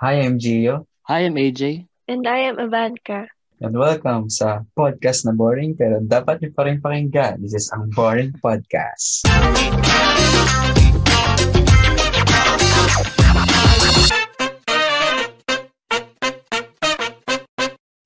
Hi, 0.00 0.20
I'm 0.22 0.38
Gio. 0.38 0.86
Hi, 1.08 1.20
I'm 1.26 1.34
AJ. 1.34 1.86
And 2.08 2.26
I 2.26 2.38
am 2.50 2.58
Ivanka. 2.58 3.26
And 3.60 3.74
welcome 3.74 4.30
sa 4.30 4.62
podcast 4.78 5.26
na 5.26 5.34
boring 5.34 5.74
pero 5.74 5.98
dapat 5.98 6.38
niyo 6.38 6.50
pa 6.54 6.62
rin 6.70 6.78
pakinggan. 6.78 7.42
This 7.42 7.58
is 7.58 7.66
ang 7.74 7.90
Boring 7.90 8.30
Podcast. 8.38 9.26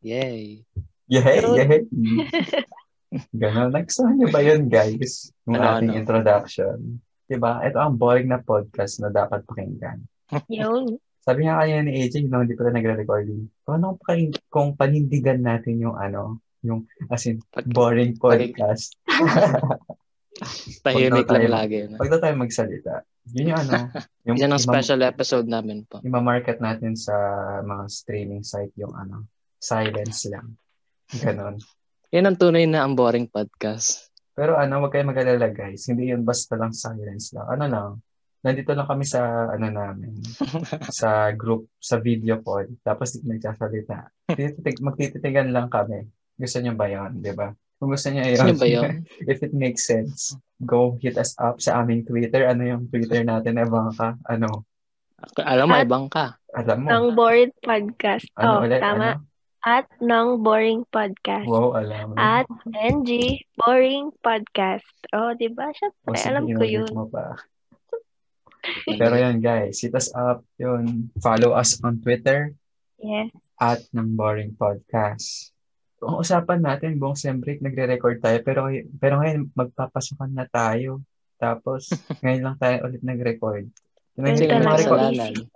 Yay. 0.03 0.65
Yay! 1.07 1.39
Yay! 1.41 1.81
Ganon. 3.37 3.71
Nagustuhan 3.71 4.17
niyo 4.17 4.29
ba 4.33 4.41
yun, 4.41 4.67
guys? 4.73 5.29
Yung 5.45 5.61
Ano, 5.61 5.69
ating 5.79 5.93
ano? 5.93 6.01
introduction. 6.01 6.77
Diba? 7.29 7.61
Ito 7.61 7.77
ang 7.79 8.01
boring 8.01 8.33
na 8.33 8.41
podcast 8.41 8.99
na 9.05 9.13
dapat 9.13 9.45
pakinggan. 9.45 10.01
Yun. 10.49 10.97
Sabi 11.23 11.47
nga 11.47 11.63
kanina 11.63 11.87
ni 11.87 12.03
AJ, 12.03 12.27
no, 12.27 12.43
hindi 12.43 12.59
pala 12.59 12.75
nagre-recording. 12.75 13.47
Kung 13.63 13.75
ano 13.79 13.95
pa- 13.95 14.19
kung 14.51 14.75
panindigan 14.75 15.39
natin 15.39 15.79
yung 15.79 15.95
ano, 15.95 16.43
yung 16.61 16.83
as 17.09 17.31
in, 17.31 17.39
boring 17.71 18.19
podcast. 18.19 18.99
Tahimik 20.83 21.29
Huwag 21.29 21.31
lang 21.31 21.47
tayo- 21.47 21.55
lagi. 21.55 21.77
No? 21.87 21.99
Pag 22.03 22.11
na 22.11 22.19
tayo 22.19 22.35
magsalita, 22.35 22.93
yun 23.31 23.55
yung 23.55 23.61
ano, 23.61 23.75
yung, 24.27 24.37
Yan 24.39 24.51
ang 24.51 24.63
special 24.63 25.01
episode 25.07 25.47
namin 25.47 25.87
po. 25.87 26.03
imamarket 26.03 26.59
natin 26.59 26.99
sa 26.99 27.15
mga 27.63 27.85
streaming 27.87 28.43
site 28.43 28.75
yung 28.75 28.91
ano, 28.91 29.31
silence 29.63 30.27
lang. 30.27 30.59
Ganon. 31.13 31.63
Yan 32.11 32.27
ang 32.27 32.37
tunay 32.37 32.67
na 32.67 32.83
ang 32.83 32.99
boring 32.99 33.31
podcast. 33.31 34.11
Pero 34.33 34.57
ano, 34.57 34.83
wag 34.83 34.91
kayo 34.91 35.07
mag-alala 35.07 35.53
guys. 35.53 35.87
Hindi 35.87 36.11
yun 36.11 36.25
basta 36.27 36.57
lang 36.57 36.73
silence 36.75 37.31
lang. 37.31 37.47
Ano 37.47 37.65
lang, 37.69 37.91
nandito 38.43 38.75
lang 38.75 38.91
kami 38.91 39.07
sa 39.07 39.49
ano 39.55 39.67
namin, 39.71 40.19
sa 41.01 41.31
group, 41.31 41.71
sa 41.79 42.03
video 42.03 42.43
call. 42.43 42.67
Tapos 42.83 43.15
nagsasalita. 43.23 44.11
Tititig, 44.27 44.83
magtititigan 44.83 45.55
lang 45.55 45.71
kami. 45.71 46.11
Gusto 46.35 46.59
niyo 46.59 46.75
ba 46.75 46.91
yun? 46.91 47.23
Di 47.23 47.31
ba? 47.33 47.55
Kung 47.79 47.91
gusto 47.95 48.11
niyo 48.11 48.23
yun, 48.27 48.59
ba 48.59 48.69
yun? 48.79 49.07
if 49.31 49.43
it 49.43 49.55
makes 49.55 49.87
sense, 49.87 50.35
go 50.63 50.99
hit 50.99 51.15
us 51.19 51.39
up 51.39 51.63
sa 51.63 51.83
aming 51.83 52.03
Twitter. 52.03 52.47
Ano 52.51 52.67
yung 52.67 52.91
Twitter 52.91 53.23
natin, 53.23 53.63
Evanka? 53.63 54.19
Ano? 54.27 54.67
Alam 55.39 55.67
mo, 55.71 55.75
At- 55.79 55.87
ibang 55.87 56.07
ka. 56.11 56.35
Alam 56.53 56.85
mo? 56.85 56.89
Ng 56.91 57.07
Boring 57.17 57.55
Podcast. 57.63 58.27
Ano 58.37 58.61
oh, 58.61 58.65
ulit? 58.67 58.83
tama. 58.83 59.17
Ano? 59.17 59.31
At 59.63 59.87
ng 60.03 60.43
Boring 60.43 60.83
Podcast. 60.91 61.47
Wow, 61.47 61.79
alam 61.79 62.13
mo. 62.13 62.15
At 62.19 62.51
NG 62.67 63.39
Boring 63.55 64.11
Podcast. 64.19 64.91
Oh, 65.15 65.31
di 65.39 65.47
ba? 65.55 65.71
O, 65.71 65.75
Syempre, 65.79 66.19
sige, 66.19 66.29
alam 66.35 66.45
ko 66.51 66.65
yun. 66.67 66.91
Mo 66.91 67.07
pa. 67.07 67.39
Pero 68.87 69.15
yun 69.19 69.43
guys, 69.43 69.83
hit 69.83 69.95
us 69.95 70.11
up. 70.15 70.47
Yun. 70.57 71.11
Follow 71.19 71.55
us 71.55 71.79
on 71.83 71.99
Twitter 71.99 72.55
Yes. 73.03 73.35
at 73.59 73.83
ng 73.91 74.15
Boring 74.15 74.55
Podcast. 74.55 75.51
Kung 75.99 76.19
usapan 76.19 76.63
natin, 76.63 76.99
buong 76.99 77.15
sem 77.15 77.39
break, 77.39 77.63
nagre-record 77.63 78.19
tayo. 78.19 78.39
Pero, 78.43 78.67
pero 78.99 79.23
ngayon, 79.23 79.51
magpapasukan 79.55 80.31
na 80.31 80.47
tayo. 80.47 81.03
Tapos, 81.39 81.91
ngayon 82.23 82.43
lang 82.43 82.57
tayo 82.59 82.87
ulit 82.87 83.03
nag-record. 83.03 83.67
Ka 84.19 84.23
talaga. 84.23 84.79
record. 84.79 85.47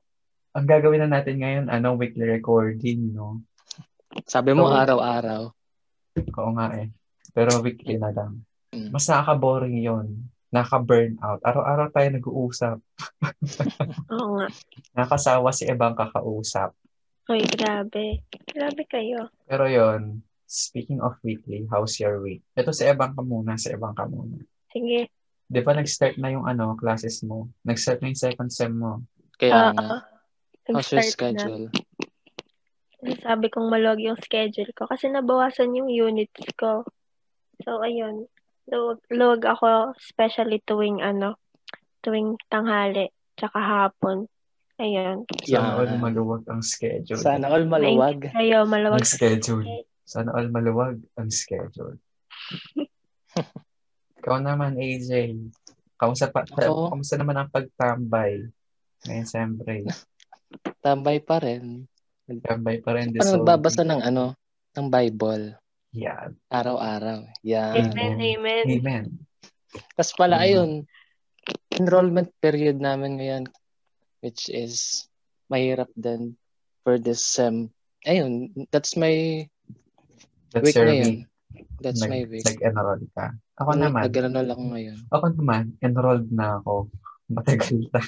Ang 0.56 0.66
gagawin 0.66 1.00
na 1.06 1.18
natin 1.18 1.36
ngayon, 1.42 1.66
ano, 1.68 1.98
weekly 1.98 2.24
recording, 2.24 3.12
no? 3.12 3.42
Sabi 4.24 4.56
mo 4.56 4.66
Oo. 4.66 4.72
araw-araw. 4.72 5.52
Oo 6.16 6.50
nga 6.56 6.72
eh. 6.80 6.88
Pero 7.36 7.60
weekly 7.60 8.00
na 8.00 8.14
lang. 8.14 8.40
Mm. 8.72 8.88
Mas 8.88 9.04
nakaka-boring 9.06 9.76
yun. 9.82 10.30
Nakaka-burnout. 10.54 11.42
Araw-araw 11.42 11.88
tayo 11.90 12.08
nag-uusap. 12.14 12.78
Oo 14.14 14.38
nga. 14.38 14.48
Nakasawa 14.94 15.50
si 15.50 15.66
Ebang 15.66 15.98
kakausap. 15.98 16.70
Uy, 17.26 17.42
grabe. 17.42 18.22
Grabe 18.46 18.82
kayo. 18.86 19.26
Pero 19.50 19.66
yon 19.66 20.22
speaking 20.46 21.02
of 21.02 21.18
weekly, 21.26 21.66
how's 21.66 21.98
your 21.98 22.22
week? 22.22 22.46
Ito 22.54 22.70
si 22.70 22.86
Ebang 22.86 23.18
ka 23.18 23.22
muna, 23.26 23.58
si 23.58 23.74
Ebang 23.74 23.98
ka 23.98 24.06
muna. 24.06 24.38
Sige. 24.70 25.10
Di 25.46 25.60
ba 25.62 25.74
nag-start 25.74 26.22
na 26.22 26.30
yung 26.30 26.46
ano, 26.46 26.78
classes 26.78 27.22
mo? 27.26 27.50
Nag-start 27.66 27.98
na 28.02 28.14
yung 28.14 28.18
second 28.18 28.50
sem 28.50 28.70
mo. 28.70 29.02
Kaya 29.38 29.70
Oo. 29.70 29.74
nga. 29.74 30.06
How's 30.70 30.90
your 30.94 31.02
Nag-start 31.02 31.34
na. 31.34 31.42
schedule? 31.42 31.66
Sabi 33.22 33.46
kong 33.50 33.70
maluwag 33.70 34.02
yung 34.02 34.18
schedule 34.18 34.70
ko 34.74 34.86
kasi 34.86 35.10
nabawasan 35.10 35.74
yung 35.74 35.90
units 35.90 36.46
ko. 36.58 36.86
So, 37.62 37.82
ayun. 37.82 38.30
Luwag, 38.66 38.98
luwag 39.14 39.42
ako, 39.46 39.94
especially 39.94 40.58
tuwing 40.66 40.98
ano, 40.98 41.38
tuwing 42.02 42.34
tanghali, 42.50 43.10
tsaka 43.38 43.58
hapon. 43.62 44.26
Ayun. 44.76 45.24
Sana 45.40 45.72
Yeah. 45.72 45.78
all 45.80 45.92
maluwag 45.96 46.42
ang 46.52 46.60
schedule. 46.60 47.16
Sana 47.16 47.48
all 47.48 47.64
maluwag. 47.64 48.28
Kayo, 48.28 48.68
maluwag 48.68 49.00
Ang 49.00 49.08
schedule. 49.08 49.64
Sana 50.04 50.36
all 50.36 50.52
maluwag 50.52 51.00
ang 51.16 51.30
schedule. 51.32 51.96
Ikaw 54.20 54.36
naman, 54.42 54.76
AJ. 54.76 55.32
Kamusta, 55.96 56.28
pa, 56.28 56.44
Ako? 56.44 56.92
kamusta 56.92 57.16
naman 57.16 57.40
ang 57.40 57.48
pagtambay? 57.48 58.52
Ngayon, 59.08 59.26
siyempre. 59.26 59.86
Tambay 60.84 61.24
pa 61.24 61.40
rin. 61.40 61.88
Tambay 62.44 62.84
pa 62.84 62.98
rin. 62.98 63.14
Ano 63.16 63.22
whole 63.22 63.32
nagbabasa 63.40 63.86
ng 63.86 64.02
ano? 64.04 64.36
Ng 64.76 64.88
Bible. 64.92 65.56
Yeah. 65.96 66.36
Araw-araw. 66.52 67.24
Yan. 67.40 67.88
Amen, 67.88 68.20
amen. 68.20 68.64
Amen. 68.68 69.04
Tapos 69.96 70.12
pala, 70.12 70.36
Mm. 70.36 70.44
ayun, 70.44 70.70
enrollment 71.72 72.28
period 72.36 72.76
namin 72.76 73.16
ngayon, 73.16 73.44
which 74.20 74.52
is 74.52 75.06
mahirap 75.48 75.88
din 75.96 76.36
for 76.84 77.00
this 77.00 77.24
sem. 77.24 77.72
Ayun, 78.04 78.52
that's 78.68 78.92
my 78.92 79.44
That's 80.52 80.68
week 80.68 80.76
ngayon. 80.76 81.24
That's 81.80 82.04
Nag- 82.04 82.12
my 82.12 82.22
week. 82.28 82.44
Nag-enroll 82.44 83.04
ka. 83.16 83.32
Ako 83.56 83.68
Ano, 83.72 83.88
naman. 83.88 84.00
Nag-enroll 84.04 84.50
ako 84.52 84.62
ngayon. 84.76 84.98
Ako 85.08 85.24
naman, 85.32 85.64
enrolled 85.80 86.28
na 86.28 86.60
ako. 86.60 86.92
Matagal 87.32 87.88
na. 87.88 88.00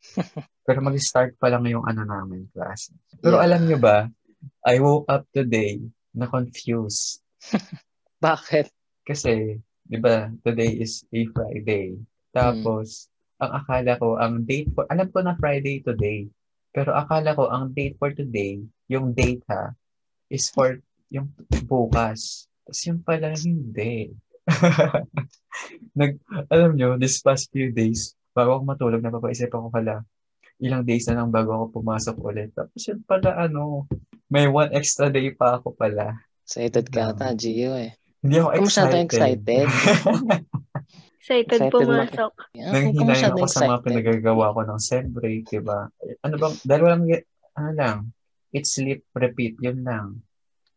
Pero 0.66 0.78
mag-start 0.80 1.36
pa 1.36 1.52
lang 1.52 1.68
yung 1.68 1.84
ano 1.84 2.02
namin, 2.02 2.48
class. 2.48 2.88
Pero 3.20 3.36
Yeah. 3.36 3.44
alam 3.44 3.60
nyo 3.68 3.76
ba, 3.76 4.08
I 4.64 4.80
woke 4.80 5.04
up 5.06 5.28
today 5.30 5.76
na 6.14 6.26
confused. 6.26 7.22
Bakit? 8.24 8.68
Kasi, 9.06 9.58
di 9.86 9.98
ba, 9.98 10.28
today 10.44 10.80
is 10.80 11.02
a 11.10 11.26
Friday. 11.32 11.98
Tapos, 12.30 13.10
ang 13.40 13.64
akala 13.64 13.96
ko, 13.96 14.20
ang 14.20 14.44
date 14.44 14.70
for, 14.76 14.84
alam 14.92 15.08
ko 15.08 15.24
na 15.24 15.34
Friday 15.40 15.80
today. 15.80 16.28
Pero 16.70 16.94
akala 16.94 17.34
ko, 17.34 17.50
ang 17.50 17.72
date 17.72 17.96
for 17.98 18.12
today, 18.14 18.62
yung 18.86 19.10
date 19.16 19.42
ha, 19.50 19.74
is 20.30 20.52
for 20.52 20.78
yung 21.10 21.32
bukas. 21.66 22.46
Tapos 22.62 22.80
yung 22.86 23.00
pala, 23.02 23.34
hindi. 23.34 24.14
Nag, 25.98 26.12
alam 26.52 26.78
nyo, 26.78 26.94
this 27.00 27.18
past 27.18 27.50
few 27.50 27.74
days, 27.74 28.14
bago 28.30 28.60
ako 28.60 28.62
matulog, 28.62 29.02
napapaisip 29.02 29.50
ako 29.50 29.74
pala, 29.74 30.06
ilang 30.60 30.84
days 30.84 31.08
na 31.08 31.24
lang 31.24 31.32
bago 31.32 31.56
ako 31.56 31.80
pumasok 31.80 32.16
ulit. 32.20 32.52
Tapos 32.52 32.80
yun 32.84 33.00
pala, 33.02 33.34
ano, 33.36 33.88
may 34.28 34.46
one 34.46 34.70
extra 34.76 35.08
day 35.08 35.32
pa 35.32 35.58
ako 35.58 35.72
pala. 35.74 36.20
Excited 36.44 36.86
ka 36.88 37.00
Um, 37.00 37.10
ata, 37.16 37.32
Gio 37.34 37.74
eh. 37.74 37.96
Hindi 38.20 38.36
ako 38.36 38.48
Kung 38.52 38.68
masyadong 38.68 39.04
excited. 39.08 39.66
excited. 39.66 39.68
Excited, 41.20 41.60
Excited 41.60 41.72
pumasok. 41.72 42.32
Kung 42.32 42.72
Nanghinayang 42.72 43.08
masyadong 43.12 43.44
ako 43.44 43.46
sa 43.46 43.60
mga 43.60 43.68
excited. 43.68 43.84
pinagagawa 43.86 44.46
ko 44.56 44.60
ng 44.64 44.80
sem 44.80 45.06
break, 45.08 45.42
diba? 45.48 45.80
Ano 46.24 46.34
bang, 46.36 46.54
dahil 46.64 46.82
walang, 46.82 47.04
ano 47.54 47.70
lang, 47.76 47.98
it's 48.50 48.72
sleep, 48.74 49.04
repeat, 49.12 49.54
yun 49.60 49.84
lang. 49.84 50.20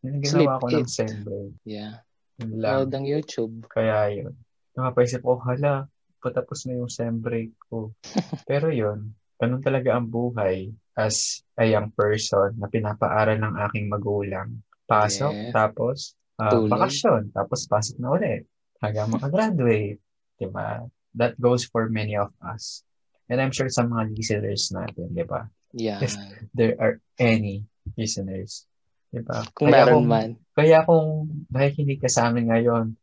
Yun 0.04 0.20
ang 0.20 0.24
Sleep, 0.24 0.48
ginawa 0.48 0.60
ko 0.62 0.66
ng 0.68 0.88
sem 0.88 1.14
break. 1.24 1.52
Yeah. 1.64 2.04
Yun 2.38 2.60
lang. 2.60 2.60
Load 2.60 2.88
ng 2.92 3.06
YouTube. 3.08 3.54
Kaya 3.66 4.12
yun. 4.12 4.34
Napapaisip 4.76 5.24
ko, 5.24 5.40
hala, 5.40 5.88
patapos 6.20 6.68
na 6.68 6.76
yung 6.76 6.92
sem 6.92 7.16
break 7.18 7.52
ko. 7.68 7.92
Pero 8.48 8.68
yun, 8.68 9.16
ganun 9.36 9.60
talaga 9.60 9.94
ang 9.94 10.06
buhay 10.06 10.68
as 10.94 11.42
a 11.54 11.66
young 11.66 11.90
person 11.90 12.54
na 12.54 12.66
pinapaaral 12.66 13.36
ng 13.36 13.54
aking 13.66 13.86
magulang. 13.86 14.62
Pasok, 14.84 15.32
Yeah. 15.32 15.52
tapos 15.52 16.14
ah, 16.36 16.50
Tulog. 16.50 16.70
bakasyon, 16.70 17.22
tapos 17.30 17.64
pasok 17.64 17.96
na 17.98 18.08
ulit 18.10 18.42
hanggang 18.78 19.10
makagraduate. 19.14 19.98
Diba? 20.34 20.86
That 21.12 21.34
goes 21.36 21.62
for 21.62 21.86
many 21.88 22.14
of 22.14 22.34
us. 22.38 22.82
And 23.26 23.38
I'm 23.38 23.50
sure 23.50 23.70
sa 23.70 23.82
mga 23.82 24.12
listeners 24.12 24.68
natin, 24.68 25.10
di 25.10 25.24
ba? 25.24 25.46
Yan. 25.74 26.02
If 26.02 26.12
there 26.52 26.74
are 26.76 26.98
any 27.16 27.64
listeners. 27.94 28.66
Di 29.08 29.22
ba? 29.22 29.46
Kung 29.50 29.70
Kaya 29.70 29.86
meron 29.86 29.94
kung- 29.96 30.10
man. 30.10 30.30
kaya 30.52 30.78
kung 30.82 31.06
nakikinig 31.48 31.98
ka 31.98 32.06
sa 32.06 32.28
amin 32.28 32.50
ngayon, 32.50 32.94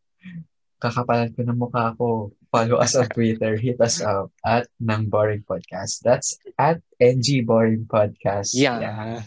kakapalan 0.78 1.32
ko 1.34 1.42
ng 1.42 1.58
mukha 1.58 1.94
ko. 1.96 2.32
Follow 2.52 2.84
us 2.84 3.00
on 3.00 3.08
Twitter. 3.08 3.56
Hit 3.56 3.80
us 3.80 4.04
up 4.04 4.28
at 4.44 4.68
ng 4.84 5.08
Boring 5.08 5.48
Podcast. 5.48 6.04
That's 6.04 6.36
at 6.60 6.84
NG 7.00 7.48
Boring 7.48 7.88
Podcast. 7.88 8.52
Yan. 8.60 9.24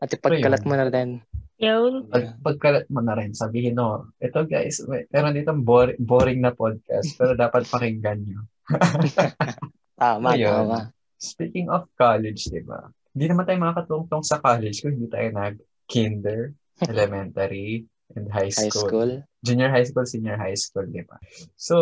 At 0.00 0.08
ipagkalat 0.08 0.64
mo 0.64 0.74
na 0.74 0.88
rin. 0.88 1.20
Yun. 1.60 2.08
Pag, 2.08 2.40
pagkalat 2.40 2.88
mo 2.88 3.04
na 3.04 3.14
rin, 3.14 3.36
sabihin 3.36 3.78
no, 3.78 4.10
ito 4.18 4.42
guys, 4.48 4.82
may, 4.90 5.06
meron 5.12 5.36
dito 5.36 5.54
boring, 5.54 6.00
boring 6.02 6.40
na 6.42 6.50
podcast, 6.50 7.14
pero 7.14 7.38
dapat 7.38 7.68
pakinggan 7.68 8.26
nyo. 8.26 8.40
Tama, 10.00 10.34
Ayun. 10.34 10.50
tama. 10.50 10.78
Speaking 11.22 11.70
of 11.70 11.86
college, 11.94 12.50
di 12.50 12.58
ba? 12.66 12.90
hindi 13.14 13.30
naman 13.30 13.46
tayo 13.46 13.58
makakatungtong 13.62 14.24
sa 14.26 14.42
college 14.42 14.82
kung 14.82 14.98
hindi 14.98 15.06
tayo 15.06 15.30
nag-kinder, 15.30 16.50
elementary, 16.90 17.86
and 18.18 18.26
high 18.26 18.50
school. 18.50 18.66
High 18.66 18.90
school. 18.90 19.10
Junior 19.46 19.70
high 19.70 19.86
school, 19.86 20.04
senior 20.04 20.34
high 20.34 20.58
school, 20.58 20.84
di 20.90 21.06
ba? 21.06 21.16
So, 21.54 21.76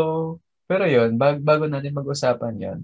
pero 0.73 0.89
yun, 0.89 1.21
bag, 1.21 1.45
bago 1.45 1.69
natin 1.69 1.93
mag-usapan 1.93 2.57
yun, 2.57 2.79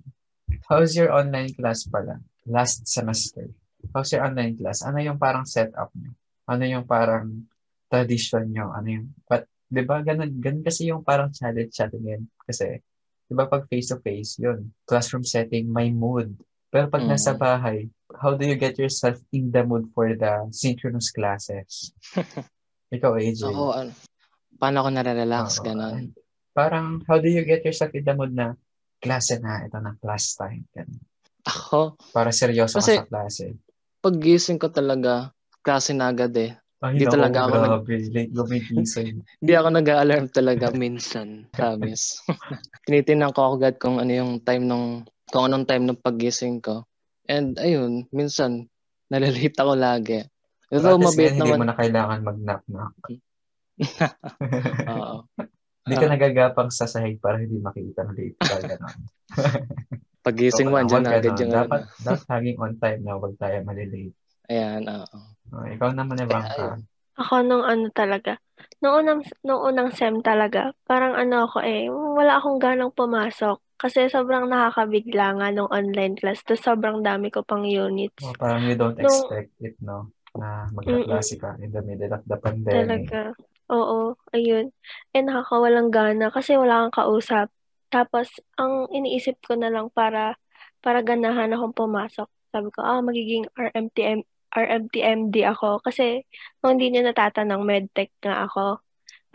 how's 0.69 0.93
your 0.93 1.09
online 1.09 1.57
class 1.57 1.89
pala? 1.89 2.21
Last 2.45 2.85
semester. 2.85 3.49
How's 3.97 4.13
your 4.13 4.29
online 4.29 4.61
class? 4.61 4.85
Ano 4.85 5.01
yung 5.01 5.17
parang 5.17 5.49
setup 5.49 5.89
nyo? 5.97 6.13
Ano 6.45 6.69
yung 6.69 6.85
parang 6.85 7.49
tradition 7.89 8.45
nyo? 8.53 8.77
Ano 8.77 8.89
yung, 8.93 9.07
but, 9.25 9.49
di 9.65 9.81
ba, 9.89 10.05
ganun, 10.05 10.37
ganun 10.37 10.61
kasi 10.61 10.93
yung 10.93 11.01
parang 11.01 11.33
challenge 11.33 11.73
natin 11.81 12.03
yun. 12.05 12.23
Kasi, 12.45 12.77
di 13.25 13.33
ba, 13.33 13.49
pag 13.49 13.65
face-to-face, 13.73 14.45
yun, 14.45 14.69
classroom 14.85 15.25
setting, 15.25 15.73
may 15.73 15.89
mood. 15.89 16.37
Pero 16.69 16.93
pag 16.93 17.09
Mm. 17.09 17.17
nasa 17.17 17.33
bahay, 17.33 17.89
how 18.21 18.37
do 18.37 18.45
you 18.45 18.61
get 18.61 18.77
yourself 18.77 19.17
in 19.33 19.49
the 19.49 19.65
mood 19.65 19.89
for 19.97 20.13
the 20.13 20.45
synchronous 20.53 21.09
classes? 21.09 21.97
Ikaw, 22.93 23.17
AJ. 23.17 23.49
Ako, 23.49 23.65
ano, 23.73 23.93
paano 24.61 24.77
ako 24.85 24.89
nare-relax, 24.93 25.47
Oo. 25.57 25.65
ganon. 25.65 26.13
Parang, 26.59 26.99
how 27.07 27.23
do 27.23 27.31
you 27.31 27.47
get 27.47 27.63
yourself 27.63 27.95
in 27.95 28.03
the 28.03 28.11
mood 28.11 28.35
na 28.35 28.59
klase 28.99 29.39
na, 29.39 29.63
ito 29.63 29.79
na 29.79 29.95
class 29.95 30.35
time. 30.35 30.67
Ganun. 30.75 30.99
Ako, 31.47 31.95
Para 32.11 32.35
seryoso 32.35 32.83
Kasi- 32.83 32.99
ka 32.99 33.07
sa 33.07 33.09
klase. 33.09 33.45
pag 33.99 34.19
gising 34.19 34.59
ko 34.59 34.67
talaga, 34.69 35.31
klase 35.63 35.95
na 35.95 36.11
agad 36.11 36.35
eh. 36.35 36.59
Ay, 36.79 36.99
Di 36.99 37.07
naku, 37.07 37.15
talaga 37.15 37.39
ako 37.47 37.55
nag-. 37.59 38.11
Late 38.11 38.31
gumigising. 38.31 39.23
Hindi 39.39 39.53
ako 39.59 39.69
nag-alarm 39.71 40.27
talaga 40.31 40.67
minsan, 40.71 41.29
promise. 41.55 42.23
Tinitingnan 42.87 43.35
ko 43.35 43.55
agad 43.55 43.79
kung 43.79 43.99
ano 43.99 44.11
yung 44.11 44.43
time 44.43 44.67
nung 44.67 45.03
kung 45.31 45.47
anong 45.47 45.67
time 45.67 45.85
ng 45.87 45.99
paggising 45.99 46.59
ko. 46.59 46.87
And 47.27 47.55
ayun, 47.59 48.07
minsan 48.11 48.67
nalalate 49.11 49.55
ako 49.55 49.75
lagi. 49.75 50.23
Pero 50.71 50.97
least 50.97 51.07
mabait 51.07 51.33
ngayon, 51.33 51.35
hindi 51.35 51.51
naman. 51.51 51.59
mo 51.59 51.67
na 51.67 51.77
kailangan 51.77 52.19
mag-knock-knock. 52.25 52.95
Oo. 54.89 55.17
Hindi 55.89 55.97
ka 55.97 56.05
Ah. 56.05 56.13
nagagapang 56.13 56.69
sa 56.69 56.85
sahig 56.85 57.17
para 57.17 57.41
hindi 57.41 57.57
makita 57.57 58.05
ng 58.05 58.13
late 58.13 58.37
ka. 58.39 58.57
Ganun. 58.61 58.97
Pagising 60.21 60.69
mo, 60.69 60.77
Wag 60.77 60.85
andyan 60.85 61.03
na 61.03 61.13
agad 61.17 61.41
yung 61.41 61.55
dapat, 61.55 61.81
ano. 61.83 62.05
dapat 62.05 62.27
laging 62.29 62.59
on 62.61 62.75
time 62.77 63.01
na 63.01 63.17
wag 63.17 63.35
tayo 63.41 63.57
malilate. 63.65 64.13
Ayan, 64.47 64.83
oo. 64.85 65.19
Oh, 65.49 65.65
ikaw 65.65 65.91
naman, 65.91 66.21
Ivanka. 66.21 66.77
Ako 67.17 67.41
nung 67.41 67.65
ano 67.65 67.89
talaga, 67.91 68.37
nung 68.79 69.01
unang, 69.01 69.21
nung 69.41 69.65
unang 69.65 69.89
SEM 69.91 70.21
talaga, 70.21 70.77
parang 70.85 71.17
ano 71.17 71.49
ako 71.49 71.65
eh, 71.65 71.89
wala 71.89 72.37
akong 72.37 72.61
ganang 72.61 72.93
pumasok. 72.93 73.57
Kasi 73.75 74.11
sobrang 74.11 74.51
nakakabigla 74.51 75.39
nga 75.39 75.49
nung 75.49 75.71
online 75.71 76.13
class. 76.13 76.43
Tapos 76.43 76.61
sobrang 76.61 77.01
dami 77.01 77.31
ko 77.31 77.41
pang 77.41 77.63
units. 77.65 78.21
Oh, 78.21 78.35
parang 78.35 78.67
you 78.67 78.75
don't 78.75 78.99
Nung- 78.99 79.07
expect 79.07 79.55
it, 79.59 79.79
no? 79.81 80.13
Na 80.35 80.69
magkaklase 80.69 81.39
ka 81.39 81.57
in 81.59 81.71
the 81.71 81.81
middle 81.81 82.13
of 82.13 82.23
the 82.27 82.37
pandemic. 82.37 83.07
Talaga. 83.09 83.33
Oo, 83.69 84.17
ayun. 84.33 84.73
Eh, 85.13 85.21
nakakawalang 85.21 85.93
gana 85.93 86.33
kasi 86.33 86.57
wala 86.57 86.89
kang 86.89 87.05
kausap. 87.05 87.53
Tapos, 87.93 88.29
ang 88.57 88.89
iniisip 88.93 89.41
ko 89.45 89.57
na 89.57 89.69
lang 89.69 89.93
para, 89.93 90.37
para 90.81 91.05
ganahan 91.05 91.53
akong 91.53 91.77
pumasok. 91.77 92.29
Sabi 92.53 92.69
ko, 92.73 92.81
ah, 92.81 93.05
magiging 93.05 93.45
RMTM, 93.57 94.25
RMTMD 94.53 95.37
ako. 95.53 95.85
Kasi, 95.85 96.25
kung 96.61 96.77
hindi 96.77 96.97
niya 96.97 97.13
natatanong, 97.13 97.65
medtech 97.65 98.13
nga 98.25 98.49
ako. 98.49 98.81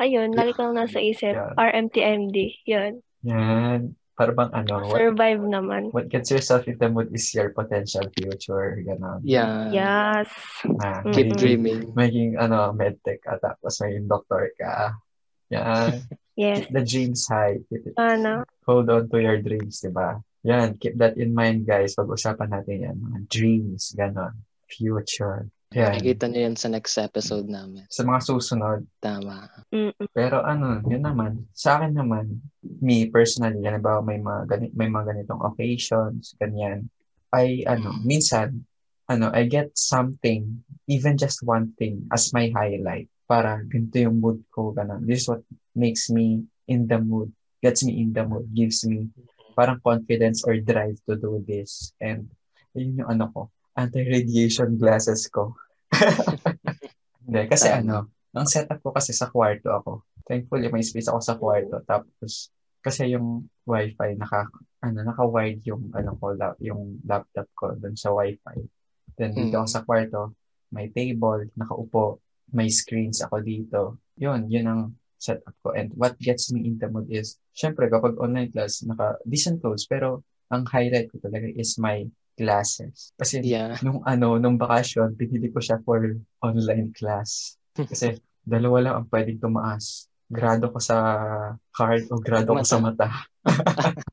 Ayun, 0.01 0.33
lagi 0.33 0.57
ko 0.57 0.65
lang 0.69 0.81
nasa 0.81 0.97
isip, 0.97 1.37
Yeah. 1.37 1.53
RMTMD. 1.53 2.37
Yun. 2.65 3.05
Yan. 3.25 3.93
Para 4.13 4.29
bang 4.29 4.53
ano, 4.53 4.85
what, 4.85 5.01
Survive 5.01 5.41
naman. 5.41 5.89
what 5.89 6.05
gets 6.05 6.29
yourself 6.29 6.69
in 6.69 6.77
the 6.77 6.85
mood 6.85 7.09
is 7.09 7.25
your 7.33 7.49
potential 7.49 8.05
future. 8.13 8.77
Ganon. 8.85 9.25
Yeah. 9.25 9.73
Yes. 9.73 10.29
Na, 10.69 11.01
Keep 11.09 11.33
Mm-mm. 11.33 11.39
dreaming. 11.41 11.81
maging 11.97 12.37
ano, 12.37 12.69
medtech 12.77 13.25
ka, 13.25 13.41
tapos 13.41 13.73
maging 13.81 14.05
doctor 14.05 14.53
ka. 14.53 14.93
Yan. 15.49 16.01
Yes. 16.33 16.65
Keep 16.65 16.69
the 16.73 16.81
dreams 16.81 17.21
high. 17.29 17.61
Keep 17.69 17.83
it, 17.89 17.93
Sana. 17.93 18.41
hold 18.65 18.89
on 18.89 19.05
to 19.13 19.21
your 19.21 19.37
dreams, 19.37 19.85
di 19.85 19.93
ba? 19.93 20.17
Yan, 20.41 20.81
keep 20.81 20.97
that 20.97 21.13
in 21.13 21.29
mind, 21.29 21.69
guys. 21.69 21.93
Pag-usapan 21.93 22.49
natin 22.49 22.89
yan. 22.89 22.97
Mga 22.97 23.19
dreams, 23.29 23.93
ganon. 23.93 24.41
Future. 24.65 25.45
Yan. 25.73 25.97
Makikita 25.97 26.29
nyo 26.29 26.39
yan 26.45 26.57
sa 26.57 26.69
next 26.69 26.95
episode 27.01 27.49
namin. 27.49 27.83
Sa 27.89 28.05
mga 28.05 28.21
susunod. 28.21 28.85
Tama. 29.01 29.49
Mm-mm. 29.73 30.07
Pero 30.13 30.45
ano, 30.45 30.79
yun 30.85 31.01
naman. 31.01 31.49
Sa 31.57 31.81
akin 31.81 31.97
naman, 31.97 32.41
me 32.61 33.09
personally, 33.09 33.65
yan 33.65 33.81
ba 33.81 33.99
may 34.05 34.21
mga, 34.21 34.45
gani, 34.45 34.67
may 34.77 34.89
mga 34.89 35.13
ganitong 35.13 35.41
occasions, 35.41 36.37
ganyan. 36.37 36.85
I, 37.33 37.65
ano, 37.65 37.97
minsan, 38.05 38.61
ano, 39.09 39.33
I 39.33 39.49
get 39.49 39.73
something, 39.73 40.61
even 40.85 41.17
just 41.17 41.41
one 41.41 41.73
thing, 41.81 42.05
as 42.13 42.29
my 42.31 42.53
highlight. 42.53 43.09
Para 43.25 43.65
ganito 43.65 43.97
yung 43.97 44.21
mood 44.21 44.45
ko, 44.53 44.77
ganun. 44.77 45.01
This 45.09 45.25
is 45.25 45.27
what 45.33 45.41
makes 45.73 46.13
me 46.13 46.45
in 46.69 46.85
the 46.85 47.01
mood, 47.01 47.33
gets 47.65 47.81
me 47.81 47.97
in 47.97 48.13
the 48.13 48.21
mood, 48.21 48.45
gives 48.53 48.85
me 48.85 49.09
parang 49.57 49.81
confidence 49.81 50.45
or 50.45 50.57
drive 50.61 50.97
to 51.09 51.17
do 51.17 51.41
this. 51.45 51.93
And 52.01 52.29
yun 52.73 53.01
yung 53.01 53.09
ano 53.09 53.25
ko, 53.33 53.41
anti-radiation 53.75 54.77
glasses 54.77 55.27
ko. 55.29 55.57
Hindi, 57.25 57.41
kasi 57.47 57.69
Tama. 57.71 57.79
ano, 57.79 57.95
ang 58.33 58.47
setup 58.49 58.79
ko 58.81 58.89
kasi 58.91 59.13
sa 59.13 59.29
kwarto 59.29 59.69
ako. 59.71 59.91
Thankfully, 60.25 60.71
may 60.71 60.83
space 60.83 61.07
ako 61.07 61.19
sa 61.19 61.35
kwarto. 61.35 61.79
Tapos, 61.83 62.49
kasi 62.83 63.13
yung 63.13 63.47
wifi, 63.63 64.15
naka, 64.19 64.47
ano, 64.83 64.99
naka-wired 65.03 65.63
yung, 65.63 65.91
ano 65.95 66.15
ko, 66.19 66.35
la, 66.35 66.51
yung 66.59 66.99
laptop 67.07 67.47
ko 67.55 67.65
dun 67.75 67.95
sa 67.95 68.11
wifi. 68.11 68.59
Then, 69.15 69.31
dito 69.31 69.55
Mm. 69.55 69.63
ako 69.63 69.67
sa 69.69 69.83
kwarto, 69.85 70.21
may 70.73 70.89
table, 70.89 71.47
nakaupo, 71.53 72.19
may 72.51 72.67
screens 72.67 73.21
ako 73.21 73.39
dito. 73.39 73.81
Yun, 74.17 74.49
yun 74.49 74.65
ang 74.67 74.81
setup 75.17 75.55
ko. 75.63 75.71
And 75.71 75.93
what 75.95 76.19
gets 76.19 76.51
me 76.51 76.67
in 76.67 76.75
the 76.75 76.89
mood 76.91 77.07
is, 77.07 77.39
syempre, 77.55 77.87
kapag 77.87 78.19
online 78.19 78.51
class, 78.51 78.83
naka 78.83 79.15
decent 79.23 79.61
clothes, 79.63 79.87
pero 79.87 80.25
ang 80.51 80.67
highlight 80.67 81.07
ko 81.13 81.17
talaga 81.23 81.47
is 81.47 81.79
my 81.79 82.03
classes. 82.33 83.13
Kasi 83.15 83.41
Yeah. 83.45 83.77
nung 83.81 84.01
ano, 84.03 84.37
nung 84.37 84.57
bakasyon, 84.57 85.13
pinili 85.15 85.49
ko 85.49 85.61
siya 85.61 85.81
for 85.81 86.01
online 86.41 86.91
class. 86.93 87.57
Kasi 87.73 88.17
dalawa 88.43 88.77
lang 88.81 88.93
ang 89.01 89.07
pwedeng 89.09 89.39
tumaas. 89.39 90.05
Grado 90.27 90.73
ko 90.73 90.79
sa 90.81 90.97
card 91.71 92.09
o 92.09 92.17
grado 92.17 92.57
ko 92.57 92.65
sa 92.65 92.81
mata. 92.81 93.09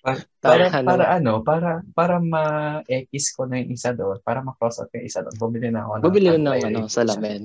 Pa- 0.00 0.24
para, 0.40 0.72
Tama 0.72 0.88
para 0.96 1.04
ano, 1.12 1.44
para 1.44 1.84
para 1.92 2.16
ma-X 2.18 3.36
ko 3.36 3.44
na 3.44 3.60
yung 3.60 3.76
isa 3.76 3.92
doon, 3.92 4.16
para 4.24 4.40
ma-cross 4.40 4.80
out 4.80 4.88
yung 4.96 5.04
isa 5.04 5.20
doon, 5.20 5.36
bumili 5.36 5.68
na 5.68 5.84
ako 5.84 5.92
ng 5.92 6.04
Bumili 6.08 6.28
ng, 6.32 6.40
anti-radiation 6.40 6.72
ano, 6.72 6.88
salamin. 6.88 7.42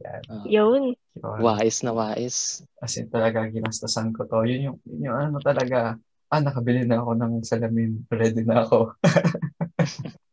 Yan. 0.00 0.22
Ah, 0.32 0.44
Yun. 0.48 0.82
Yun. 1.20 1.38
wais 1.44 1.78
na 1.84 1.92
wais. 1.92 2.36
As 2.80 2.96
in, 2.96 3.06
talaga 3.12 3.44
ginastasan 3.46 4.16
ko 4.16 4.24
to. 4.24 4.48
Yun 4.48 4.72
yung, 4.72 4.76
yun 4.88 5.12
yung 5.12 5.16
ano 5.20 5.36
talaga, 5.44 6.00
ah, 6.30 6.40
nakabili 6.40 6.86
na 6.86 7.02
ako 7.02 7.10
ng 7.16 7.32
salamin. 7.44 8.04
Ready 8.08 8.44
na 8.44 8.64
ako. 8.64 8.94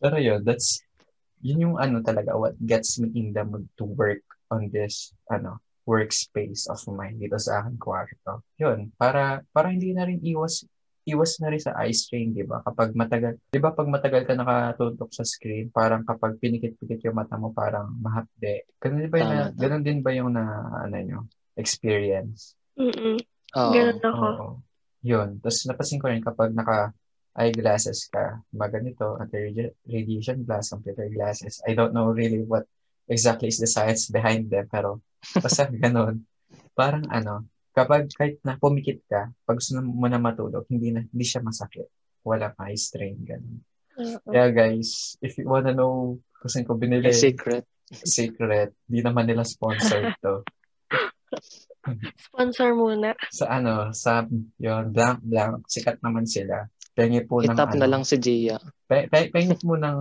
Pero 0.00 0.16
yun, 0.16 0.40
that's, 0.42 0.80
yun 1.44 1.68
yung 1.68 1.76
ano 1.76 2.00
talaga, 2.00 2.36
what 2.36 2.56
gets 2.60 2.96
me 2.96 3.12
in 3.16 3.36
the 3.36 3.44
mood 3.44 3.68
to 3.76 3.84
work 3.84 4.24
on 4.48 4.72
this, 4.72 5.12
ano, 5.28 5.60
workspace 5.84 6.70
of 6.70 6.80
mine 6.88 7.20
dito 7.20 7.36
sa 7.36 7.64
aking 7.64 7.80
kwarto. 7.80 8.44
Yun, 8.56 8.92
para, 8.96 9.44
para 9.52 9.72
hindi 9.72 9.92
na 9.92 10.08
rin 10.08 10.20
iwas, 10.24 10.64
iwas 11.04 11.40
na 11.40 11.50
rin 11.50 11.60
sa 11.60 11.74
eye 11.80 11.92
strain, 11.92 12.32
di 12.32 12.46
ba? 12.46 12.62
Kapag 12.62 12.94
matagal, 12.94 13.40
di 13.50 13.60
ba 13.60 13.74
pag 13.74 13.88
matagal 13.88 14.22
ka 14.24 14.36
nakatutok 14.36 15.10
sa 15.10 15.26
screen, 15.26 15.72
parang 15.72 16.06
kapag 16.06 16.38
pinikit-pikit 16.38 17.02
yung 17.04 17.18
mata 17.18 17.40
mo, 17.40 17.50
parang 17.50 17.90
mahapde. 17.98 18.68
Ganun, 18.78 19.04
di 19.04 19.10
ba 19.10 19.18
yung 19.20 19.56
ganun 19.56 19.84
din 19.84 19.98
ba 20.00 20.10
yung 20.14 20.30
na, 20.32 20.44
ano 20.86 20.96
nyo, 20.96 21.20
experience? 21.56 22.54
Mm-mm. 22.78 23.18
Oo. 23.56 23.72
Ganun 23.74 24.00
ako. 24.00 24.24
Oo. 24.24 24.48
Yun. 25.06 25.40
Tapos 25.40 25.64
napasin 25.64 26.00
ko 26.00 26.06
rin 26.08 26.20
kapag 26.24 26.52
naka 26.52 26.92
eyeglasses 27.38 28.10
ka, 28.10 28.42
maganito, 28.52 29.16
anti-radiation 29.16 30.42
glass, 30.44 30.74
computer 30.74 31.06
glasses. 31.08 31.62
I 31.64 31.78
don't 31.78 31.94
know 31.94 32.10
really 32.10 32.42
what 32.42 32.66
exactly 33.06 33.48
is 33.48 33.62
the 33.62 33.70
science 33.70 34.10
behind 34.10 34.50
them, 34.50 34.66
pero 34.68 35.00
basta 35.38 35.70
ganun. 35.72 36.26
Parang 36.74 37.06
ano, 37.08 37.46
kapag 37.72 38.10
kahit 38.12 38.42
na 38.42 38.58
pumikit 38.58 39.00
ka, 39.06 39.30
pag 39.46 39.56
gusto 39.62 39.78
mo 39.80 40.06
na 40.10 40.18
matulog, 40.18 40.66
hindi 40.68 40.90
na 40.90 41.06
hindi 41.06 41.24
siya 41.24 41.40
masakit. 41.40 41.86
Wala 42.26 42.52
eye 42.60 42.76
strain, 42.76 43.16
ganun. 43.24 43.62
Oo. 44.00 44.30
Kaya 44.32 44.50
guys, 44.52 45.16
if 45.22 45.38
you 45.38 45.48
wanna 45.48 45.72
know 45.72 46.18
saan 46.48 46.64
ko 46.64 46.72
binili, 46.76 47.12
May 47.12 47.16
secret. 47.16 47.64
secret, 47.92 48.72
di 48.88 49.04
naman 49.04 49.28
nila 49.28 49.44
sponsored 49.44 50.16
to. 50.24 50.40
Sponsor 52.16 52.70
muna. 52.74 53.10
sa 53.30 53.46
ano, 53.50 53.90
sa 53.90 54.26
yon 54.58 54.90
blank 54.92 55.20
blank, 55.24 55.64
sikat 55.66 55.98
naman 56.04 56.26
sila. 56.26 56.66
Pengi 56.94 57.22
po 57.24 57.40
ng 57.40 57.54
Itap 57.54 57.72
ano, 57.74 57.80
na 57.80 57.88
lang 57.88 58.02
si 58.04 58.16
Gia. 58.18 58.58
pe, 58.84 59.06
pe, 59.08 59.30
pengi 59.30 59.54
po 59.56 59.78
ng 59.78 59.98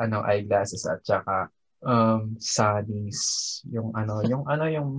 ano 0.00 0.16
eyeglasses 0.24 0.84
at 0.84 1.00
saka 1.02 1.48
um 1.80 2.36
sunnies, 2.36 3.20
yung 3.72 3.94
ano, 3.96 4.20
yung 4.30 4.44
ano 4.44 4.64
yung 4.68 4.90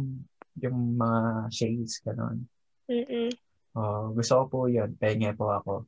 yung 0.59 0.77
mga 0.99 1.51
shades 1.53 2.01
ganon. 2.01 2.43
Mm-mm. 2.89 3.31
Oh, 3.71 4.11
gusto 4.11 4.43
ko 4.43 4.43
po 4.49 4.59
'yon. 4.67 4.95
Pengi 4.99 5.31
po 5.31 5.47
ako. 5.47 5.87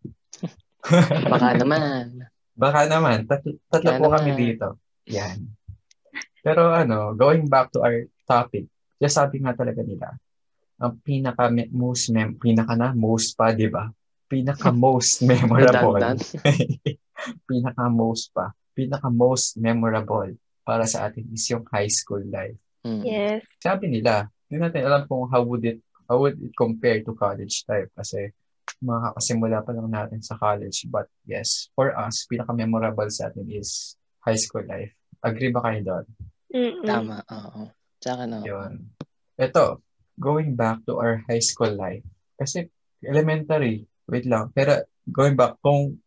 Baka 1.34 1.56
naman. 1.60 2.27
Baka 2.53 2.86
naman, 2.86 3.25
tat- 3.25 3.60
tatlo 3.72 3.89
Kaya 3.92 4.00
po 4.00 4.08
kami 4.13 4.30
naman. 4.32 4.39
dito. 4.39 4.68
Yan. 5.10 5.38
Pero 6.44 6.70
ano, 6.70 7.15
going 7.15 7.48
back 7.48 7.72
to 7.72 7.82
our 7.82 8.06
topic, 8.27 8.68
just 8.98 9.16
sabi 9.18 9.42
nga 9.42 9.54
talaga 9.54 9.82
nila, 9.82 10.14
ang 10.82 11.00
pinaka 11.00 11.48
most 11.72 12.10
mem 12.10 12.36
pinaka 12.36 12.74
na 12.76 12.92
most 12.92 13.38
pa, 13.38 13.54
'di 13.54 13.70
ba? 13.70 13.90
Pinaka 14.28 14.74
most 14.86 15.22
memorable. 15.24 16.20
Pinaka 17.48 17.88
most 17.88 18.36
pa. 18.36 18.52
Pinaka 18.76 19.08
most 19.08 19.56
memorable 19.56 20.36
para 20.68 20.84
sa 20.84 21.08
atin 21.08 21.24
is 21.32 21.46
yung 21.48 21.64
high 21.72 21.88
school 21.88 22.24
life. 22.28 22.58
Mm. 22.84 23.04
Yes. 23.06 23.40
Sabi 23.64 23.88
nila, 23.88 24.28
hindi 24.50 24.60
natin 24.60 24.84
alam 24.84 25.08
kung 25.08 25.30
how 25.32 25.40
would 25.46 25.64
it 25.64 25.80
how 26.10 26.20
would 26.20 26.36
it 26.36 26.52
compare 26.58 27.00
to 27.00 27.16
college 27.16 27.64
life 27.72 27.88
kasi 27.96 28.34
makakasimula 28.84 29.64
pa 29.64 29.72
lang 29.72 29.88
natin 29.92 30.20
sa 30.20 30.36
college. 30.36 30.88
But 30.92 31.08
yes, 31.28 31.72
for 31.76 31.96
us, 31.96 32.28
pinaka-memorable 32.28 33.08
sa 33.12 33.32
atin 33.32 33.48
is 33.52 33.96
high 34.24 34.40
school 34.40 34.64
life. 34.68 34.92
Agree 35.24 35.52
ba 35.52 35.64
kayo 35.64 35.80
doon? 35.84 36.06
Mm-mm. 36.54 36.86
Tama, 36.86 37.18
oo. 37.28 37.72
Sa 38.03 38.19
akin, 38.19 38.36
oo. 38.36 38.43
Yun. 38.43 38.91
Ito, 39.39 39.79
going 40.19 40.60
back 40.60 40.83
to 40.83 41.00
our 41.00 41.24
high 41.31 41.39
school 41.39 41.72
life. 41.72 42.03
Kasi 42.36 42.67
elementary, 43.00 43.88
wait 44.12 44.27
lang. 44.27 44.51
Pero 44.51 44.83
going 45.07 45.39
back, 45.39 45.55
kung 45.63 46.03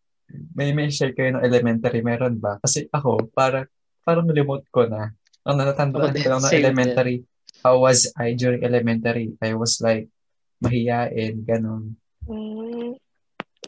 may 0.52 0.76
may 0.76 0.92
share 0.92 1.16
kayo 1.16 1.32
ng 1.32 1.46
elementary, 1.46 2.04
meron 2.04 2.36
ba? 2.36 2.60
Kasi 2.60 2.84
ako, 2.92 3.32
para, 3.32 3.64
parang 4.04 4.28
remote 4.28 4.68
ko 4.68 4.84
na. 4.84 5.16
Ang 5.48 5.56
natatanda 5.56 6.04
ko 6.04 6.12
lang 6.12 6.42
ng 6.44 6.52
elementary. 6.60 7.16
How 7.64 7.80
was 7.80 8.12
I 8.20 8.36
during 8.36 8.60
elementary? 8.60 9.32
I 9.40 9.56
was 9.56 9.80
like, 9.80 10.12
mahiyain, 10.60 11.46
ganun. 11.48 11.96
Mm. 12.28 13.00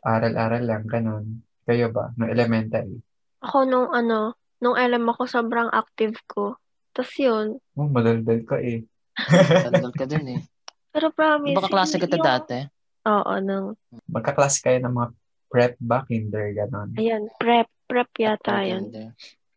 Aral-aral 0.04 0.62
lang, 0.68 0.84
ganun. 0.84 1.40
Kayo 1.64 1.88
ba? 1.94 2.12
No 2.20 2.28
elementary? 2.28 3.00
Ako 3.40 3.64
nung 3.64 3.88
ano, 3.94 4.34
nung 4.58 4.74
LM 4.74 5.06
ako, 5.14 5.30
sobrang 5.30 5.70
active 5.70 6.18
ko. 6.26 6.58
Tapos 6.90 7.14
yun. 7.16 7.46
Oh, 7.72 7.86
madaldal 7.86 8.40
ka 8.42 8.58
eh. 8.58 8.84
Tandal 9.64 9.92
ka 9.92 10.04
din 10.04 10.26
eh. 10.28 10.40
Pero 10.94 11.10
promise. 11.10 11.54
Baka 11.54 11.68
klase 11.68 11.94
kita 11.96 12.16
yung- 12.16 12.26
dati. 12.26 12.58
Oo, 13.04 13.32
nung, 13.40 13.72
Magkaklase 14.06 14.58
kayo 14.60 14.78
ng 14.80 14.92
mga 14.92 15.08
prep 15.48 15.74
ba, 15.78 16.04
kinder, 16.04 16.52
ganun. 16.52 16.92
ayan, 16.94 17.24
prep, 17.34 17.68
prep 17.86 18.10
yata 18.14 18.60
yan. 18.60 18.84
Hindi. 18.84 19.04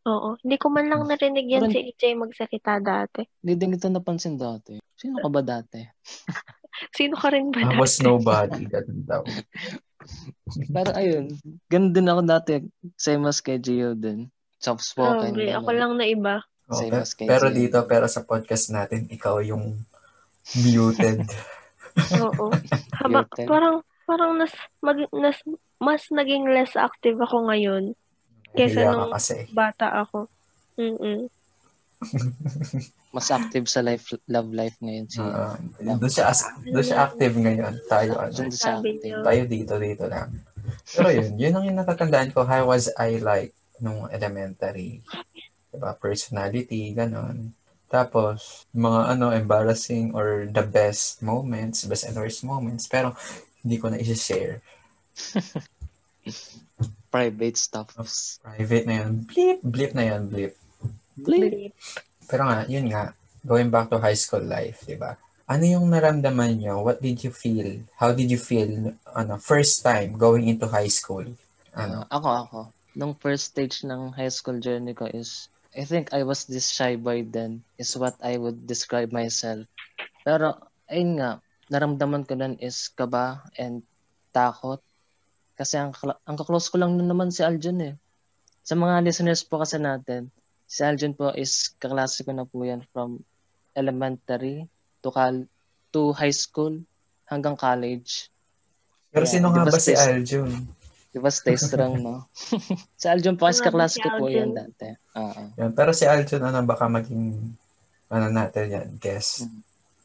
Oo. 0.01 0.39
Hindi 0.39 0.55
ko 0.55 0.67
man 0.67 0.87
lang 0.87 1.03
narinig 1.03 1.45
yan 1.45 1.67
Parang- 1.67 1.73
si 1.73 1.91
EJ 1.91 2.03
magsalita 2.15 2.79
dati. 2.79 3.21
Hindi 3.37 3.53
din 3.55 3.73
kita 3.75 3.87
napansin 3.87 4.35
dati. 4.35 4.79
Sino 4.95 5.19
ka 5.19 5.27
ba 5.27 5.41
dati? 5.41 5.81
Sino 6.97 7.19
ka 7.19 7.27
rin 7.27 7.51
ba 7.51 7.59
I 7.59 7.63
dati? 7.67 7.77
was 7.77 7.99
nobody, 7.99 8.63
ganun 8.65 9.03
daw. 9.03 9.21
Pero 10.73 10.89
ayun, 10.95 11.25
ganun 11.67 11.91
din 11.91 12.07
ako 12.07 12.21
dati. 12.23 12.51
Same 12.95 13.27
as 13.27 13.39
kay 13.39 13.59
Gio 13.59 13.93
din. 13.93 14.31
Soft 14.57 14.81
spoken. 14.81 15.33
Grabe, 15.33 15.53
ako 15.53 15.69
lang 15.73 15.91
na 15.95 16.05
iba. 16.05 16.35
Oh, 16.71 16.79
Same 16.79 16.95
as 16.95 17.11
kay 17.11 17.27
pero 17.27 17.51
dito, 17.51 17.83
pero 17.83 18.07
sa 18.07 18.23
podcast 18.23 18.71
natin, 18.71 19.05
ikaw 19.07 19.43
yung 19.43 19.75
muted. 20.57 21.27
Oo. 22.23 22.47
Haba, 22.95 23.27
Muted. 23.27 23.45
parang, 23.45 23.83
parang 24.05 24.31
nas, 24.33 24.55
mag, 24.79 25.03
nas, 25.11 25.37
mas 25.77 26.07
naging 26.07 26.47
less 26.47 26.73
active 26.73 27.19
ako 27.19 27.51
ngayon. 27.51 27.91
Kesa 28.51 28.83
Hiya 28.83 28.91
nung- 28.91 29.11
kasi. 29.11 29.47
Bata 29.51 29.91
ako. 29.99 30.31
Mm-mm. 30.75 31.27
Mas 33.11 33.27
active 33.27 33.67
sa 33.67 33.83
life, 33.83 34.15
love 34.25 34.49
life 34.49 34.79
ngayon 34.79 35.03
siya. 35.05 35.27
Uh, 35.27 35.55
doon 35.99 36.07
siya, 36.07 36.31
as- 36.31 36.47
doon 36.63 36.79
siya 36.81 36.99
active 37.05 37.35
ngayon. 37.35 37.73
Tayo, 37.85 38.11
ano, 38.15 38.31
Doon 38.31 38.49
siya 38.49 38.71
active. 38.79 39.19
tayo 39.21 39.41
dito, 39.45 39.73
dito 39.75 40.05
lang. 40.07 40.31
Pero 40.87 41.11
yun, 41.11 41.35
yun 41.35 41.53
ang 41.53 41.65
yung 41.67 41.75
natatandaan 41.77 42.31
ko. 42.31 42.47
How 42.47 42.63
was 42.63 42.87
I 42.95 43.19
like 43.19 43.51
nung 43.77 44.07
elementary? 44.07 45.03
Diba? 45.71 45.95
Personality, 45.95 46.91
ganon. 46.91 47.55
Tapos, 47.91 48.67
mga 48.71 49.15
ano, 49.15 49.35
embarrassing 49.35 50.15
or 50.15 50.47
the 50.47 50.63
best 50.63 51.19
moments, 51.19 51.83
best 51.83 52.07
and 52.07 52.15
worst 52.15 52.43
moments. 52.43 52.87
Pero, 52.87 53.15
hindi 53.63 53.75
ko 53.79 53.91
na 53.91 53.99
i-share. 53.99 54.63
Private 57.11 57.57
stuff. 57.59 57.91
Private 58.39 58.85
na 58.87 58.95
yun. 59.03 59.11
Bleep, 59.27 59.59
bleep 59.59 59.91
na 59.91 60.03
yun, 60.07 60.31
bleep. 60.31 60.55
Bleep. 61.19 61.75
Pero 62.31 62.47
nga, 62.47 62.63
yun 62.71 62.87
nga, 62.87 63.11
going 63.43 63.67
back 63.67 63.91
to 63.91 63.99
high 63.99 64.15
school 64.15 64.43
life, 64.47 64.87
di 64.87 64.95
ba? 64.95 65.19
Ano 65.51 65.67
yung 65.67 65.91
naramdaman 65.91 66.63
nyo? 66.63 66.79
What 66.87 67.03
did 67.03 67.19
you 67.27 67.35
feel? 67.35 67.83
How 67.99 68.15
did 68.15 68.31
you 68.31 68.39
feel 68.39 68.95
ano, 69.11 69.35
first 69.35 69.83
time 69.83 70.15
going 70.15 70.47
into 70.47 70.71
high 70.71 70.87
school? 70.87 71.27
Ano? 71.75 72.07
Uh, 72.07 72.15
ako, 72.15 72.29
ako. 72.47 72.59
Nung 72.95 73.19
first 73.19 73.51
stage 73.51 73.83
ng 73.83 74.15
high 74.15 74.31
school 74.31 74.63
journey 74.63 74.95
ko 74.95 75.11
is, 75.11 75.50
I 75.71 75.87
think 75.87 76.11
I 76.11 76.27
was 76.27 76.43
this 76.45 76.67
shy 76.67 76.99
boy 76.99 77.23
then, 77.23 77.63
is 77.79 77.95
what 77.95 78.19
I 78.19 78.35
would 78.35 78.67
describe 78.67 79.15
myself. 79.15 79.63
Pero, 80.27 80.59
ayun 80.91 81.15
nga, 81.15 81.39
naramdaman 81.71 82.27
ko 82.27 82.35
nun 82.35 82.59
is 82.59 82.91
kaba 82.91 83.39
and 83.55 83.79
takot. 84.35 84.83
Kasi 85.55 85.79
ang, 85.79 85.95
ang 86.27 86.35
kaklose 86.35 86.67
ko 86.67 86.75
lang 86.75 86.99
nun 86.99 87.07
naman 87.07 87.31
si 87.31 87.39
Aljun 87.39 87.79
eh. 87.79 87.93
Sa 88.67 88.75
mga 88.75 88.99
listeners 88.99 89.47
po 89.47 89.63
kasi 89.63 89.79
natin, 89.79 90.27
si 90.67 90.83
Aljun 90.83 91.15
po 91.15 91.31
is 91.31 91.71
kaklase 91.79 92.27
ko 92.27 92.35
na 92.35 92.43
po 92.43 92.67
yan 92.67 92.83
from 92.91 93.23
elementary 93.71 94.67
to, 94.99 95.07
kal- 95.07 95.47
to 95.95 96.11
high 96.11 96.35
school 96.35 96.75
hanggang 97.31 97.55
college. 97.55 98.27
Pero 99.07 99.23
Yeah, 99.23 99.33
sino 99.39 99.55
nga 99.55 99.63
ba 99.63 99.79
si 99.79 99.95
Aljun? 99.95 100.51
Di 101.11 101.19
ba 101.19 101.27
stay 101.27 101.53
strong, 101.53 101.99
no? 101.99 102.31
si 102.99 103.05
Aljun 103.05 103.35
po, 103.35 103.45
kasi 103.45 103.59
Grabe 103.59 103.67
kaklase 103.67 103.95
si 103.95 104.01
ko 104.01 104.09
po 104.15 104.25
yan 104.25 104.49
Aljun. 104.49 104.51
dati. 104.55 104.87
Oo. 105.13 105.41
Yan. 105.59 105.71
Pero 105.71 105.91
si 105.91 106.03
Aljun, 106.05 106.39
ano, 106.41 106.63
baka 106.63 106.87
maging, 106.87 107.51
ano 108.07 108.27
natin 108.27 108.65
yan, 108.65 108.87
guess. 108.95 109.43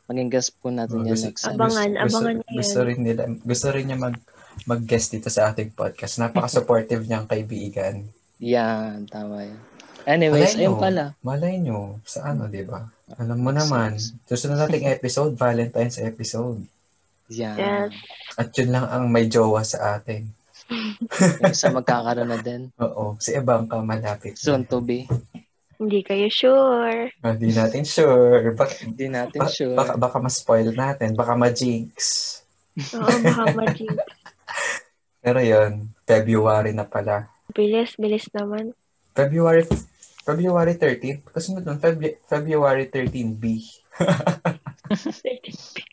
Maging 0.06 0.28
guest 0.28 0.58
po 0.58 0.68
natin 0.68 1.00
yan 1.00 1.14
Gusto- 1.14 1.26
next 1.30 1.42
time. 1.42 1.54
Abangan, 1.54 1.90
gusto, 1.94 2.02
abangan 2.02 2.34
niyo 2.34 2.44
yan. 2.44 2.56
Gusto 2.58 2.78
rin 2.80 2.98
nila, 3.00 3.22
gusto 3.40 3.66
rin 3.70 3.84
niya 3.86 3.98
mag, 4.00 4.16
mag-guest 4.64 5.08
dito 5.12 5.28
sa 5.28 5.48
ating 5.48 5.70
podcast. 5.72 6.18
Napaka-supportive 6.18 7.02
niyang 7.06 7.24
kaibigan. 7.24 8.02
Yan, 8.38 9.06
tama 9.06 9.46
yan. 9.46 9.58
Anyways, 10.06 10.54
Malay 10.54 10.58
ayun 10.60 10.70
nyo. 10.70 10.78
pala. 10.78 11.04
Malay 11.20 11.54
nyo, 11.56 11.78
sa 12.02 12.30
ano, 12.30 12.46
di 12.46 12.62
ba? 12.62 12.82
Alam 13.14 13.38
mo 13.38 13.50
naman, 13.50 13.94
susunod 14.22 14.58
nating 14.58 14.86
episode, 14.92 15.34
Valentine's 15.34 15.98
episode. 15.98 16.62
Yan. 17.28 17.58
Yes. 17.58 17.90
At 18.34 18.50
yun 18.54 18.70
lang 18.70 18.86
ang 18.86 19.06
may 19.06 19.26
jowa 19.26 19.62
sa 19.62 19.98
atin. 19.98 20.30
Isa 21.46 21.70
magkakaroon 21.70 22.26
na 22.26 22.38
din. 22.38 22.68
Oo, 22.76 23.14
si 23.16 23.32
Ebangka 23.32 23.78
malapit. 23.80 24.34
Soon 24.34 24.64
to 24.64 24.80
be. 24.80 25.06
Hindi 25.76 26.00
kayo 26.00 26.26
sure. 26.26 27.12
Hindi 27.20 27.52
natin 27.52 27.84
sure. 27.84 28.52
Bak- 28.52 28.80
Hindi 28.82 29.06
natin 29.06 29.40
ba- 29.40 29.52
sure. 29.52 29.76
Baka, 29.76 29.92
baka 29.94 30.16
ma-spoil 30.18 30.72
natin. 30.72 31.12
Baka 31.12 31.32
ma-jinx. 31.34 31.94
Oo, 32.96 33.08
baka 33.22 33.42
mag- 33.52 33.76
Pero 35.24 35.38
yun, 35.38 35.92
February 36.02 36.72
na 36.72 36.84
pala. 36.84 37.28
Bilis, 37.50 37.94
bilis 37.96 38.26
naman. 38.32 38.72
February 39.12 39.64
February 40.22 40.74
13th. 40.74 41.22
Kasunod 41.30 41.62
nun, 41.62 41.78
Feb- 41.78 42.18
February 42.24 42.88
13B. 42.88 43.44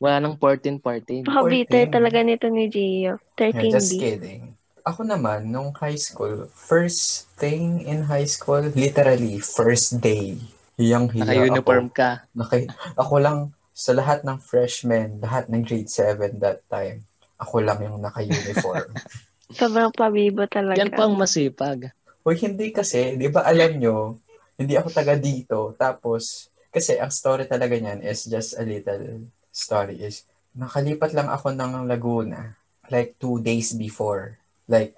Wala 0.04 0.20
nang 0.20 0.36
14 0.38 0.80
party. 0.80 1.24
Baka 1.24 1.42
bitter 1.46 1.84
14. 1.88 1.92
talaga 1.92 2.20
nito 2.22 2.48
ni 2.50 2.68
Gio. 2.68 3.20
Yeah, 3.36 3.52
just 3.70 3.94
13B. 3.94 4.00
kidding. 4.00 4.42
Ako 4.84 5.08
naman, 5.08 5.48
nung 5.48 5.72
high 5.80 5.96
school, 5.96 6.52
first 6.52 7.32
thing 7.40 7.80
in 7.88 8.04
high 8.04 8.28
school, 8.28 8.60
literally, 8.76 9.40
first 9.40 10.04
day. 10.04 10.36
Hiyang 10.76 11.08
hiya 11.08 11.24
Naka-uniform 11.24 11.88
ako. 11.88 11.96
ka. 11.96 12.10
Naka, 12.36 12.56
ako 13.00 13.16
lang, 13.24 13.38
sa 13.72 13.96
lahat 13.96 14.28
ng 14.28 14.38
freshmen, 14.44 15.24
lahat 15.24 15.48
ng 15.48 15.64
grade 15.64 15.88
7 15.88 16.36
that 16.44 16.68
time, 16.68 17.08
ako 17.40 17.64
lang 17.64 17.80
yung 17.80 18.04
naka-uniform. 18.04 18.92
Sobrang 19.58 19.96
pabibo 19.96 20.44
talaga. 20.52 20.84
Yan 20.84 20.92
pa 20.92 21.08
ang 21.08 21.16
masipag. 21.16 21.96
Uy, 22.28 22.36
hindi 22.44 22.76
kasi, 22.76 23.16
di 23.16 23.32
ba 23.32 23.48
alam 23.48 23.80
nyo, 23.80 24.20
hindi 24.60 24.76
ako 24.76 24.92
taga 24.92 25.16
dito. 25.16 25.72
Tapos, 25.80 26.52
kasi 26.76 27.00
ang 27.00 27.10
story 27.10 27.48
talaga 27.48 27.80
niyan 27.80 28.04
is 28.04 28.28
just 28.28 28.60
a 28.60 28.68
little 28.68 29.32
story 29.48 29.96
is, 30.04 30.28
nakalipat 30.60 31.16
lang 31.16 31.32
ako 31.32 31.56
ng 31.56 31.88
Laguna, 31.88 32.60
like 32.92 33.16
two 33.16 33.40
days 33.40 33.72
before. 33.80 34.43
Like, 34.68 34.96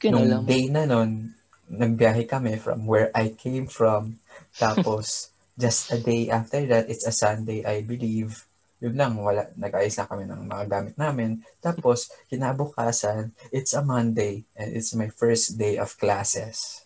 ko 0.00 0.08
nung 0.08 0.24
alam. 0.24 0.42
day 0.48 0.68
na 0.72 0.88
nun, 0.88 1.36
nagbiyahe 1.68 2.24
kami 2.24 2.56
from 2.56 2.88
where 2.88 3.12
I 3.12 3.32
came 3.36 3.68
from. 3.68 4.20
Tapos, 4.56 5.28
just 5.60 5.92
a 5.92 5.98
day 6.00 6.28
after 6.32 6.64
that, 6.68 6.88
it's 6.88 7.04
a 7.04 7.14
Sunday, 7.14 7.64
I 7.64 7.84
believe. 7.84 8.44
Yun 8.80 8.96
lang, 8.96 9.16
wala, 9.16 9.48
nag-ayos 9.56 9.96
na 9.96 10.08
kami 10.08 10.24
ng 10.28 10.44
mga 10.44 10.64
gamit 10.68 10.94
namin. 10.96 11.40
Tapos, 11.60 12.12
kinabukasan, 12.28 13.32
it's 13.48 13.72
a 13.72 13.80
Monday, 13.80 14.44
and 14.56 14.76
it's 14.76 14.92
my 14.92 15.08
first 15.08 15.56
day 15.56 15.80
of 15.80 15.96
classes. 15.96 16.84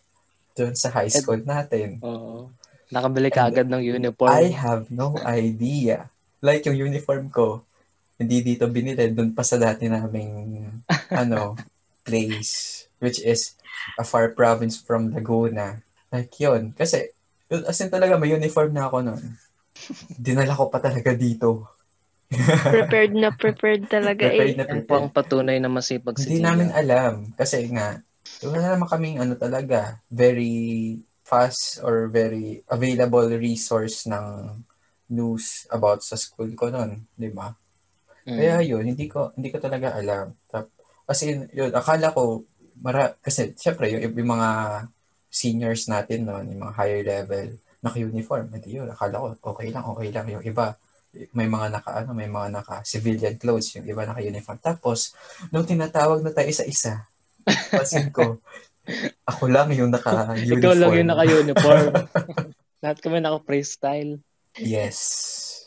Doon 0.55 0.75
sa 0.75 0.91
high 0.95 1.11
school 1.11 1.43
natin. 1.43 2.03
Oo. 2.03 2.51
Nakabili 2.89 3.29
ka 3.31 3.51
agad 3.51 3.69
ng 3.69 3.83
uniform. 3.83 4.31
I 4.31 4.51
have 4.55 4.89
no 4.89 5.15
idea. 5.23 6.11
Like, 6.39 6.67
yung 6.71 6.79
uniform 6.79 7.31
ko, 7.35 7.68
hindi 8.19 8.43
dito 8.43 8.67
binili, 8.67 9.15
doon 9.15 9.33
pa 9.33 9.47
sa 9.47 9.57
dati 9.57 9.87
naming, 9.87 10.67
ano, 11.23 11.55
place. 12.03 12.85
Which 12.99 13.23
is, 13.23 13.55
a 13.97 14.05
far 14.05 14.35
province 14.35 14.77
from 14.83 15.15
Laguna. 15.15 15.79
Like 16.11 16.35
yun. 16.43 16.75
Kasi, 16.75 17.15
as 17.49 17.79
in 17.81 17.89
talaga, 17.89 18.19
may 18.19 18.35
uniform 18.35 18.75
na 18.75 18.91
ako 18.91 18.97
noon. 19.07 19.25
Dinala 20.19 20.59
ko 20.59 20.67
pa 20.69 20.83
talaga 20.83 21.15
dito. 21.15 21.71
prepared 22.77 23.17
na 23.17 23.33
prepared 23.33 23.89
talaga 23.89 24.29
Prepared 24.29 24.53
eh. 24.53 24.59
na 24.61 24.67
prepared. 24.69 25.01
ang 25.01 25.09
patunay 25.09 25.57
na 25.57 25.73
masipag 25.73 26.21
si 26.21 26.29
Hindi 26.29 26.45
Gia. 26.45 26.49
namin 26.53 26.69
alam. 26.75 27.15
Kasi 27.33 27.65
nga, 27.73 28.03
wala 28.45 28.77
naman 28.77 28.89
kaming 28.91 29.17
ano 29.23 29.33
talaga, 29.39 30.03
very 30.13 30.99
fast 31.25 31.81
or 31.85 32.09
very 32.09 32.61
available 32.69 33.29
resource 33.37 34.05
ng 34.09 34.61
news 35.09 35.65
about 35.73 36.05
sa 36.05 36.21
school 36.21 36.53
ko 36.53 36.69
noon, 36.69 37.05
di 37.17 37.33
ba? 37.33 37.53
Mm. 38.29 38.37
Kaya 38.37 38.57
yun, 38.61 38.85
hindi 38.85 39.09
ko 39.09 39.33
hindi 39.33 39.49
ko 39.49 39.57
talaga 39.57 39.97
alam. 39.97 40.37
Tap, 40.53 40.69
kasi 41.09 41.49
yun, 41.57 41.73
akala 41.73 42.13
ko, 42.13 42.45
mara, 42.85 43.17
kasi 43.25 43.57
syempre 43.57 43.89
yung, 43.89 44.13
yung 44.13 44.31
mga 44.37 44.51
seniors 45.33 45.89
natin 45.89 46.29
noon, 46.29 46.53
yung 46.53 46.69
mga 46.69 46.77
higher 46.77 47.03
level, 47.05 47.57
naka-uniform, 47.81 48.53
hindi 48.53 48.77
yun, 48.77 48.93
akala 48.93 49.17
ko, 49.17 49.27
okay 49.57 49.73
lang, 49.73 49.85
okay 49.89 50.09
lang. 50.13 50.27
Yung 50.29 50.45
iba, 50.45 50.77
may 51.33 51.49
mga 51.49 51.67
naka, 51.73 51.91
ano, 52.05 52.11
may 52.13 52.29
mga 52.29 52.49
naka 52.61 52.85
civilian 52.85 53.41
clothes, 53.41 53.73
yung 53.81 53.89
iba 53.89 54.05
naka-uniform. 54.05 54.59
Tapos, 54.61 55.17
nung 55.49 55.65
tinatawag 55.65 56.21
na 56.21 56.35
tayo 56.35 56.49
isa-isa, 56.53 57.09
pansin 57.73 58.13
ko, 58.13 58.45
ako 59.31 59.49
lang 59.49 59.73
yung 59.73 59.89
naka-uniform. 59.89 60.61
Ikaw 60.61 60.75
lang 60.77 60.93
yung 60.97 61.11
naka-uniform. 61.13 61.93
Lahat 62.85 62.99
kami 63.01 63.25
naka-freestyle. 63.25 64.21
Yes. 64.61 64.99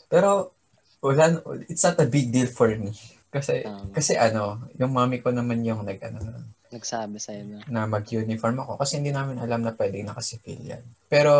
Pero, 0.06 0.54
wala, 1.02 1.42
it's 1.66 1.82
not 1.82 1.98
a 1.98 2.06
big 2.06 2.30
deal 2.30 2.48
for 2.48 2.70
me. 2.72 2.94
Kasi, 3.32 3.66
Tama. 3.66 3.90
kasi 3.90 4.14
ano, 4.14 4.62
yung 4.78 4.94
mami 4.94 5.18
ko 5.18 5.34
naman 5.34 5.66
yung 5.66 5.82
nag, 5.82 5.98
ano, 6.04 6.20
Nagsabi 6.72 7.20
sa'yo 7.20 7.44
na. 7.44 7.58
na 7.68 7.80
mag-uniform 7.84 8.64
ako 8.64 8.80
kasi 8.80 8.96
hindi 8.96 9.12
namin 9.12 9.36
alam 9.36 9.60
na 9.60 9.76
pwedeng 9.76 10.08
naka-civilian. 10.08 10.80
Pero, 11.10 11.32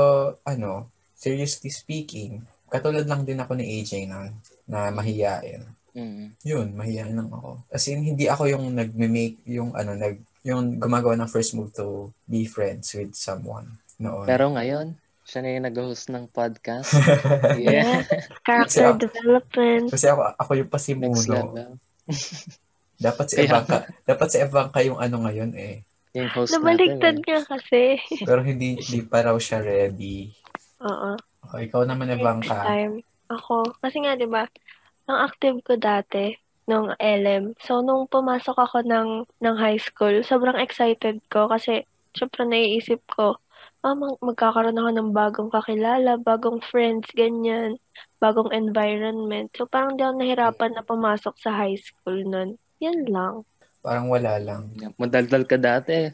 ano, 0.44 0.92
seriously 1.16 1.72
speaking, 1.72 2.42
katulad 2.68 3.08
lang 3.08 3.24
din 3.24 3.40
ako 3.40 3.56
ni 3.56 3.80
AJ 3.80 4.10
nun, 4.10 4.32
na 4.68 4.92
mahiyain. 4.92 5.64
Mm. 5.92 6.36
Yun, 6.44 6.66
mahiyain 6.72 7.16
lang 7.16 7.28
ako. 7.28 7.60
As 7.68 7.84
in, 7.88 8.04
hindi 8.04 8.28
ako 8.28 8.48
yung 8.48 8.72
nag-make, 8.72 9.44
yung 9.48 9.76
ano, 9.76 9.92
nag, 9.96 10.20
yung 10.42 10.80
gumagawa 10.80 11.14
ng 11.16 11.30
first 11.30 11.54
move 11.54 11.70
to 11.76 12.10
be 12.26 12.48
friends 12.48 12.92
with 12.96 13.14
someone 13.14 13.78
noon. 14.00 14.26
Pero 14.26 14.50
ngayon, 14.50 14.96
siya 15.22 15.40
na 15.42 15.54
yung 15.54 15.66
nag-host 15.70 16.10
ng 16.10 16.26
podcast. 16.30 16.92
Yeah. 17.58 18.02
Character 18.42 18.94
Kasi- 18.94 19.02
development. 19.06 19.86
kasi 19.90 20.06
ako, 20.10 20.22
ako 20.34 20.50
yung 20.58 20.70
Next 20.70 21.26
level. 21.30 21.78
Dapat 23.02 23.26
si 23.26 23.34
Kaya 23.34 23.46
Evanka, 23.50 23.76
dapat 24.06 24.28
si 24.30 24.38
Evanka 24.38 24.78
yung 24.86 24.98
ano 25.02 25.26
ngayon 25.26 25.58
eh. 25.58 25.82
Yung 26.14 26.30
host 26.30 26.54
Nabaligtad 26.54 27.18
natin. 27.18 27.26
nga 27.26 27.40
kasi. 27.50 27.98
Pero 28.28 28.46
hindi, 28.46 28.78
hindi 28.78 29.00
pa 29.02 29.26
raw 29.26 29.34
siya 29.34 29.58
ready. 29.58 30.30
Oo. 30.78 31.18
Okay, 31.50 31.66
ikaw 31.66 31.82
naman 31.82 32.14
Next 32.14 32.22
Evanka. 32.22 32.62
time, 32.62 33.02
ako, 33.26 33.74
kasi 33.82 34.06
nga, 34.06 34.14
di 34.14 34.28
ba, 34.30 34.46
ang 35.10 35.18
active 35.26 35.58
ko 35.66 35.74
dati, 35.74 36.36
nung 36.70 36.94
LM. 36.94 37.58
So, 37.58 37.82
nung 37.82 38.06
pumasok 38.06 38.54
ako 38.54 38.86
ng, 38.86 39.26
ng 39.42 39.56
high 39.58 39.82
school, 39.82 40.22
sobrang 40.22 40.62
excited 40.62 41.18
ko 41.26 41.50
kasi, 41.50 41.82
syempre, 42.14 42.46
naiisip 42.46 43.02
ko, 43.10 43.42
ah, 43.82 43.94
mag- 43.98 44.22
magkakaroon 44.22 44.78
ako 44.78 44.90
ng 44.94 45.10
bagong 45.10 45.50
kakilala, 45.50 46.14
bagong 46.18 46.62
friends, 46.62 47.10
ganyan, 47.12 47.76
bagong 48.22 48.54
environment. 48.54 49.50
So, 49.58 49.66
parang 49.66 49.98
di 49.98 50.06
ako 50.06 50.14
nahirapan 50.22 50.72
na 50.78 50.86
pumasok 50.86 51.34
sa 51.42 51.50
high 51.50 51.78
school 51.78 52.22
nun. 52.22 52.56
Yan 52.78 53.06
lang. 53.10 53.42
Parang 53.82 54.06
wala 54.06 54.38
lang. 54.38 54.70
Madaldal 54.94 55.42
ka 55.42 55.58
dati. 55.58 56.06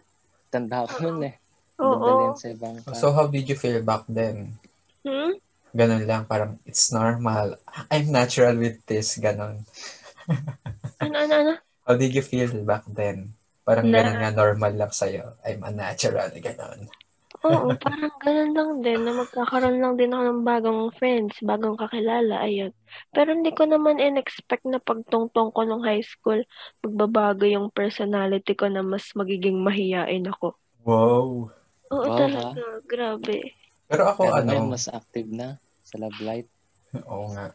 Tanda 0.48 0.88
ko 0.88 0.96
nun 1.04 1.28
eh. 1.28 1.36
Oo. 1.78 2.34
Sa 2.34 2.48
ibang. 2.48 2.80
So, 2.96 3.12
how 3.12 3.28
did 3.28 3.44
you 3.44 3.54
feel 3.54 3.84
back 3.84 4.08
then? 4.08 4.56
Hmm? 5.04 5.36
Ganon 5.76 6.08
lang, 6.08 6.24
parang 6.24 6.56
it's 6.64 6.88
normal. 6.88 7.60
I'm 7.92 8.08
natural 8.08 8.56
with 8.56 8.80
this, 8.88 9.20
ganon. 9.20 9.68
Ano, 10.98 11.14
ano, 11.14 11.34
ano? 11.38 11.54
How 11.86 11.94
did 11.94 12.10
you 12.10 12.26
feel 12.26 12.50
back 12.66 12.82
then? 12.90 13.32
Parang 13.62 13.86
Na- 13.86 14.02
ganon 14.02 14.18
nga, 14.18 14.34
normal 14.34 14.74
lang 14.74 14.90
sa'yo. 14.90 15.38
I'm 15.46 15.62
a 15.62 15.70
natural, 15.70 16.32
ganon. 16.34 16.90
Oo, 17.46 17.78
parang 17.78 18.10
ganun 18.18 18.50
lang 18.58 18.70
din 18.82 19.00
na 19.06 19.12
magkakaroon 19.14 19.78
lang 19.78 19.94
din 19.94 20.10
ako 20.10 20.22
ng 20.26 20.42
bagong 20.42 20.82
friends, 20.98 21.38
bagong 21.38 21.78
kakilala, 21.78 22.42
ayun. 22.42 22.74
Pero 23.14 23.30
hindi 23.30 23.54
ko 23.54 23.62
naman 23.62 24.02
in-expect 24.02 24.66
na 24.66 24.82
pagtungtong 24.82 25.54
ko 25.54 25.60
nung 25.62 25.86
high 25.86 26.02
school, 26.02 26.42
magbabago 26.82 27.46
yung 27.46 27.70
personality 27.70 28.58
ko 28.58 28.66
na 28.66 28.82
mas 28.82 29.14
magiging 29.14 29.62
mahiyain 29.62 30.26
ako. 30.26 30.58
Wow. 30.84 31.52
Oo, 31.94 32.06
Wow, 32.06 32.18
talaga. 32.18 32.60
Grabe. 32.90 33.36
Pero 33.88 34.02
ako, 34.08 34.22
Pero 34.22 34.36
ano, 34.36 34.54
mas 34.68 34.84
active 34.88 35.28
na 35.32 35.56
sa 35.84 35.96
Love 36.00 36.20
Light. 36.20 36.48
oo 37.12 37.26
nga. 37.34 37.46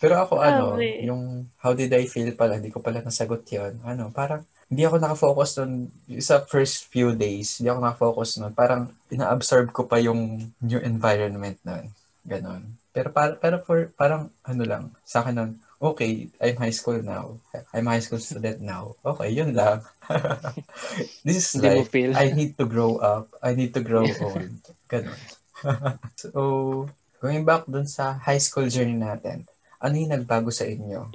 Pero 0.00 0.14
ako, 0.18 0.34
ano, 0.42 0.66
Grabe. 0.80 0.88
yung 0.98 1.46
how 1.62 1.72
did 1.76 1.92
I 1.94 2.04
feel 2.10 2.32
pala, 2.34 2.58
hindi 2.58 2.72
ko 2.74 2.80
pala 2.82 3.00
nasagot 3.04 3.44
yun. 3.52 3.78
Ano, 3.86 4.10
parang, 4.10 4.42
hindi 4.72 4.88
ako 4.88 4.96
nakafocus 5.04 5.60
nun, 5.60 5.92
sa 6.24 6.40
first 6.48 6.88
few 6.88 7.12
days, 7.12 7.60
hindi 7.60 7.68
ako 7.68 7.80
nakafocus 7.84 8.40
nun. 8.40 8.56
Parang, 8.56 8.88
ina-absorb 9.12 9.68
ko 9.68 9.84
pa 9.84 10.00
yung 10.00 10.48
new 10.64 10.80
environment 10.80 11.60
nun. 11.60 11.92
Ganon. 12.24 12.80
Pero, 12.88 13.12
par- 13.12 13.36
pero 13.36 13.60
for, 13.60 13.92
parang, 13.92 14.32
ano 14.40 14.62
lang, 14.64 14.88
sa 15.04 15.20
akin 15.20 15.34
nun, 15.36 15.52
okay, 15.76 16.32
I'm 16.40 16.56
high 16.56 16.72
school 16.72 17.04
now. 17.04 17.36
I'm 17.76 17.84
high 17.84 18.00
school 18.00 18.16
student 18.16 18.64
now. 18.64 18.96
Okay, 19.04 19.36
yun 19.36 19.52
lang. 19.52 19.84
This 21.26 21.52
is 21.52 21.60
life. 21.60 21.92
I 21.92 22.32
need 22.32 22.56
to 22.56 22.64
grow 22.64 22.96
up. 22.96 23.28
I 23.44 23.52
need 23.52 23.76
to 23.76 23.84
grow 23.84 24.08
old. 24.08 24.56
Ganon. 24.88 25.20
so, 26.16 26.88
going 27.20 27.44
back 27.44 27.68
dun 27.68 27.84
sa 27.84 28.16
high 28.16 28.40
school 28.40 28.72
journey 28.72 28.96
natin, 28.96 29.44
ano 29.84 30.00
yung 30.00 30.16
nagbago 30.16 30.48
sa 30.48 30.64
inyo? 30.64 31.12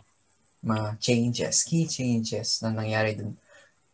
Mga 0.61 1.01
changes, 1.01 1.65
key 1.65 1.89
changes 1.89 2.61
na 2.61 2.69
nangyari 2.69 3.17
dun, 3.17 3.33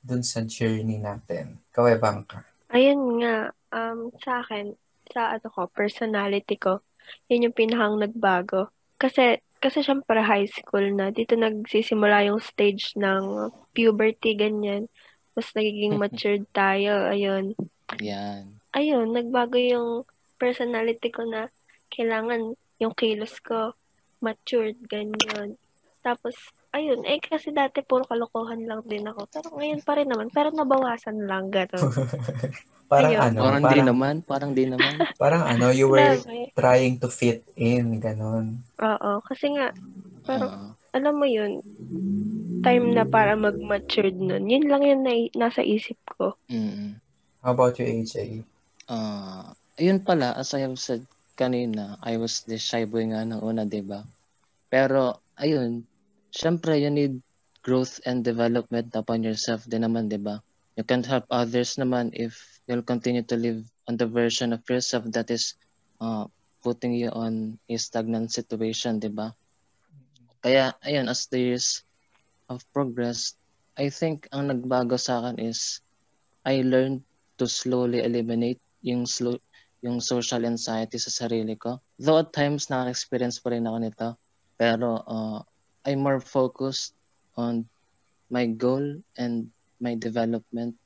dun 0.03 0.21
sa 0.21 0.43
journey 0.43 0.99
natin. 0.99 1.63
Kaway 1.71 1.95
ka? 1.97 2.43
Ayun 2.75 3.23
nga, 3.23 3.55
um, 3.71 4.11
sa 4.19 4.43
akin, 4.43 4.75
sa 5.09 5.39
ano 5.39 5.47
ko, 5.47 5.71
personality 5.71 6.59
ko, 6.59 6.83
yun 7.31 7.49
yung 7.49 7.55
pinakang 7.55 7.95
nagbago. 7.97 8.67
Kasi, 8.99 9.39
kasi 9.63 9.79
syempre 9.79 10.19
high 10.19 10.47
school 10.51 10.91
na, 10.91 11.09
dito 11.09 11.39
nagsisimula 11.39 12.27
yung 12.27 12.43
stage 12.43 12.93
ng 12.99 13.49
puberty, 13.71 14.35
ganyan. 14.35 14.91
Mas 15.33 15.49
nagiging 15.55 15.95
matured 16.01 16.45
tayo, 16.51 17.07
ayun. 17.07 17.55
Yan. 18.03 18.59
Ayun, 18.75 19.15
nagbago 19.15 19.55
yung 19.55 20.03
personality 20.35 21.13
ko 21.13 21.23
na 21.23 21.47
kailangan 21.93 22.57
yung 22.81 22.93
kilos 22.97 23.39
ko 23.39 23.77
matured, 24.19 24.79
ganyan. 24.87 25.55
Tapos, 26.03 26.35
ayun, 26.73 27.05
eh 27.05 27.21
kasi 27.21 27.53
dati 27.53 27.85
puro 27.85 28.03
kalokohan 28.09 28.65
lang 28.65 28.81
din 28.83 29.05
ako. 29.05 29.29
Pero 29.29 29.47
ngayon 29.53 29.81
pa 29.85 29.93
rin 29.95 30.09
naman, 30.09 30.27
pero 30.33 30.49
nabawasan 30.49 31.23
lang, 31.29 31.53
gano'n. 31.53 31.85
Parang 32.93 33.13
Ayun. 33.15 33.25
ano, 33.25 33.39
Parang 33.41 33.63
di 33.63 33.67
parang, 33.73 33.87
naman. 33.89 34.15
Parang 34.21 34.51
di 34.53 34.65
naman. 34.69 34.95
parang 35.21 35.43
ano, 35.49 35.73
you 35.73 35.89
were 35.89 36.13
trying 36.53 37.01
to 37.01 37.09
fit 37.09 37.41
in, 37.57 37.97
ganon. 37.97 38.61
Oo, 38.77 39.23
kasi 39.25 39.49
nga, 39.55 39.73
parang, 40.27 40.51
Oo. 40.51 40.67
alam 40.93 41.15
mo 41.17 41.25
yun, 41.25 41.65
time 42.61 42.93
na 42.93 43.03
para 43.09 43.33
mag-matured 43.33 44.13
nun. 44.13 44.45
Yun 44.45 44.69
lang 44.69 44.83
yun 44.85 45.01
na, 45.01 45.13
nasa 45.33 45.65
isip 45.65 45.97
ko. 46.05 46.37
Mm. 46.53 47.01
How 47.41 47.51
about 47.57 47.81
you, 47.81 47.89
AJ? 47.89 48.45
Ah, 48.87 49.51
ayun 49.81 49.99
pala, 50.05 50.37
as 50.37 50.53
I 50.53 50.63
have 50.63 50.77
said 50.77 51.03
kanina, 51.33 51.97
I 52.05 52.21
was 52.21 52.45
the 52.45 52.61
shy 52.61 52.85
boy 52.85 53.09
nga 53.09 53.25
ng 53.25 53.41
una, 53.41 53.65
di 53.65 53.81
ba? 53.81 54.05
Pero, 54.69 55.17
ayun, 55.35 55.81
syempre, 56.33 56.81
you 56.81 56.89
need 56.89 57.21
growth 57.61 58.01
and 58.03 58.25
development 58.25 58.91
upon 58.97 59.23
yourself 59.23 59.63
din 59.69 59.85
naman, 59.85 60.09
di 60.09 60.17
ba? 60.17 60.41
You 60.75 60.83
can't 60.83 61.05
help 61.05 61.29
others 61.29 61.77
naman 61.77 62.11
if 62.17 62.35
you'll 62.65 62.83
continue 62.83 63.23
to 63.29 63.37
live 63.37 63.61
on 63.85 63.95
the 63.95 64.09
version 64.09 64.51
of 64.51 64.65
yourself 64.65 65.05
that 65.13 65.29
is 65.29 65.53
uh, 66.01 66.25
putting 66.65 66.97
you 66.97 67.13
on 67.13 67.61
a 67.69 67.77
stagnant 67.77 68.33
situation, 68.33 68.97
di 68.97 69.13
ba? 69.13 69.31
Kaya, 70.41 70.75
ayun, 70.83 71.07
as 71.07 71.29
the 71.29 71.39
years 71.39 71.85
of 72.49 72.65
progress, 72.73 73.37
I 73.77 73.87
think 73.93 74.27
ang 74.33 74.49
nagbago 74.49 74.99
sa 74.99 75.23
akin 75.23 75.39
is 75.39 75.79
I 76.43 76.65
learned 76.65 77.05
to 77.39 77.47
slowly 77.47 78.03
eliminate 78.03 78.59
yung 78.83 79.07
slow 79.07 79.39
yung 79.83 79.99
social 79.99 80.47
anxiety 80.47 80.95
sa 80.95 81.11
sarili 81.11 81.59
ko. 81.59 81.79
Though 81.99 82.23
at 82.23 82.31
times 82.31 82.71
nakaka-experience 82.71 83.43
pa 83.43 83.51
rin 83.51 83.67
ako 83.67 83.77
nito, 83.83 84.07
pero 84.55 85.03
uh, 85.03 85.39
I'm 85.83 85.99
more 85.99 86.19
focused 86.23 86.95
on 87.35 87.67
my 88.31 88.47
goal 88.47 89.03
and 89.19 89.51
my 89.83 89.95
development 89.99 90.79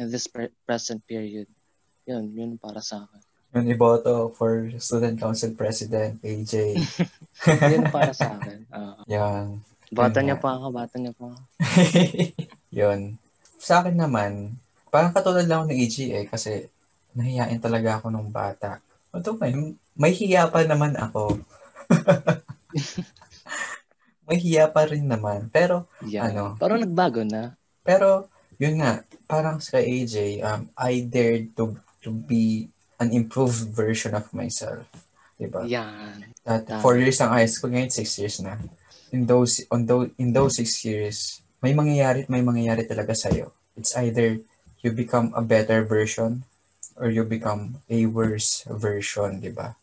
in 0.00 0.08
this 0.08 0.26
pre- 0.26 0.52
present 0.64 1.04
period. 1.04 1.46
Yun, 2.08 2.32
yun 2.32 2.50
para 2.56 2.80
sa 2.80 3.04
akin. 3.04 3.20
Yung 3.50 3.66
iboto 3.66 4.30
for 4.32 4.70
Student 4.78 5.18
Council 5.18 5.52
President, 5.58 6.22
AJ. 6.22 6.78
Yun 7.74 7.90
para 7.90 8.14
sa 8.14 8.38
akin. 8.38 8.62
Uh, 8.70 9.02
Yan. 9.10 9.58
bata 9.90 10.22
Yun 10.22 10.30
niya 10.30 10.38
pa 10.38 10.54
ako, 10.54 10.66
bata 10.70 10.94
niya 11.02 11.12
pa 11.18 11.34
ako. 11.34 11.42
Yun. 12.78 13.18
Sa 13.58 13.82
akin 13.82 13.98
naman, 13.98 14.54
parang 14.94 15.10
katulad 15.10 15.50
lang 15.50 15.66
ako 15.66 15.74
ng 15.74 15.80
EG 15.82 15.96
eh, 16.14 16.26
kasi 16.30 16.70
nahiyain 17.18 17.58
talaga 17.58 17.98
ako 17.98 18.14
nung 18.14 18.30
bata. 18.30 18.78
Ito 19.10 19.34
may, 19.34 19.74
may 19.98 20.14
hiya 20.14 20.46
pa 20.46 20.62
naman 20.62 20.94
ako. 20.94 21.42
may 24.30 24.38
hiya 24.38 24.70
pa 24.70 24.86
rin 24.86 25.10
naman. 25.10 25.50
Pero, 25.50 25.90
Yeah. 26.06 26.30
ano, 26.30 26.54
Parang 26.54 26.78
nagbago 26.78 27.26
na. 27.26 27.58
pero, 27.82 28.30
yun 28.62 28.78
nga, 28.78 29.02
parang 29.26 29.58
sa 29.58 29.82
AJ, 29.82 30.38
um, 30.38 30.70
I 30.78 31.02
dared 31.02 31.50
to 31.58 31.74
to 32.00 32.14
be 32.14 32.70
an 32.96 33.10
improved 33.10 33.74
version 33.74 34.14
of 34.14 34.30
myself. 34.30 34.86
Diba? 35.34 35.66
Yan. 35.66 36.30
That 36.46 36.70
Tama. 36.70 36.78
four 36.78 36.94
years 36.96 37.18
ng 37.18 37.28
high 37.28 37.50
school, 37.50 37.74
ngayon 37.74 37.90
six 37.90 38.14
years 38.16 38.38
na. 38.38 38.54
In 39.10 39.26
those, 39.26 39.66
on 39.68 39.82
those, 39.84 40.14
in 40.16 40.30
those 40.30 40.54
six 40.54 40.86
years, 40.86 41.42
may 41.58 41.74
mangyayari 41.74 42.24
at 42.24 42.30
may 42.30 42.40
mangyayari 42.40 42.86
talaga 42.86 43.12
sa'yo. 43.12 43.50
It's 43.74 43.92
either 43.98 44.38
you 44.80 44.94
become 44.94 45.34
a 45.34 45.42
better 45.42 45.82
version 45.82 46.46
or 46.94 47.10
you 47.10 47.24
become 47.26 47.82
a 47.90 48.06
worse 48.06 48.62
version, 48.68 49.42
di 49.42 49.50
ba? 49.50 49.74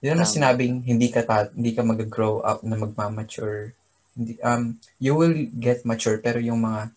Yun 0.00 0.20
ang 0.20 0.28
sinabing 0.28 0.84
hindi 0.84 1.08
ka 1.08 1.24
ta- 1.24 1.52
hindi 1.52 1.72
ka 1.72 1.80
mag-grow 1.80 2.40
up 2.40 2.60
na 2.60 2.76
magmamature. 2.76 3.72
Hindi, 4.14 4.38
um, 4.42 4.78
you 5.02 5.18
will 5.18 5.34
get 5.58 5.82
mature 5.82 6.18
pero 6.22 6.38
yung 6.38 6.62
mga 6.62 6.90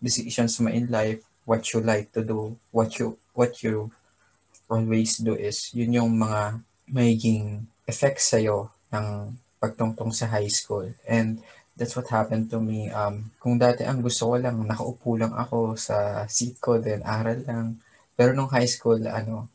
decisions 0.00 0.56
mo 0.62 0.70
in 0.70 0.86
life, 0.88 1.20
what 1.44 1.66
you 1.74 1.82
like 1.82 2.14
to 2.14 2.22
do, 2.22 2.54
what 2.70 2.96
you 2.98 3.18
what 3.34 3.58
you 3.62 3.90
always 4.70 5.18
do 5.18 5.34
is 5.34 5.74
yun 5.74 5.98
yung 5.98 6.12
mga 6.14 6.62
magiging 6.86 7.66
effects 7.90 8.30
sa'yo 8.30 8.70
ng 8.94 9.34
pagtungtong 9.58 10.14
sa 10.14 10.30
high 10.30 10.48
school. 10.50 10.86
And 11.06 11.42
that's 11.74 11.98
what 11.98 12.06
happened 12.08 12.50
to 12.54 12.62
me. 12.62 12.90
Um, 12.90 13.34
kung 13.42 13.58
dati 13.58 13.82
ang 13.82 13.98
gusto 14.00 14.30
ko 14.30 14.36
lang, 14.38 14.62
nakaupo 14.62 15.18
lang 15.18 15.34
ako 15.34 15.74
sa 15.74 16.24
seat 16.30 16.62
ko, 16.62 16.78
then 16.78 17.02
aral 17.02 17.42
lang. 17.46 17.82
Pero 18.14 18.30
nung 18.36 18.50
high 18.50 18.68
school, 18.68 19.02
ano, 19.10 19.50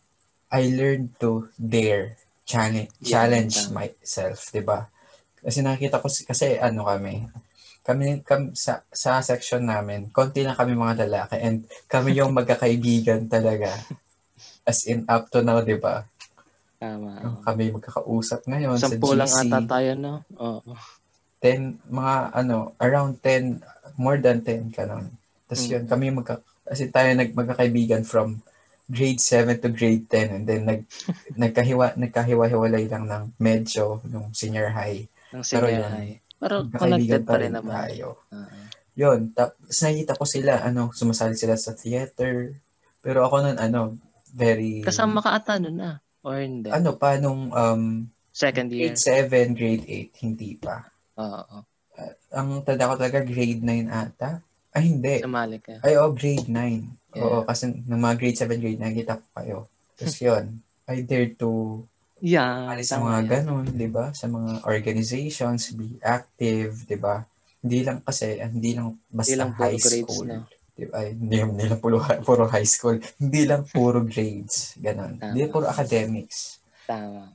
I 0.51 0.71
learned 0.71 1.15
to 1.19 1.47
dare 1.57 2.19
challenge, 2.45 2.91
challenge 3.01 3.69
myself, 3.71 4.51
di 4.51 4.61
ba? 4.61 4.85
Kasi 5.45 5.61
nakita 5.61 6.01
ko, 6.01 6.09
si- 6.09 6.25
kasi 6.25 6.57
ano 6.57 6.89
kami, 6.89 7.21
kami, 7.85 8.25
kami 8.25 8.57
sa, 8.57 8.81
sa 8.89 9.21
section 9.21 9.61
namin, 9.61 10.09
konti 10.09 10.41
na 10.41 10.57
kami 10.57 10.73
mga 10.73 11.05
lalaki 11.05 11.37
and 11.37 11.69
kami 11.85 12.17
yung 12.17 12.33
magkakaibigan 12.37 13.29
talaga. 13.29 13.69
As 14.65 14.89
in, 14.89 15.05
up 15.05 15.29
to 15.29 15.45
now, 15.45 15.61
di 15.61 15.77
ba? 15.77 16.01
Tama. 16.81 17.39
Kami 17.45 17.69
magkakausap 17.71 18.49
ngayon 18.49 18.81
sa 18.81 18.89
Sampu 18.89 19.13
lang 19.13 19.29
GC. 19.29 19.39
ata 19.45 19.59
tayo, 19.69 19.91
no? 19.93 20.13
Oo. 20.35 20.73
10, 21.39 21.77
mga 21.93 22.15
ano, 22.33 22.73
around 22.81 23.21
10, 23.21 23.61
more 24.01 24.17
than 24.17 24.41
10 24.41 24.73
ka 24.73 24.89
nun. 24.89 25.13
Tapos 25.45 25.61
Mm. 25.61 25.71
yun, 25.77 25.83
kami 25.85 26.05
magka, 26.09 26.41
kasi 26.65 26.89
tayo 26.89 27.13
nag, 27.13 27.37
magkakaibigan 27.37 28.01
from 28.01 28.41
grade 28.89 29.21
7 29.21 29.61
to 29.61 29.69
grade 29.69 30.09
10 30.09 30.33
and 30.33 30.43
then 30.49 30.65
nag, 30.65 30.81
nagkahiwa, 31.37 31.93
nagkahiwa-hiwalay 32.01 32.89
lang 32.89 33.05
ng 33.05 33.23
medyo 33.37 34.01
nung 34.09 34.33
senior 34.33 34.73
high. 34.73 35.05
Ng 35.35 35.43
Pero 35.43 35.67
senior 35.67 35.83
yun, 35.83 35.91
high. 35.91 36.15
Pero 36.39 36.55
connected 36.71 37.23
pa 37.27 37.35
rin 37.35 37.51
naman. 37.51 37.75
tayo. 37.75 38.23
Oo. 38.31 38.59
Yun, 38.95 39.35
tapos 39.35 39.75
nakita 39.83 40.15
ko 40.15 40.23
sila, 40.23 40.63
ano, 40.63 40.95
sumasali 40.95 41.35
sila 41.35 41.59
sa 41.59 41.75
theater. 41.75 42.55
Pero 43.03 43.27
ako 43.27 43.35
nun, 43.43 43.57
ano, 43.59 43.99
very, 44.31 44.79
Kasama 44.79 45.19
ka 45.19 45.35
ata 45.35 45.59
nun 45.59 45.75
na. 45.75 45.99
Or 46.23 46.39
hindi. 46.39 46.71
ano 46.71 46.95
pa, 46.95 47.19
nung 47.19 47.51
um, 47.51 48.07
Second 48.31 48.71
year. 48.71 48.95
grade 48.95 48.99
7, 48.99 49.51
grade 49.51 49.85
8, 50.15 50.23
hindi 50.23 50.55
pa. 50.55 50.79
Oo. 51.19 51.67
Ang 52.35 52.63
tanda 52.63 52.87
ko 52.91 52.95
talaga, 52.95 53.19
grade 53.23 53.63
9 53.63 53.91
ata. 53.91 54.39
Ay, 54.75 54.91
hindi. 54.91 55.23
Sumali 55.23 55.59
ka. 55.59 55.79
Ay, 55.83 55.95
oh, 55.99 56.11
grade 56.11 56.47
9. 56.47 57.15
Yeah. 57.15 57.23
Oo, 57.23 57.39
kasi 57.47 57.71
nung 57.87 58.03
mga 58.03 58.15
grade 58.19 58.39
7, 58.43 58.59
grade 58.59 58.81
9, 58.83 58.99
kita 58.99 59.13
ko 59.19 59.27
kayo. 59.35 59.57
Tapos 59.95 60.17
yun, 60.27 60.45
I 60.87 61.03
dare 61.03 61.31
to 61.39 61.83
Yeah. 62.25 62.73
alis 62.73 62.89
sa 62.89 62.97
mga 62.97 63.19
yan. 63.19 63.27
ganun, 63.29 63.65
di 63.69 63.85
ba? 63.85 64.09
Sa 64.11 64.25
mga 64.25 64.65
organizations, 64.65 65.77
be 65.77 66.01
active, 66.01 66.73
di 66.83 66.97
ba? 66.97 67.21
Hindi 67.61 67.85
lang 67.85 68.01
kasi, 68.01 68.41
ah, 68.41 68.49
hindi 68.49 68.73
lang 68.73 68.97
basta 69.07 69.29
Hindi 69.29 69.37
lang 69.37 69.51
high 69.53 69.77
grades 69.77 70.09
school. 70.09 70.25
na. 70.25 70.37
Di 70.73 70.85
ba? 70.85 70.95
Ay, 70.97 71.13
Hindi, 71.13 71.35
hindi 71.39 71.65
lang 71.65 71.79
puro, 71.79 71.97
puro 72.25 72.49
high 72.49 72.65
school. 72.65 72.97
Hindi 73.15 73.41
lang 73.45 73.61
puro 73.63 74.01
grades. 74.01 74.73
Ganun. 74.75 75.21
Tama. 75.21 75.31
Hindi 75.31 75.41
puro 75.47 75.65
academics. 75.69 76.57
Tama. 76.83 77.29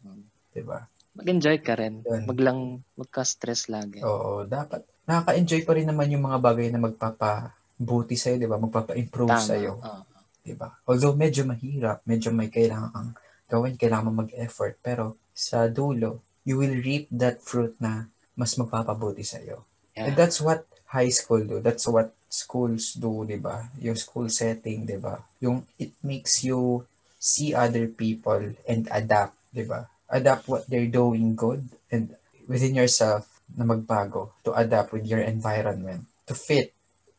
Di 0.51 0.63
ba? 0.67 0.83
Mag-enjoy 1.15 1.57
ka 1.61 1.75
rin. 1.75 2.03
Yun. 2.03 2.23
Wag 2.27 2.39
lang 2.43 2.59
magka-stress 2.95 3.71
lagi. 3.71 4.03
Oo, 4.03 4.43
dapat. 4.45 4.83
Nakaka-enjoy 5.07 5.61
ko 5.63 5.71
rin 5.73 5.87
naman 5.87 6.11
yung 6.11 6.23
mga 6.25 6.39
bagay 6.39 6.67
na 6.69 6.83
magpapabuti 6.83 8.15
sa'yo, 8.15 8.37
di 8.39 8.51
ba? 8.51 8.59
Magpapa-improve 8.59 9.31
Tama. 9.31 9.47
sa'yo. 9.47 9.73
Oo. 9.79 10.03
Diba? 10.41 10.73
Although 10.89 11.15
medyo 11.15 11.45
mahirap, 11.45 12.01
medyo 12.03 12.33
may 12.33 12.49
kailangan 12.49 12.91
kang 12.91 13.11
gawin, 13.51 13.75
kailangan 13.75 14.07
mo 14.09 14.23
mag-effort, 14.23 14.79
pero 14.81 15.19
sa 15.35 15.67
dulo, 15.67 16.23
you 16.47 16.57
will 16.57 16.79
reap 16.81 17.11
that 17.11 17.43
fruit 17.43 17.75
na 17.83 18.07
mas 18.39 18.55
magpapabuti 18.57 19.27
sa 19.27 19.43
iyo. 19.43 19.67
And 19.99 20.15
Yeah. 20.15 20.17
that's 20.17 20.39
what 20.41 20.65
high 20.89 21.11
school 21.13 21.43
do. 21.45 21.59
That's 21.61 21.85
what 21.91 22.15
schools 22.31 22.95
do, 22.97 23.27
'di 23.27 23.43
ba? 23.43 23.69
Yung 23.83 23.99
school 23.99 24.31
setting, 24.31 24.87
'di 24.87 24.99
ba? 25.03 25.19
Yung 25.43 25.67
it 25.77 25.93
makes 26.01 26.47
you 26.47 26.87
see 27.21 27.53
other 27.53 27.91
people 27.91 28.41
and 28.65 28.87
adapt, 28.95 29.37
'di 29.53 29.67
ba? 29.67 29.91
Adapt 30.09 30.47
what 30.49 30.65
they're 30.71 30.89
doing 30.91 31.35
good 31.37 31.67
and 31.91 32.15
within 32.49 32.75
yourself 32.79 33.27
na 33.51 33.67
magbago 33.67 34.31
to 34.47 34.55
adapt 34.55 34.95
with 34.95 35.05
your 35.07 35.21
environment 35.23 36.07
to 36.27 36.35
fit 36.39 36.71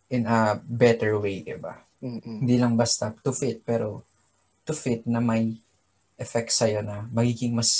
in 0.10 0.26
a 0.28 0.58
better 0.64 1.20
way, 1.20 1.44
'di 1.44 1.60
ba? 1.60 1.76
Mm-mm. 2.02 2.42
hindi 2.42 2.58
lang 2.58 2.74
basta 2.74 3.14
to 3.22 3.30
fit, 3.30 3.62
pero 3.62 4.02
to 4.66 4.74
fit 4.74 5.06
na 5.06 5.22
may 5.22 5.54
effect 6.22 6.54
sa'yo 6.54 6.86
na 6.86 7.10
magiging 7.10 7.58
mas 7.58 7.72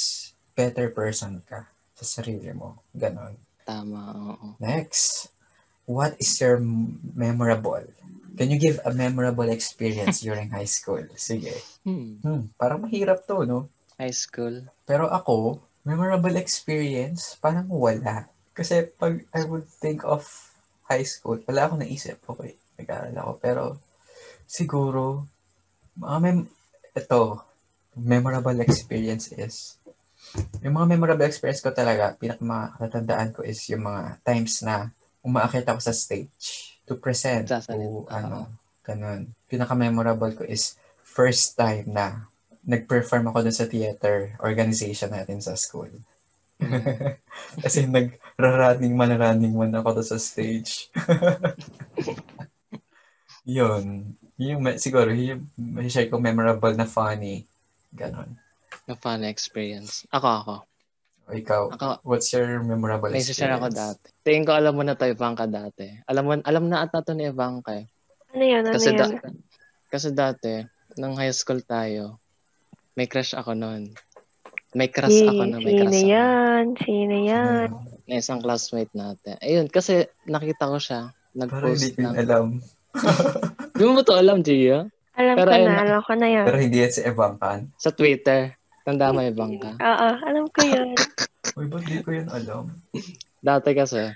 better 0.58 0.90
person 0.90 1.40
ka 1.46 1.70
sa 1.94 2.06
sarili 2.20 2.50
mo. 2.52 2.82
Ganon. 2.92 3.38
Tama. 3.62 4.02
Oo. 4.18 4.48
Next, 4.58 5.30
what 5.86 6.18
is 6.18 6.34
your 6.42 6.58
memorable? 7.14 7.86
Can 8.36 8.50
you 8.50 8.58
give 8.58 8.82
a 8.82 8.90
memorable 8.90 9.48
experience 9.54 10.20
during 10.26 10.50
high 10.50 10.68
school? 10.70 11.06
Sige. 11.14 11.54
Hmm. 11.86 12.18
Hmm, 12.26 12.50
parang 12.58 12.82
mahirap 12.82 13.30
to, 13.30 13.46
no? 13.46 13.70
High 14.02 14.16
school. 14.16 14.66
Pero 14.90 15.06
ako, 15.08 15.62
memorable 15.86 16.34
experience, 16.42 17.38
parang 17.38 17.70
wala. 17.70 18.26
Kasi 18.58 18.90
pag 18.98 19.22
I 19.32 19.46
would 19.46 19.70
think 19.70 20.02
of 20.02 20.26
high 20.90 21.06
school, 21.06 21.40
wala 21.46 21.70
akong 21.70 21.86
naisip. 21.86 22.18
Okay, 22.26 22.58
nag-aaral 22.82 23.16
ako. 23.16 23.34
Pero 23.40 23.64
siguro, 24.50 25.30
mga 25.96 26.18
mem- 26.20 26.52
ito, 26.92 27.22
memorable 27.96 28.56
experience 28.64 29.32
is, 29.36 29.76
yung 30.64 30.80
mga 30.80 30.96
memorable 30.96 31.28
experience 31.28 31.60
ko 31.60 31.76
talaga, 31.76 32.16
pinakamatandaan 32.16 33.36
ko 33.36 33.44
is 33.44 33.60
yung 33.68 33.84
mga 33.84 34.24
times 34.24 34.64
na 34.64 34.96
umaakit 35.22 35.68
ako 35.68 35.80
sa 35.84 35.94
stage 35.94 36.80
to 36.88 36.98
present 36.98 37.52
Sasalit, 37.52 37.88
to 37.88 38.06
oo. 38.06 38.10
ano, 38.10 38.48
ganun. 38.82 39.36
Pinaka-memorable 39.46 40.34
ko 40.40 40.44
is 40.48 40.80
first 41.04 41.60
time 41.60 41.92
na 41.92 42.32
nag-perform 42.66 43.30
ako 43.30 43.46
dun 43.46 43.58
sa 43.58 43.68
theater 43.68 44.38
organization 44.42 45.12
natin 45.12 45.42
sa 45.42 45.58
school. 45.58 45.90
Kasi 47.64 47.90
nag-running 47.90 48.94
man 48.94 49.18
running 49.18 49.56
man 49.58 49.74
ako 49.74 50.00
doon 50.00 50.10
sa 50.14 50.20
stage. 50.22 50.94
yun. 53.58 54.14
Yun 54.38 54.50
yung, 54.58 54.64
siguro, 54.78 55.10
yun 55.10 55.50
yung 55.58 55.90
share 55.90 56.10
ko 56.10 56.22
memorable 56.22 56.74
na 56.78 56.86
funny. 56.86 57.46
Ganon. 57.92 58.38
Na 58.86 58.96
fun 58.96 59.24
experience. 59.24 60.08
Ako, 60.10 60.28
ako. 60.28 60.56
O 61.22 61.32
ikaw, 61.32 61.62
Ako, 61.70 61.88
what's 62.04 62.32
your 62.32 62.60
memorable 62.60 63.08
may 63.08 63.20
experience? 63.20 63.38
share 63.38 63.54
ako 63.54 63.68
dati. 63.70 64.08
Tingin 64.22 64.44
ko 64.44 64.52
alam 64.52 64.74
mo 64.74 64.82
na 64.82 64.94
to, 64.94 65.06
Ivanka, 65.06 65.46
dati. 65.46 65.88
Alam 66.06 66.24
mo, 66.24 66.32
alam 66.38 66.66
na 66.66 66.82
ata 66.82 67.00
to 67.00 67.14
ni 67.14 67.26
Ivanka 67.26 67.78
eh. 67.78 67.86
Ano 68.32 68.44
yan? 68.44 68.64
Ano 68.64 68.74
Kasi, 68.74 68.90
yan? 68.90 68.98
da- 68.98 69.24
kasi 69.88 70.08
dati, 70.12 70.54
nung 70.96 71.16
high 71.16 71.32
school 71.32 71.62
tayo, 71.62 72.20
may 72.94 73.06
crush 73.06 73.32
ako 73.32 73.54
noon. 73.54 73.92
May 74.72 74.88
crush 74.88 75.12
Si- 75.14 75.28
ako 75.28 75.44
na 75.46 75.58
may 75.58 75.68
Sino 75.70 75.82
crush 75.84 76.00
ako. 76.00 76.10
yan? 76.10 76.64
Sino 76.80 77.16
yan? 77.22 77.68
Na 78.08 78.16
isang 78.18 78.40
classmate 78.40 78.92
natin. 78.92 79.36
Ayun, 79.38 79.68
kasi 79.68 79.94
nakita 80.26 80.64
ko 80.66 80.80
siya. 80.80 81.12
Parang 81.32 81.38
Nag-post 81.38 81.80
hindi 81.82 81.90
ko 81.94 82.02
ng... 82.02 82.16
alam. 82.18 82.46
Di 83.72 83.84
mo 83.84 83.92
ba 83.94 84.04
to 84.04 84.16
alam, 84.16 84.40
Gia? 84.42 84.88
Alam 85.12 85.36
Pero 85.36 85.50
ko 85.50 85.56
ayun 85.56 85.68
na, 85.68 85.82
alam 85.84 86.02
ko 86.02 86.14
na 86.16 86.28
yan. 86.28 86.46
Pero 86.48 86.58
hindi 86.60 86.78
yan 86.80 86.94
si 86.94 87.02
Evankan. 87.04 87.60
Sa 87.76 87.92
Twitter. 87.92 88.56
Tanda 88.82 89.14
mo, 89.14 89.22
Ivanka. 89.22 89.78
Oo, 89.78 90.08
alam 90.26 90.46
ko 90.50 90.62
yun. 90.66 90.96
Uy, 91.60 91.66
ba't 91.68 91.84
di 91.86 92.00
ko 92.02 92.10
yun 92.16 92.28
alam? 92.32 92.72
Dati 93.44 93.70
kasi, 93.76 94.10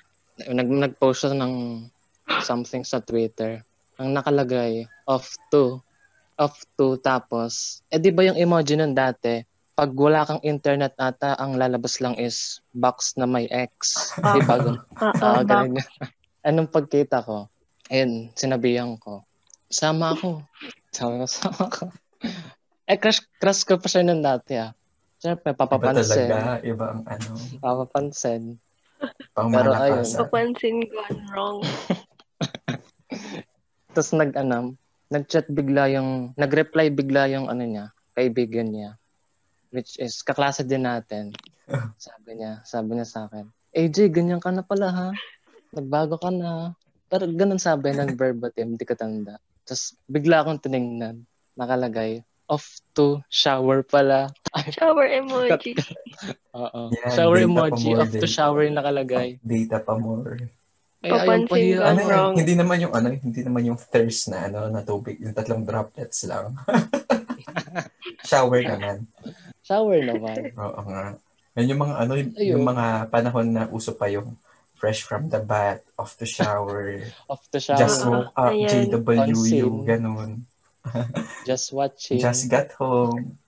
nag 0.49 0.65
nag-post 0.65 1.27
siya 1.27 1.37
ng 1.37 1.85
something 2.41 2.81
sa 2.81 3.03
Twitter. 3.03 3.61
Ang 3.99 4.15
nakalagay, 4.15 4.87
off 5.05 5.35
to. 5.51 5.83
Off 6.35 6.67
to, 6.75 6.99
tapos, 6.99 7.79
eh 7.87 7.95
di 7.95 8.11
ba 8.11 8.25
yung 8.27 8.35
emoji 8.35 8.75
nun 8.75 8.91
dati, 8.91 9.39
pag 9.71 9.91
wala 9.95 10.23
kang 10.23 10.43
internet 10.43 10.95
ata, 10.95 11.35
ang 11.35 11.55
lalabas 11.55 11.99
lang 12.03 12.15
is 12.19 12.59
box 12.71 13.15
na 13.15 13.23
may 13.23 13.47
X. 13.47 14.11
Di 14.19 14.41
ba? 14.43 14.59
Oo, 14.63 14.75
Ah, 15.23 15.43
ganun 15.43 15.79
yun. 15.79 15.85
Anong 16.47 16.67
pagkita 16.71 17.23
ko, 17.23 17.47
ayun, 17.87 18.31
sinabihan 18.35 18.95
ko, 18.99 19.23
sama 19.71 20.11
ako. 20.15 20.43
Sabi 20.95 21.19
ko, 21.19 21.27
ko. 21.75 21.85
Eh, 22.87 22.95
crush, 22.95 23.19
crush 23.41 23.67
ko 23.67 23.75
pa 23.75 23.87
siya 23.91 24.07
nun 24.07 24.23
dati 24.23 24.55
ah. 24.55 24.71
Siyempre, 25.19 25.51
Iba 25.51 25.59
papapansin. 25.59 26.29
talaga, 26.29 26.61
iba 26.61 26.85
ang 26.91 27.01
ano, 27.03 27.29
Papapansin. 27.59 28.43
pang 29.35 29.49
Pero 29.51 29.71
ayun. 29.75 30.05
Papansin 30.05 30.77
gone 30.87 31.19
wrong. 31.33 31.59
Tapos 33.95 34.11
nag, 34.15 34.31
ano, 34.37 34.75
nag-chat 35.11 35.47
bigla 35.51 35.91
yung, 35.91 36.31
nag-reply 36.39 36.91
bigla 36.91 37.27
yung 37.31 37.47
ano 37.51 37.63
niya, 37.63 37.85
kaibigan 38.13 38.71
niya. 38.71 38.91
Which 39.75 39.99
is, 39.99 40.23
kaklase 40.23 40.63
din 40.63 40.87
natin. 40.87 41.35
Sabi 42.05 42.37
niya, 42.37 42.61
sabi 42.61 42.95
niya 42.95 43.07
sa 43.09 43.25
akin, 43.25 43.49
AJ, 43.73 44.13
ganyan 44.13 44.39
ka 44.39 44.53
na 44.53 44.61
pala 44.61 44.87
ha. 44.93 45.09
Nagbago 45.73 46.21
ka 46.21 46.29
na. 46.29 46.77
Pero 47.09 47.25
ganun 47.33 47.59
sabi 47.59 47.91
ng 47.91 48.13
verbatim, 48.13 48.77
hindi 48.77 48.85
ka 48.85 48.95
tanda. 48.95 49.41
Tapos 49.65 49.97
bigla 50.05 50.45
akong 50.45 50.61
tinignan, 50.61 51.25
nakalagay, 51.57 52.21
off 52.45 52.77
to 52.93 53.21
shower 53.27 53.81
pala. 53.81 54.29
Shower 54.71 55.09
emoji. 55.09 55.73
Oo. 56.57 56.93
Yan, 56.93 57.11
shower 57.11 57.41
emoji, 57.41 57.97
off 57.97 58.13
to 58.13 58.29
shower 58.29 58.63
yung 58.63 58.77
nakalagay. 58.77 59.41
Data 59.41 59.81
pa 59.81 59.97
more. 59.97 60.45
Ay, 61.05 61.09
ayaw 61.13 61.45
Papansin 61.45 61.77
ko. 61.77 61.83
Ano 61.85 62.01
wrong. 62.05 62.33
Hindi 62.37 62.53
naman 62.57 62.77
yung 62.81 62.93
ano, 62.93 63.07
hindi 63.13 63.41
naman 63.45 63.63
yung 63.65 63.77
thirst 63.77 64.29
na 64.33 64.49
ano 64.49 64.69
na 64.69 64.81
tubig, 64.81 65.21
yung 65.21 65.33
tatlong 65.33 65.65
droplets 65.65 66.25
lang. 66.25 66.57
Shower 68.29 68.61
naman. 68.65 69.05
Shower 69.61 70.01
naman. 70.01 70.53
Oo 70.57 70.81
nga. 70.89 71.17
Yan 71.57 71.69
yung 71.73 71.81
mga 71.81 71.95
ano, 72.01 72.13
yung, 72.17 72.31
Ayun. 72.33 72.51
yung 72.57 72.65
mga 72.65 72.85
panahon 73.13 73.47
na 73.53 73.63
uso 73.69 73.93
pa 73.93 74.09
yung 74.09 74.33
fresh 74.85 75.01
from 75.01 75.33
the 75.33 75.41
bath, 75.41 75.81
off 75.97 76.13
to 76.21 76.29
shower, 76.29 77.01
Off 77.33 77.41
to 77.49 77.57
shower. 77.57 77.81
just 77.81 78.05
Just, 78.05 78.05
woke 78.05 78.29
up, 78.37 78.53
Ayan. 78.53 78.93
JWU, 78.93 79.81
ganun. 79.81 80.45
watching. 81.73 82.21
Just 82.21 82.45
got 82.45 82.69
home. 82.77 83.41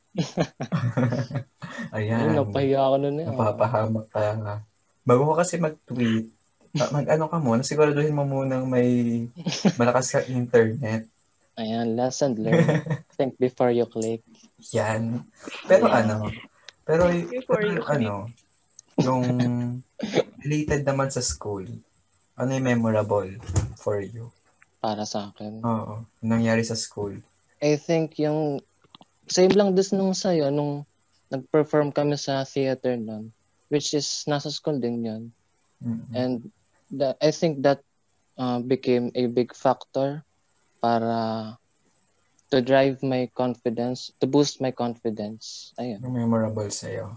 Ay, 1.94 2.10
Ayan. 2.10 2.34
napahiya 2.34 2.82
ako 2.82 2.96
nun 2.98 3.22
eh. 3.22 3.30
Napapahamak 3.30 4.10
ka. 4.10 4.66
Bago 5.06 5.30
ka 5.30 5.46
kasi 5.46 5.62
mag-tweet, 5.62 6.26
mag-ano 6.74 7.30
ka 7.30 7.38
muna, 7.38 7.62
siguraduhin 7.62 8.18
mo 8.18 8.26
munang 8.26 8.66
may 8.66 9.30
malakas 9.78 10.18
ka 10.18 10.26
internet. 10.26 11.06
Ayan, 11.54 11.94
lesson 11.94 12.34
learned. 12.42 12.82
Think 13.14 13.38
before 13.38 13.70
you 13.70 13.86
click. 13.86 14.26
Yan. 14.74 15.22
Pero 15.70 15.86
Yeah. 15.86 16.02
ano, 16.02 16.18
pero, 16.82 17.14
Before 17.14 17.62
pero 17.62 17.70
you 17.70 17.82
click. 17.86 18.10
Yung 19.02 19.26
related 20.42 20.86
naman 20.86 21.10
sa 21.14 21.22
school, 21.22 21.66
ano 22.38 22.50
yung 22.54 22.68
memorable 22.68 23.30
for 23.78 24.02
you? 24.02 24.30
Para 24.82 25.06
sa 25.06 25.34
akin. 25.34 25.62
Oo, 25.66 26.06
nangyari 26.22 26.62
sa 26.62 26.78
school. 26.78 27.18
I 27.62 27.78
think 27.82 28.22
yung 28.22 28.62
same 29.28 29.54
lang 29.54 29.76
din 29.76 29.90
nung 29.94 30.16
sa'yo 30.16 30.50
nung 30.50 30.88
nag-perform 31.28 31.92
kami 31.92 32.16
sa 32.16 32.48
theater 32.48 32.96
nun 32.96 33.36
which 33.68 33.92
is 33.92 34.24
nasa 34.24 34.48
school 34.48 34.80
din 34.80 35.04
yun 35.04 35.24
Mm-mm. 35.84 36.08
and 36.16 36.48
that, 36.96 37.20
I 37.20 37.36
think 37.36 37.62
that 37.68 37.84
uh, 38.40 38.64
became 38.64 39.12
a 39.12 39.28
big 39.28 39.52
factor 39.52 40.24
para 40.80 41.60
to 42.48 42.64
drive 42.64 43.04
my 43.04 43.28
confidence 43.36 44.16
to 44.24 44.26
boost 44.26 44.64
my 44.64 44.72
confidence 44.72 45.76
ayun 45.76 46.00
memorable 46.00 46.72
sa'yo. 46.72 47.12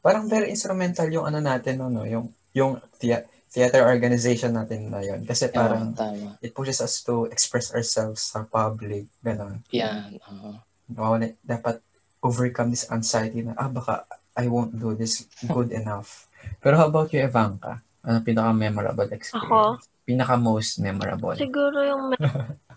Parang 0.00 0.24
very 0.26 0.48
instrumental 0.48 1.06
yung 1.08 1.24
ano 1.24 1.38
natin, 1.38 1.76
no, 1.76 1.88
no? 1.88 2.04
yung, 2.04 2.28
yung 2.52 2.80
thea- 2.96 3.24
theater 3.50 3.84
organization 3.84 4.54
natin 4.54 4.88
na 4.88 5.02
yun. 5.02 5.26
Kasi 5.26 5.50
parang 5.50 5.92
parang 5.92 6.16
tama 6.16 6.28
it 6.40 6.54
pushes 6.54 6.78
us 6.78 7.02
to 7.02 7.26
express 7.28 7.70
ourselves 7.70 8.32
sa 8.32 8.46
public, 8.46 9.10
gano'n. 9.20 9.60
yan 9.70 10.16
oo. 10.22 10.56
Nawala- 10.88 11.36
dapat 11.42 11.82
overcome 12.20 12.70
this 12.70 12.88
anxiety 12.88 13.42
na, 13.42 13.52
ah, 13.54 13.68
baka 13.68 14.04
I 14.32 14.46
won't 14.46 14.72
do 14.72 14.94
this 14.94 15.26
good 15.44 15.68
enough. 15.70 16.30
Pero 16.58 16.78
how 16.78 16.88
about 16.88 17.12
you, 17.12 17.20
Evanka? 17.20 17.82
Ano 18.00 18.24
pinaka-memorable 18.24 19.12
experience? 19.12 19.84
Pinaka-most 20.06 20.80
memorable? 20.80 21.36
Siguro 21.36 21.76
yung 21.84 22.02
me- 22.08 22.20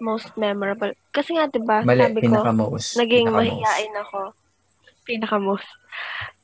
most 0.00 0.32
memorable. 0.34 0.92
Kasi 1.08 1.36
nga, 1.36 1.46
di 1.46 1.60
ba, 1.60 1.80
Mali, 1.80 2.02
sabi 2.02 2.18
ko, 2.20 2.24
pinaka-most. 2.28 2.96
naging 2.96 3.28
pinaka-most. 3.28 3.38
mahihain 3.38 3.94
ako. 3.96 4.20
Pinaka-most. 5.10 5.70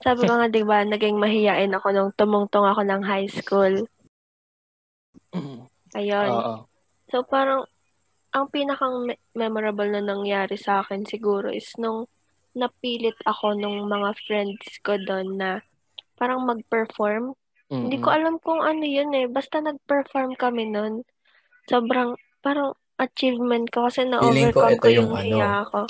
Sabi 0.02 0.26
ko 0.26 0.32
nga, 0.34 0.50
di 0.50 0.66
ba, 0.66 0.82
naging 0.82 1.22
mahihain 1.22 1.70
ako 1.70 1.86
nung 1.94 2.10
tumungtong 2.18 2.66
ako 2.66 2.82
ng 2.82 3.02
high 3.06 3.30
school. 3.30 3.86
Ayun. 5.94 6.28
oo 6.30 6.54
So, 7.06 7.22
parang, 7.22 7.62
ang 8.34 8.50
pinakang 8.50 9.06
me- 9.06 9.22
memorable 9.32 9.86
na 9.86 10.02
nangyari 10.02 10.58
sa 10.58 10.82
akin 10.82 11.06
siguro 11.06 11.48
is 11.48 11.70
nung 11.78 12.10
napilit 12.52 13.16
ako 13.22 13.54
nung 13.54 13.86
mga 13.86 14.16
friends 14.26 14.66
ko 14.82 14.98
doon 14.98 15.38
na 15.38 15.62
parang 16.18 16.42
mag-perform. 16.42 17.36
Hindi 17.70 17.96
ko 18.00 18.08
alam 18.10 18.40
kung 18.40 18.64
ano 18.64 18.82
yun 18.82 19.12
eh. 19.12 19.26
Basta 19.28 19.62
nag-perform 19.62 20.34
kami 20.34 20.70
nun. 20.70 21.04
Sobrang, 21.68 22.16
parang 22.40 22.74
achievement 22.96 23.68
ko 23.68 23.86
kasi 23.86 24.08
ko 24.08 24.10
na-overcome 24.16 24.72
ito 24.72 24.82
ko 24.82 24.88
yung 24.88 25.10
yung 25.10 25.12
ano, 25.12 25.24
hiya 25.24 25.52
ko. 25.68 25.80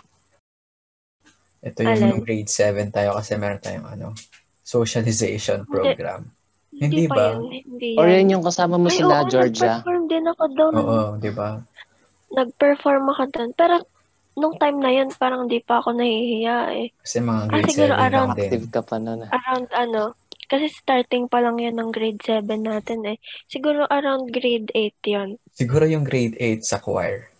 Ito 1.66 1.78
yung 1.82 1.90
Alin? 2.14 2.22
grade 2.22 2.46
7 2.48 2.88
tayo 2.88 3.10
kasi 3.12 3.34
meron 3.34 3.58
tayong 3.58 3.88
ano, 3.88 4.14
socialization 4.62 5.62
program. 5.64 6.30
Hindi, 6.70 6.84
Hindi 7.02 7.04
pa 7.08 7.14
ba? 7.16 7.26
yun. 7.32 7.42
Hindi 7.64 7.88
or 7.94 8.06
yan. 8.06 8.16
yan 8.20 8.32
yung 8.32 8.44
kasama 8.44 8.76
mo 8.76 8.86
Ay, 8.86 8.94
sila 8.94 9.14
oo, 9.18 9.28
Georgia 9.28 9.72
nag-perform 9.74 10.02
din 10.06 10.24
ako 10.26 10.44
doon. 10.52 10.72
Oo, 10.76 10.98
di 11.16 11.30
ba? 11.30 11.48
Nag-perform 12.28 13.04
ako 13.08 13.22
doon. 13.30 13.50
Pero, 13.52 13.74
nung 14.34 14.54
time 14.54 14.78
na 14.78 14.92
yun, 14.92 15.08
parang 15.12 15.46
di 15.46 15.58
pa 15.58 15.80
ako 15.80 15.90
nahihiya 15.92 16.56
eh. 16.76 16.88
Kasi 16.96 17.18
mga 17.18 17.40
Ah, 17.40 17.48
grade 17.48 17.64
7 17.64 17.72
siguro 17.72 17.88
lang 17.88 18.02
around 18.04 18.30
din. 18.30 18.42
active 18.44 18.66
ka 18.68 18.80
pa 18.80 18.96
nun 18.96 19.20
ah. 19.22 19.30
Around 19.32 19.66
ano, 19.72 20.02
kasi 20.44 20.66
starting 20.68 21.26
pa 21.26 21.38
lang 21.40 21.56
yan 21.56 21.74
ng 21.74 21.90
grade 21.90 22.20
7 22.20 22.44
natin 22.60 23.00
eh. 23.06 23.16
Siguro 23.46 23.88
around 23.88 24.28
grade 24.28 24.68
8 24.70 24.92
yun. 25.02 25.28
Siguro 25.50 25.84
yung 25.84 26.04
grade 26.04 26.36
8 26.36 26.60
sa 26.60 26.76
choir. 26.76 27.32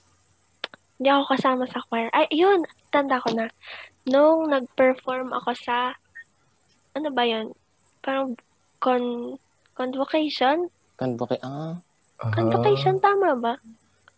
Hindi 0.97 1.12
ako 1.12 1.25
kasama 1.29 1.65
sa 1.67 1.85
choir. 1.85 2.09
Ay, 2.11 2.25
yun! 2.33 2.65
Tanda 2.89 3.21
ko 3.21 3.29
na. 3.31 3.53
Nung 4.07 4.47
nag-perform 4.47 5.35
ako 5.35 5.51
sa, 5.59 5.90
ano 6.95 7.09
ba 7.11 7.27
yun? 7.27 7.51
Parang 8.01 8.38
con, 8.79 9.35
convocation? 9.75 10.71
Convoca- 10.95 11.42
ah 11.42 11.77
Ah, 12.16 12.33
Convocation, 12.33 12.97
tama 12.97 13.37
ba? 13.37 13.55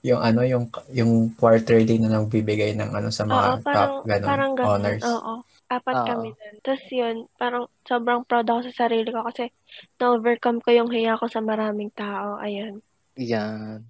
yung 0.06 0.22
ano, 0.22 0.46
yung 0.46 0.70
yung 0.94 1.34
quarterly 1.34 1.98
na 1.98 2.06
nagbibigay 2.06 2.70
ng 2.78 2.94
ano 2.94 3.10
sa 3.10 3.26
Oo, 3.26 3.34
mga 3.34 3.50
parang, 3.66 3.92
top 3.98 4.06
ganun, 4.06 4.28
parang 4.30 4.52
ganun. 4.54 4.68
honors. 4.70 5.02
Oo. 5.02 5.34
Apat 5.68 5.96
Oo. 5.98 6.06
kami 6.06 6.28
nun. 6.30 6.54
Tapos 6.62 6.86
yun, 6.88 7.16
parang 7.34 7.64
sobrang 7.82 8.22
proud 8.22 8.46
ako 8.46 8.70
sa 8.70 8.86
sarili 8.86 9.10
ko 9.10 9.26
kasi 9.26 9.50
na-overcome 9.98 10.62
ko 10.62 10.70
yung 10.70 10.90
hiya 10.94 11.18
ko 11.18 11.26
sa 11.26 11.42
maraming 11.42 11.90
tao. 11.92 12.38
Ayan. 12.38 12.78
yan 13.18 13.82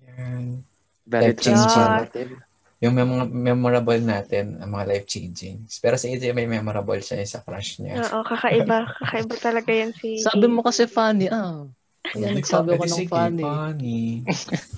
very 1.05 1.37
transformative 1.37 2.33
Yung 2.79 2.95
mem- 2.95 3.35
memorable 3.35 3.99
natin, 3.99 4.63
ang 4.63 4.71
mga 4.71 4.87
life-changing. 4.95 5.67
Pero 5.83 5.99
si 5.99 6.15
AJ 6.15 6.31
may 6.31 6.47
memorable 6.47 7.03
siya 7.03 7.19
sa 7.27 7.43
crush 7.43 7.83
niya. 7.83 7.99
Oo, 8.07 8.23
kakaiba. 8.23 8.87
kakaiba 9.03 9.35
talaga 9.43 9.71
yan 9.75 9.91
si... 9.99 10.23
sabi 10.23 10.47
mo 10.47 10.63
kasi 10.63 10.87
funny 10.87 11.27
ah 11.27 11.67
Yan, 12.15 12.39
nagsabi 12.39 12.79
eh, 12.79 12.81
ng 12.81 12.89
sige, 12.89 13.11
funny. 13.11 13.43
funny. 13.43 14.03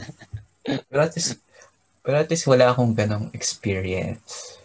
pero 0.88 1.00
at 1.04 1.12
least, 1.14 1.38
pero 2.00 2.16
at 2.18 2.28
least 2.32 2.48
wala 2.48 2.72
akong 2.72 2.96
ganong 2.96 3.28
experience. 3.36 4.56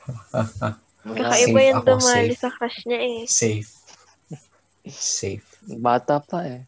Kakaiba 1.05 1.83
tumali 1.85 2.33
safe. 2.33 2.39
sa 2.39 2.49
crush 2.49 2.79
niya 2.89 2.99
eh. 3.03 3.19
Safe. 3.29 3.71
Safe. 4.89 5.45
Bata 5.65 6.17
pa 6.23 6.45
eh. 6.47 6.63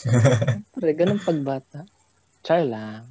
Pre, 0.74 0.92
ganun 0.96 1.20
pagbata. 1.20 1.84
Char 2.44 2.64
lang. 2.64 3.04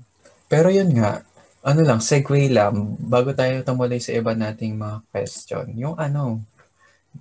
Pero 0.49 0.73
yun 0.73 0.89
nga, 0.97 1.21
ano 1.59 1.81
lang, 1.83 1.99
segue 1.99 2.47
lang, 2.47 2.95
bago 3.03 3.35
tayo 3.35 3.59
tumuloy 3.67 3.99
sa 3.99 4.15
iba 4.15 4.31
nating 4.31 4.79
mga 4.79 4.97
question, 5.11 5.65
yung 5.75 5.95
ano, 5.99 6.39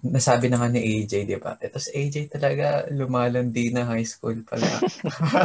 nasabi 0.05 0.46
na 0.46 0.62
nga 0.62 0.70
ni 0.70 0.79
AJ, 0.79 1.27
di 1.27 1.37
ba? 1.40 1.59
Ito 1.59 1.81
si 1.83 1.90
AJ 1.90 2.38
talaga, 2.38 2.87
lumalandi 2.92 3.74
na 3.74 3.88
high 3.88 4.07
school 4.07 4.38
pala. 4.46 4.68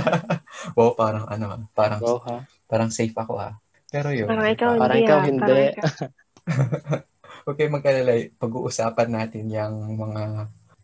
wow, 0.77 0.93
parang 0.93 1.25
ano, 1.25 1.65
parang, 1.73 2.01
Go 2.03 2.21
ha. 2.21 2.45
parang 2.69 2.93
safe 2.93 3.15
ako 3.17 3.41
ah. 3.41 3.58
Pero 3.89 4.10
yun, 4.10 4.29
Parang 4.29 4.49
ikaw 4.49 4.71
Parang 4.77 4.97
hindi 4.97 5.06
ikaw 5.06 5.19
hindi. 5.25 5.41
Parang 5.41 5.73
ikaw. 5.73 5.89
okay, 7.49 7.65
mag-alala, 7.69 8.13
pag-uusapan 8.38 9.10
natin 9.10 9.43
yung 9.49 9.75
mga 9.97 10.21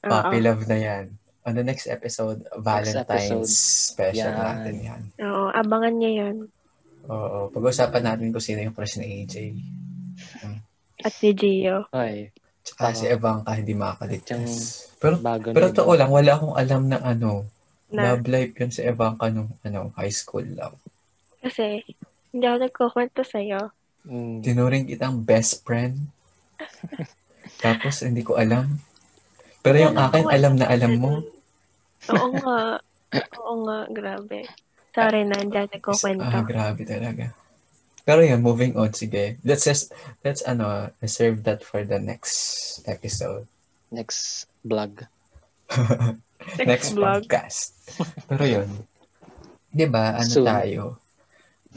puppy 0.02 0.38
love 0.42 0.64
na 0.66 0.78
yan. 0.78 1.06
On 1.46 1.54
the 1.56 1.66
next 1.66 1.90
episode, 1.90 2.46
Valentine's 2.58 3.06
episode. 3.06 3.50
special 3.50 4.34
Yan. 4.34 4.44
natin 4.44 4.76
yan. 4.82 5.02
Oo, 5.24 5.50
abangan 5.54 5.94
niya 5.98 6.12
yan. 6.26 6.36
Oo, 7.10 7.50
pag-uusapan 7.50 8.04
natin 8.06 8.30
kung 8.30 8.44
sino 8.44 8.62
yung 8.62 8.76
crush 8.78 9.02
ni 9.02 9.26
AJ. 9.26 9.36
At 11.02 11.14
si 11.16 11.34
Gio. 11.34 11.90
Ay, 11.90 12.30
Tsaka 12.70 12.94
Oo. 12.94 12.98
si 13.02 13.06
Evanka 13.10 13.52
hindi 13.58 13.74
makakaligtas. 13.74 14.52
Pero, 15.02 15.18
bago 15.18 15.50
pero 15.56 15.74
totoo 15.74 15.98
lang, 15.98 16.12
wala 16.14 16.38
akong 16.38 16.56
alam 16.56 16.82
na 16.86 17.02
ano, 17.02 17.50
Na, 17.90 18.14
love 18.14 18.30
life 18.30 18.54
yun 18.54 18.70
si 18.70 18.86
Evanka 18.86 19.34
nung 19.34 19.50
ano, 19.66 19.90
high 19.98 20.14
school 20.14 20.46
lang. 20.46 20.78
kasi, 21.42 21.82
hindi 22.30 22.46
ako 22.46 22.58
nagkukwento 22.62 23.22
sa'yo. 23.26 23.74
Mm. 24.06 24.46
Tinuring 24.46 24.86
kitang 24.86 25.18
best 25.26 25.66
friend. 25.66 25.98
Tapos, 27.64 28.06
hindi 28.06 28.22
ko 28.22 28.38
alam. 28.38 28.78
Pero 29.66 29.82
yung 29.82 29.98
akin, 29.98 30.30
alam 30.30 30.54
na 30.60 30.70
alam 30.70 30.94
mo. 31.00 31.26
Oo 32.12 32.28
nga. 32.38 32.78
Oo 33.42 33.56
nga, 33.66 33.80
grabe. 33.90 34.46
Sorry 34.94 35.24
na, 35.24 35.38
Ah, 35.38 35.66
nagkukwento. 35.70 36.38
grabe 36.46 36.84
talaga. 36.84 37.26
Pero 38.04 38.26
yun, 38.26 38.42
moving 38.42 38.74
on, 38.74 38.90
sige. 38.92 39.38
Let's 39.46 39.70
just, 39.70 39.94
let's 40.26 40.42
ano, 40.42 40.90
reserve 40.98 41.46
that 41.46 41.62
for 41.62 41.86
the 41.86 42.02
next 42.02 42.82
episode. 42.90 43.46
Next 43.94 44.50
vlog. 44.66 45.06
next 46.58 46.98
vlog. 46.98 47.30
podcast. 47.30 47.78
Pero 48.26 48.44
yun, 48.50 48.70
di 49.70 49.86
ba, 49.86 50.18
ano 50.18 50.26
Soon. 50.30 50.48
tayo? 50.50 50.82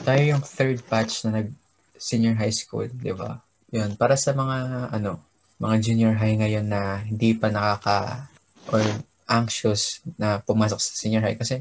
Tayo 0.01 0.23
yung 0.25 0.41
third 0.41 0.81
batch 0.89 1.29
na 1.29 1.45
nag 1.45 1.53
senior 2.01 2.35
high 2.35 2.53
school, 2.55 2.89
di 2.89 3.13
ba? 3.13 3.45
Yun, 3.69 3.95
para 4.01 4.17
sa 4.17 4.33
mga, 4.33 4.89
ano, 4.91 5.21
mga 5.61 5.77
junior 5.85 6.15
high 6.17 6.35
ngayon 6.35 6.65
na 6.65 7.05
hindi 7.05 7.37
pa 7.37 7.53
nakaka, 7.53 8.27
or 8.73 8.81
anxious 9.29 10.01
na 10.17 10.41
pumasok 10.41 10.81
sa 10.81 10.93
senior 10.97 11.21
high. 11.21 11.37
Kasi, 11.37 11.61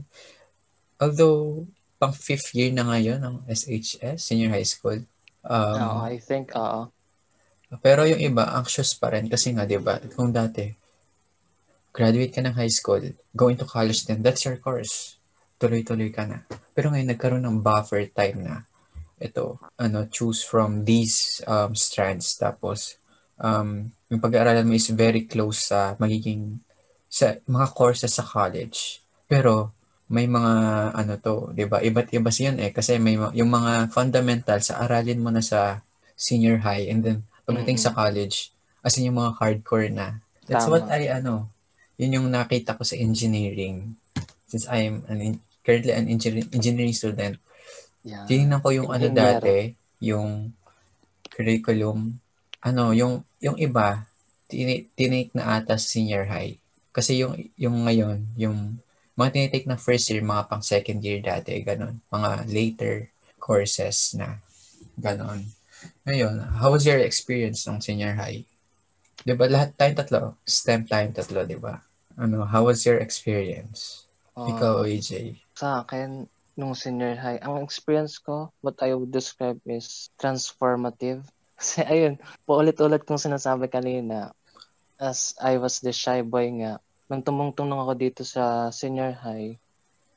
although, 1.02 1.66
pang 1.98 2.14
fifth 2.14 2.54
year 2.54 2.70
na 2.70 2.86
ngayon 2.86 3.18
ng 3.18 3.36
SHS, 3.50 4.22
senior 4.22 4.54
high 4.54 4.66
school, 4.66 5.02
um, 5.42 5.82
Oo, 5.82 6.06
I 6.06 6.22
think, 6.22 6.54
oo. 6.54 6.94
pero 7.82 8.06
yung 8.06 8.22
iba, 8.22 8.54
anxious 8.54 8.94
pa 8.94 9.10
rin 9.10 9.26
kasi 9.26 9.58
nga, 9.58 9.66
di 9.66 9.82
ba, 9.82 9.98
kung 10.14 10.30
dati, 10.30 10.70
graduate 11.90 12.32
ka 12.32 12.42
ng 12.46 12.56
high 12.56 12.72
school, 12.72 13.02
go 13.34 13.50
into 13.50 13.66
college 13.66 14.06
then, 14.06 14.22
that's 14.22 14.46
your 14.46 14.62
course. 14.62 15.18
Tuloy-tuloy 15.58 16.14
ka 16.14 16.30
na. 16.30 16.46
Pero 16.78 16.94
ngayon, 16.94 17.10
nagkaroon 17.12 17.46
ng 17.46 17.60
buffer 17.66 18.06
time 18.14 18.46
na 18.46 18.56
ito, 19.22 19.62
ano, 19.78 20.10
choose 20.10 20.42
from 20.42 20.82
these 20.86 21.46
um, 21.46 21.78
strands. 21.78 22.34
Tapos, 22.42 22.98
um, 23.38 23.94
yung 24.10 24.22
pag-aaralan 24.22 24.66
mo 24.66 24.74
is 24.74 24.90
very 24.90 25.30
close 25.30 25.70
sa 25.70 25.94
magiging, 26.02 26.58
sa 27.06 27.38
mga 27.46 27.68
courses 27.78 28.18
sa 28.18 28.26
college. 28.26 29.06
Pero, 29.30 29.70
may 30.12 30.28
mga, 30.28 30.54
ano 30.92 31.14
to, 31.18 31.56
di 31.56 31.64
ba, 31.64 31.80
iba't 31.80 32.12
iba 32.12 32.28
siyan 32.28 32.60
eh. 32.60 32.76
Kasi 32.76 33.00
may, 33.00 33.16
ma- 33.16 33.32
yung 33.32 33.48
mga 33.48 33.88
fundamentals, 33.90 34.68
sa 34.68 34.84
aralin 34.84 35.24
mo 35.24 35.32
na 35.32 35.40
sa 35.40 35.80
senior 36.20 36.60
high 36.62 36.92
and 36.92 37.02
then 37.02 37.18
pagdating 37.48 37.80
Mm-mm. 37.80 37.88
sa 37.88 37.96
college, 37.96 38.52
as 38.84 39.00
in 39.00 39.08
yung 39.08 39.18
mga 39.18 39.40
hardcore 39.40 39.88
na. 39.88 40.20
That's 40.46 40.68
Tama. 40.68 40.84
what 40.84 40.86
I, 40.92 41.08
ano, 41.10 41.48
yun 41.96 42.20
yung 42.20 42.28
nakita 42.28 42.76
ko 42.76 42.84
sa 42.84 43.00
engineering. 43.00 43.96
Since 44.46 44.68
I'm 44.68 45.08
an, 45.08 45.20
en- 45.24 45.44
currently 45.64 45.96
an 45.96 46.12
engineering, 46.12 46.52
engineering 46.52 46.94
student, 46.94 47.40
Yeah. 48.02 48.26
tinignan 48.26 48.66
ko 48.66 48.74
yung 48.74 48.90
ano 48.90 49.14
Engineer. 49.14 49.38
dati, 49.38 49.58
yung 50.02 50.58
curriculum, 51.30 52.18
ano, 52.60 52.98
yung, 52.98 53.22
yung 53.38 53.62
iba, 53.62 54.10
tini- 54.50 54.90
tinake 54.98 55.30
na 55.38 55.62
ata 55.62 55.78
sa 55.78 55.86
senior 55.86 56.26
high. 56.26 56.58
Kasi 56.90 57.22
yung, 57.22 57.38
yung 57.56 57.86
ngayon, 57.86 58.26
yung 58.36 58.82
mga 59.16 59.30
tinitake 59.36 59.68
na 59.68 59.80
first 59.80 60.08
year, 60.10 60.24
mga 60.24 60.48
pang 60.48 60.64
second 60.64 61.00
year 61.04 61.20
dati, 61.20 61.60
ganun. 61.62 62.00
Mga 62.12 62.32
later 62.48 62.96
courses 63.42 64.16
na, 64.16 64.40
ganun. 64.96 65.52
Ngayon, 66.06 66.62
how 66.62 66.72
was 66.72 66.86
your 66.86 67.02
experience 67.02 67.66
ng 67.66 67.82
senior 67.82 68.16
high? 68.16 68.46
Di 69.22 69.34
ba 69.38 69.46
lahat 69.46 69.78
tayong 69.78 69.98
tatlo, 70.02 70.22
STEM 70.46 70.90
tayong 70.90 71.14
tatlo, 71.14 71.46
di 71.46 71.58
ba? 71.58 71.82
Ano, 72.18 72.46
how 72.46 72.66
was 72.66 72.82
your 72.86 72.98
experience? 72.98 74.06
Oo. 74.38 74.50
Ikaw, 74.56 74.76
AJ. 74.88 75.38
sa 75.62 75.86
akin, 75.86 76.26
nung 76.58 76.74
senior 76.74 77.14
high, 77.14 77.38
ang 77.38 77.62
experience 77.62 78.18
ko, 78.18 78.50
what 78.66 78.82
I 78.82 78.98
would 78.98 79.14
describe 79.14 79.62
is 79.70 80.10
transformative. 80.18 81.22
Kasi 81.62 81.86
ayun, 81.86 82.18
paulit-ulit 82.50 83.06
kong 83.06 83.22
sinasabi 83.22 83.70
kanina, 83.70 84.34
as 84.98 85.38
I 85.38 85.62
was 85.62 85.82
the 85.82 85.94
shy 85.94 86.26
boy 86.26 86.50
nga, 86.62 86.82
nung 87.12 87.28
tumungtong 87.28 87.76
ako 87.76 87.94
dito 88.00 88.24
sa 88.24 88.72
senior 88.72 89.12
high, 89.20 89.60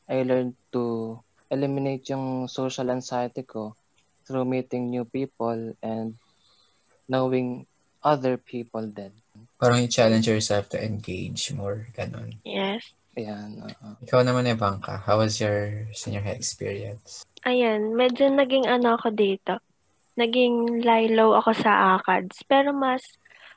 I 0.06 0.22
learned 0.22 0.54
to 0.70 1.18
eliminate 1.50 2.06
yung 2.14 2.46
social 2.46 2.86
anxiety 2.94 3.42
ko 3.42 3.74
through 4.22 4.46
meeting 4.46 4.94
new 4.94 5.02
people 5.02 5.74
and 5.82 6.14
knowing 7.10 7.66
other 7.98 8.38
people 8.38 8.86
then. 8.86 9.10
Parang 9.58 9.82
you 9.82 9.90
challenge 9.90 10.30
yourself 10.30 10.70
to 10.70 10.78
engage 10.78 11.50
more, 11.50 11.90
ganun. 11.98 12.38
Yes. 12.46 12.86
Ayan, 13.18 13.58
oo. 13.58 13.88
Ikaw 14.06 14.22
naman, 14.22 14.46
Evanka, 14.46 15.02
how 15.02 15.18
was 15.18 15.42
your 15.42 15.90
senior 15.90 16.22
high 16.22 16.38
experience? 16.38 17.26
Ayan, 17.42 17.94
medyo 17.98 18.30
naging 18.30 18.70
ano 18.70 18.94
ako 18.94 19.10
dito. 19.10 19.58
Naging 20.14 20.86
lie 20.86 21.10
low 21.10 21.34
ako 21.34 21.58
sa 21.58 21.98
ACADS. 21.98 22.46
Pero 22.46 22.70
mas, 22.70 23.02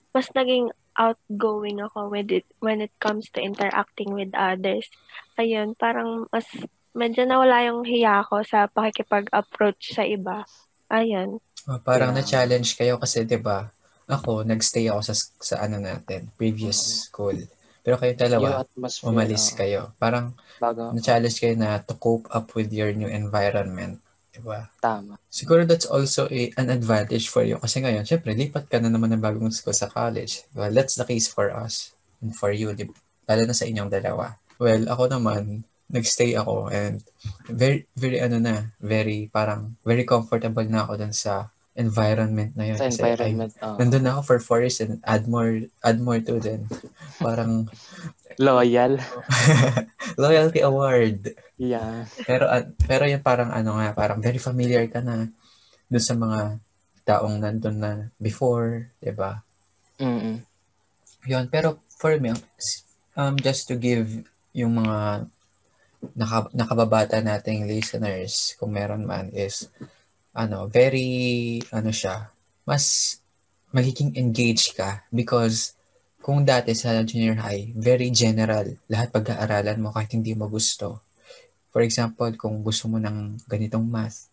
mas 0.10 0.30
naging 0.34 0.73
outgoing 0.98 1.80
ako 1.80 2.10
with 2.10 2.34
it 2.34 2.46
when 2.60 2.82
it 2.82 2.92
comes 2.98 3.30
to 3.32 3.40
interacting 3.40 4.12
with 4.12 4.34
others. 4.34 4.90
Ayun, 5.38 5.78
parang 5.78 6.26
mas 6.34 6.50
medyo 6.98 7.24
nawala 7.30 7.62
yung 7.70 7.86
hiya 7.86 8.26
ko 8.26 8.42
sa 8.42 8.66
pakikipag-approach 8.68 9.94
sa 9.94 10.02
iba. 10.02 10.44
Ayun. 10.90 11.38
Oh, 11.70 11.80
parang 11.84 12.16
Yeah. 12.16 12.24
na-challenge 12.24 12.74
kayo 12.74 12.98
kasi, 12.98 13.28
di 13.28 13.38
ba, 13.38 13.70
ako, 14.10 14.48
nagstay 14.48 14.90
ako 14.90 15.02
sa, 15.04 15.14
sa 15.44 15.56
ano 15.62 15.78
natin, 15.78 16.32
previous 16.40 17.12
school. 17.12 17.36
Pero 17.84 18.00
kayo 18.00 18.16
dalawa, 18.16 18.64
umalis 19.04 19.52
oo. 19.54 19.58
kayo. 19.60 19.82
Parang 20.00 20.34
bago, 20.58 20.96
na-challenge 20.96 21.38
kayo 21.38 21.56
na 21.60 21.80
to 21.84 21.94
cope 22.00 22.28
up 22.34 22.50
with 22.56 22.72
your 22.72 22.92
new 22.96 23.08
environment. 23.08 24.00
Di 24.38 24.41
ba? 24.45 24.69
tama. 24.78 25.17
Siguro 25.34 25.65
that's 25.65 25.89
also 25.89 26.30
a, 26.30 26.54
an 26.62 26.69
advantage 26.69 27.26
for 27.26 27.41
you. 27.41 27.58
Kasi 27.58 27.82
ngayon, 27.82 28.06
syempre, 28.06 28.38
lipat 28.38 28.69
ka 28.69 28.78
na 28.78 28.93
naman 28.93 29.10
ng 29.17 29.21
bagong 29.21 29.50
school 29.50 29.73
sa 29.73 29.89
college. 29.89 30.45
Well, 30.54 30.69
that's 30.69 30.93
the 30.93 31.10
case 31.10 31.26
for 31.26 31.50
us 31.50 31.97
and 32.21 32.38
for 32.38 32.54
you. 32.54 32.78
Di, 32.78 32.86
lalo 33.26 33.41
na 33.50 33.58
sa 33.58 33.65
inyong 33.65 33.89
dalawa. 33.89 34.38
Well, 34.62 34.86
ako 34.86 35.10
naman, 35.10 35.65
nagstay 35.89 36.38
ako 36.38 36.67
and 36.69 37.02
very, 37.47 37.88
very 37.97 38.19
ano 38.21 38.38
na, 38.38 38.69
very 38.78 39.32
parang, 39.34 39.73
very 39.82 40.06
comfortable 40.06 40.65
na 40.67 40.86
ako 40.86 41.02
dun 41.02 41.15
sa 41.15 41.50
environment 41.78 42.58
na 42.58 42.73
yun. 42.73 42.78
Sa 42.78 42.89
Kasi 42.89 43.02
I- 43.06 43.13
environment, 43.13 43.54
oo. 43.62 43.78
nandun 43.78 44.04
na 44.04 44.17
ako 44.17 44.21
for 44.26 44.38
four 44.41 44.60
years 44.65 44.82
and 44.82 44.97
add 45.06 45.30
more, 45.30 45.62
add 45.86 46.02
more 46.02 46.17
to 46.19 46.41
then. 46.41 46.65
Parang 47.21 47.69
Loyal. 48.38 49.02
loyalty 50.21 50.62
award. 50.62 51.34
Yeah. 51.58 52.06
Pero 52.26 52.45
at- 52.50 52.73
pero 52.86 53.10
yung 53.10 53.26
parang 53.26 53.50
ano 53.50 53.78
nga, 53.78 53.93
parang 53.97 54.21
very 54.21 54.38
familiar 54.38 54.86
ka 54.89 55.02
na 55.02 55.30
dun 55.89 56.04
sa 56.04 56.13
mga 56.13 56.62
taong 57.08 57.39
nandun 57.39 57.78
na 57.80 57.91
before, 58.19 58.93
'di 59.00 59.13
ba? 59.15 59.41
Mm-mm. 59.97 60.43
Yun, 61.26 61.50
pero 61.50 61.82
for 61.97 62.13
me, 62.21 62.36
um, 63.17 63.34
just 63.41 63.65
to 63.67 63.76
give 63.76 64.06
yung 64.54 64.78
mga 64.78 65.26
naka, 66.13 66.50
nakababata 66.54 67.17
nating 67.19 67.65
listeners, 67.65 68.54
kung 68.62 68.73
meron 68.73 69.04
man, 69.04 69.34
is, 69.34 69.67
ano, 70.38 70.69
very, 70.69 71.58
ano 71.73 71.89
siya, 71.89 72.30
mas 72.67 73.17
magiging 73.73 74.15
engaged 74.15 74.78
ka 74.78 75.04
because 75.10 75.77
kung 76.28 76.44
dati 76.44 76.76
sa 76.76 77.00
junior 77.08 77.40
high, 77.40 77.72
very 77.72 78.12
general, 78.12 78.68
lahat 78.92 79.16
pag-aaralan 79.16 79.80
mo 79.80 79.96
kahit 79.96 80.12
hindi 80.12 80.36
mo 80.36 80.52
gusto. 80.52 81.00
For 81.72 81.80
example, 81.88 82.36
kung 82.36 82.60
gusto 82.68 82.92
mo 82.92 83.00
ng 83.00 83.48
ganitong 83.48 83.88
math, 83.88 84.28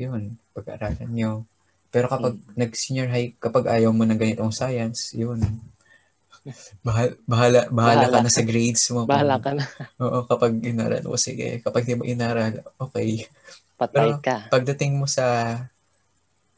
yun, 0.00 0.40
pag-aaralan 0.56 1.12
nyo. 1.12 1.44
Pero 1.92 2.08
kapag 2.08 2.40
nag-senior 2.56 3.12
high, 3.12 3.36
kapag 3.36 3.68
ayaw 3.68 3.92
mo 3.92 4.08
ng 4.08 4.16
ganitong 4.16 4.48
science, 4.48 5.12
yun, 5.12 5.44
Bahal, 6.86 7.18
bahala, 7.26 7.66
bahala, 7.74 8.06
ka 8.06 8.22
Bahala. 8.22 8.24
na 8.24 8.30
sa 8.30 8.46
grades 8.46 8.84
mo. 8.94 9.02
Bahala 9.02 9.36
ka 9.42 9.50
na. 9.50 9.66
Oo, 9.98 10.30
kapag 10.30 10.54
inaral 10.62 11.02
mo, 11.02 11.18
sige. 11.18 11.58
Kapag 11.58 11.82
di 11.82 11.98
mo 11.98 12.06
inaral, 12.06 12.62
okay. 12.78 13.26
Patay 13.74 14.14
Pero- 14.14 14.22
ka. 14.22 14.36
Pagdating 14.46 14.94
mo 14.94 15.10
sa 15.10 15.58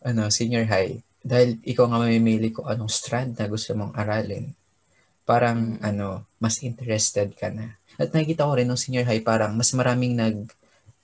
ano, 0.05 0.29
senior 0.29 0.69
high, 0.69 1.01
dahil 1.25 1.57
ikaw 1.65 1.89
nga 1.89 2.05
mamimili 2.05 2.53
ko 2.53 2.69
anong 2.69 2.93
strand 2.93 3.33
na 3.35 3.49
gusto 3.49 3.73
mong 3.73 3.97
aralin, 3.97 4.53
parang 5.29 5.77
ano, 5.85 6.25
mas 6.41 6.65
interested 6.65 7.37
ka 7.37 7.53
na. 7.53 7.77
At 8.01 8.17
nakikita 8.17 8.49
ko 8.49 8.57
rin 8.57 8.65
nung 8.65 8.81
senior 8.81 9.05
high, 9.05 9.21
parang 9.21 9.53
mas 9.53 9.77
maraming 9.77 10.17
nag 10.17 10.49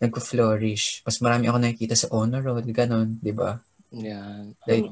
nagko-flourish. 0.00 1.04
Mas 1.04 1.20
marami 1.20 1.48
ako 1.48 1.58
nakikita 1.60 1.94
sa 1.94 2.10
honor 2.12 2.40
roll, 2.40 2.64
ganun, 2.72 3.20
di 3.20 3.32
ba? 3.36 3.60
Yan. 3.94 4.56
Like, 4.66 4.88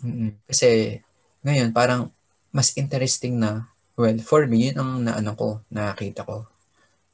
mm 0.00 0.30
Kasi, 0.48 0.98
ngayon, 1.44 1.70
parang, 1.76 2.08
mas 2.50 2.74
interesting 2.74 3.38
na, 3.38 3.68
well, 3.94 4.16
for 4.24 4.48
me, 4.48 4.70
yun 4.70 4.76
ang 4.80 4.90
naano 5.06 5.36
ko, 5.36 5.48
nakita 5.70 6.24
ko. 6.24 6.48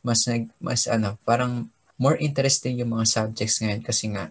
Mas, 0.07 0.25
nag, 0.31 0.49
mas 0.63 0.87
ano, 0.87 1.19
parang, 1.27 1.67
more 1.97 2.17
interesting 2.21 2.79
yung 2.81 2.93
mga 2.93 3.09
subjects 3.09 3.61
ngayon 3.65 3.83
kasi 3.83 4.13
nga, 4.13 4.31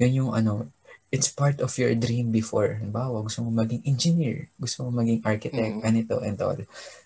yun 0.00 0.24
yung 0.24 0.30
ano, 0.32 0.68
it's 1.12 1.28
part 1.28 1.60
of 1.60 1.70
your 1.76 1.92
dream 1.94 2.32
before. 2.32 2.80
Halimbawa, 2.80 3.20
gusto 3.22 3.44
mo 3.44 3.52
maging 3.52 3.84
engineer, 3.84 4.48
gusto 4.56 4.82
mo 4.82 5.04
maging 5.04 5.20
architect, 5.22 5.76
Mm. 5.78 5.84
ganito 5.84 6.16
and 6.24 6.40
all. 6.40 6.56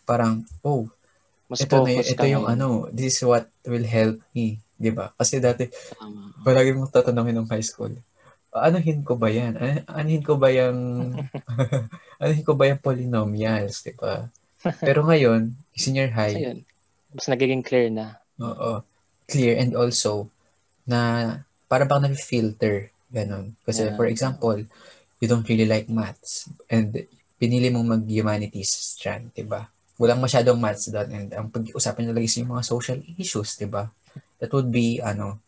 Parang, 0.07 0.47
oh, 0.63 0.87
Mas 1.51 1.63
ito 1.63 1.79
na, 1.79 1.91
ito 2.01 2.25
yung 2.27 2.47
ano, 2.47 2.87
this 2.91 3.19
is 3.19 3.23
what 3.23 3.47
will 3.67 3.87
help 3.87 4.19
me, 4.31 4.59
di 4.75 4.91
ba? 4.91 5.11
Kasi 5.15 5.39
dati, 5.39 5.67
Tama. 5.95 6.35
palagi 6.43 6.71
mong 6.75 6.91
tatanungin 6.91 7.39
ng 7.39 7.51
high 7.51 7.63
school, 7.63 7.91
anuhin 8.57 9.05
ko 9.05 9.15
ba 9.15 9.29
yan? 9.29 9.53
Ano, 9.55 9.79
anuhin 9.91 10.25
ko 10.25 10.35
ba 10.41 10.49
yung, 10.49 10.79
anuhin 12.23 12.45
ko 12.47 12.55
ba 12.57 12.71
yung 12.71 12.81
polynomials, 12.81 13.85
di 13.85 13.93
ba? 13.93 14.27
Pero 14.81 15.05
ngayon, 15.05 15.55
senior 15.77 16.11
high, 16.11 16.35
Ayun. 16.35 16.59
Mas 17.13 17.27
nagiging 17.29 17.63
clear 17.63 17.89
na. 17.91 18.19
oo, 18.39 18.83
clear 19.27 19.57
and 19.57 19.75
also, 19.75 20.27
na 20.83 21.43
para 21.67 21.87
bang 21.87 22.11
na-filter, 22.11 22.91
ganun. 23.11 23.55
Kasi, 23.67 23.89
Yeah. 23.89 23.97
for 23.99 24.07
example, 24.09 24.59
you 25.21 25.27
don't 25.29 25.47
really 25.49 25.67
like 25.69 25.89
maths 25.89 26.49
and 26.69 26.93
pinili 27.41 27.69
mong 27.73 27.89
mag-humanities 28.01 28.73
strand, 28.97 29.33
di 29.37 29.45
ba? 29.45 29.69
Walang 29.97 30.21
masyadong 30.21 30.61
maths 30.61 30.93
doon 30.93 31.09
and 31.13 31.29
ang 31.33 31.49
pag-usapan 31.49 32.09
nila 32.13 32.21
is 32.25 32.37
yung 32.37 32.53
mga 32.53 32.65
social 32.65 32.99
issues, 33.17 33.57
di 33.57 33.69
ba? 33.69 33.89
That 34.41 34.53
would 34.53 34.69
be, 34.69 35.01
ano, 35.01 35.41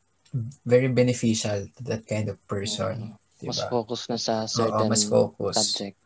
very 0.65 0.89
beneficial 0.93 1.69
to 1.77 1.81
that 1.89 2.05
kind 2.05 2.29
of 2.29 2.37
person, 2.49 3.17
di 3.41 3.49
Mas 3.49 3.61
ba? 3.61 3.69
focus 3.73 4.01
na 4.09 4.19
sa 4.21 4.35
Oo, 4.45 4.49
certain 4.49 4.89
mas 4.89 5.05
focus. 5.05 5.57
subject. 5.57 5.97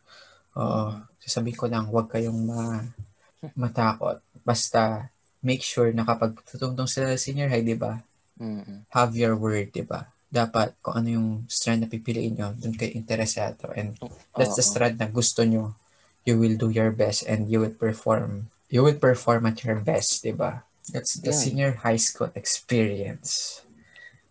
Oo. 0.55 0.85
Sasabihin 1.23 1.57
ko 1.59 1.65
lang, 1.71 1.87
huwag 1.87 2.07
kayong 2.11 2.39
ma 2.47 2.83
matakot. 3.59 4.19
Basta, 4.43 5.07
make 5.43 5.63
sure 5.63 5.91
na 5.91 6.07
kapag 6.07 6.35
tutungtong 6.47 6.87
sila 6.87 7.11
sa 7.15 7.19
senior 7.19 7.51
high, 7.51 7.63
di 7.63 7.75
ba? 7.75 7.99
Mm-mm. 8.39 8.85
Have 8.93 9.15
your 9.17 9.35
word, 9.35 9.73
di 9.73 9.83
ba? 9.83 10.12
Dapat, 10.33 10.81
kung 10.81 10.97
ano 10.97 11.07
yung 11.13 11.29
strand 11.45 11.85
na 11.85 11.89
pipiliin 11.89 12.33
nyo, 12.33 12.57
dun 12.57 12.73
kayo 12.73 12.89
interesado. 12.97 13.69
And 13.77 13.93
that's 14.33 14.57
the 14.57 14.65
strand 14.65 14.97
na 14.97 15.05
gusto 15.05 15.45
nyo. 15.45 15.77
You 16.25 16.41
will 16.41 16.57
do 16.57 16.73
your 16.73 16.89
best 16.89 17.29
and 17.29 17.53
you 17.53 17.61
will 17.61 17.77
perform. 17.77 18.49
You 18.73 18.81
will 18.81 18.97
perform 18.97 19.45
at 19.45 19.61
your 19.61 19.77
best, 19.85 20.25
di 20.25 20.33
ba? 20.33 20.65
That's 20.89 21.21
the 21.21 21.29
Yeah. 21.29 21.37
senior 21.37 21.71
high 21.85 22.01
school 22.01 22.33
experience. 22.33 23.61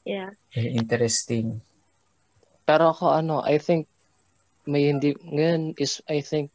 Yeah. 0.03 0.34
Very 0.50 0.74
interesting. 0.74 1.62
Pero 2.66 2.90
ako 2.90 3.14
ano, 3.14 3.46
I 3.46 3.62
think 3.62 3.86
may 4.66 4.90
hindi 4.90 5.14
ngayon 5.22 5.78
is 5.78 6.03
I 6.11 6.22
think 6.22 6.50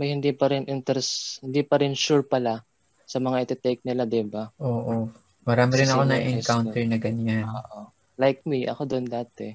may 0.00 0.16
hindi 0.16 0.32
pa 0.32 0.48
rin 0.48 0.64
interest, 0.64 1.44
hindi 1.44 1.60
pa 1.60 1.76
rin 1.80 1.92
sure 1.92 2.24
pala 2.24 2.64
sa 3.04 3.20
mga 3.20 3.44
iti-take 3.44 3.82
nila, 3.84 4.08
'di 4.08 4.24
ba? 4.24 4.48
Oo. 4.62 5.12
Marami 5.44 5.72
rin 5.80 5.88
ako 5.92 6.02
na-encounter 6.04 6.82
na 6.88 6.98
ganyan. 7.00 7.44
Oo. 7.44 7.92
Like 8.18 8.42
me, 8.44 8.66
ako 8.66 8.82
doon 8.90 9.06
dati. 9.06 9.54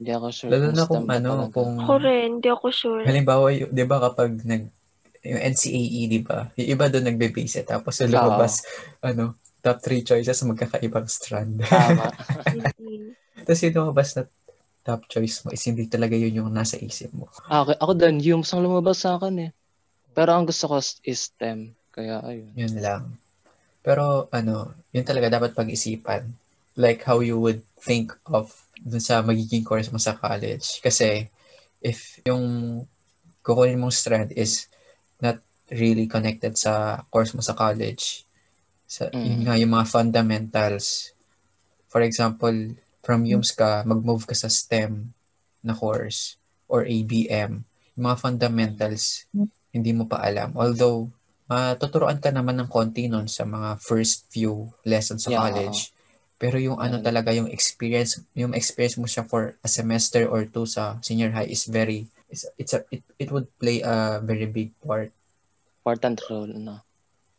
Hindi 0.00 0.10
ako 0.10 0.28
sure 0.32 0.52
Lalo 0.56 0.66
na 0.72 0.84
kung 0.88 1.06
ano, 1.06 1.30
talaga. 1.30 1.54
kung 1.54 1.72
Ako 1.78 1.92
rin, 2.00 2.28
hindi 2.40 2.48
ako 2.48 2.66
sure. 2.72 3.02
Halimbawa, 3.06 3.46
y- 3.52 3.68
'di 3.68 3.84
ba 3.86 3.96
kapag 4.00 4.30
nag 4.48 4.62
yung 5.22 5.40
NCAE, 5.42 6.00
'di 6.10 6.20
ba? 6.26 6.50
Yung 6.58 6.68
iba 6.74 6.84
doon 6.90 7.06
nagbe-base 7.06 7.62
tapos 7.62 7.94
yung 8.02 8.10
lumabas 8.16 8.64
ano, 9.04 9.38
top 9.62 9.78
three 9.78 10.02
choices 10.02 10.42
magkakaibang 10.42 11.06
strand. 11.06 11.62
Tama. 11.62 12.10
Tapos 13.46 13.60
yung 13.62 13.76
lumabas 13.78 14.08
na 14.18 14.22
top 14.82 15.06
choice 15.06 15.46
mo 15.46 15.54
is 15.54 15.62
hindi 15.66 15.86
talaga 15.86 16.14
yun 16.18 16.42
yung 16.42 16.50
nasa 16.50 16.74
isip 16.78 17.10
mo. 17.14 17.30
Ah, 17.46 17.62
okay. 17.62 17.78
Ako 17.78 17.92
doon, 17.94 18.16
yung 18.22 18.42
ang 18.42 18.62
lumabas 18.66 18.98
sa 19.02 19.14
akin 19.18 19.34
eh. 19.46 19.50
Pero 20.14 20.30
ang 20.34 20.46
gusto 20.46 20.66
ko 20.70 20.76
is 21.06 21.18
STEM. 21.30 21.74
Kaya 21.94 22.22
ayun. 22.26 22.50
Yun 22.58 22.74
lang. 22.82 23.02
Pero 23.82 24.28
ano, 24.30 24.74
yun 24.94 25.06
talaga 25.06 25.32
dapat 25.32 25.54
pag-isipan. 25.54 26.22
Like 26.76 27.04
how 27.04 27.20
you 27.20 27.36
would 27.38 27.62
think 27.76 28.12
of 28.28 28.52
dun 28.82 29.02
sa 29.02 29.22
magiging 29.22 29.62
course 29.62 29.92
mo 29.92 29.98
sa 29.98 30.16
college. 30.16 30.82
Kasi 30.82 31.30
if 31.82 32.18
yung 32.26 32.82
kukunin 33.42 33.78
mong 33.78 33.94
strand 33.94 34.30
is 34.34 34.66
not 35.22 35.38
really 35.70 36.06
connected 36.06 36.58
sa 36.58 37.02
course 37.10 37.34
mo 37.34 37.42
sa 37.42 37.54
college, 37.54 38.26
sa, 38.86 39.08
Mm. 39.10 39.24
yun 39.24 39.40
nga 39.46 39.56
yung 39.58 39.72
mga 39.72 39.86
fundamentals. 39.88 41.16
For 41.88 42.04
example, 42.04 42.76
from 43.02 43.24
UMS 43.26 43.52
ka, 43.56 43.82
mag-move 43.88 44.24
ka 44.28 44.36
sa 44.36 44.48
STEM 44.48 45.10
na 45.62 45.74
course 45.74 46.36
or 46.68 46.84
ABM. 46.86 47.64
Yung 47.98 48.04
mga 48.08 48.18
fundamentals, 48.20 49.26
hindi 49.72 49.92
mo 49.92 50.04
pa 50.06 50.22
alam. 50.22 50.54
Although, 50.54 51.10
matuturoan 51.48 52.20
ka 52.22 52.32
naman 52.32 52.56
ng 52.60 52.70
konti 52.70 53.08
nun 53.08 53.28
sa 53.28 53.44
mga 53.44 53.76
first 53.80 54.28
few 54.32 54.72
lessons 54.86 55.26
sa 55.26 55.32
Yeah, 55.32 55.40
college. 55.40 55.92
Pero 56.42 56.58
yung 56.58 56.82
ano 56.82 56.98
Yeah. 56.98 57.06
talaga, 57.06 57.30
yung 57.30 57.46
experience, 57.46 58.18
yung 58.34 58.50
experience 58.50 58.98
mo 58.98 59.06
siya 59.06 59.22
for 59.22 59.54
a 59.62 59.68
semester 59.70 60.26
or 60.26 60.42
two 60.42 60.66
sa 60.66 60.98
senior 60.98 61.30
high 61.30 61.46
is 61.46 61.70
very, 61.70 62.10
it's, 62.26 62.42
it's 62.58 62.74
a, 62.74 62.82
it, 62.90 63.06
it 63.14 63.30
would 63.30 63.46
play 63.62 63.78
a 63.78 64.18
very 64.18 64.50
big 64.50 64.74
part. 64.82 65.14
Important 65.86 66.18
role, 66.26 66.50
no? 66.50 66.82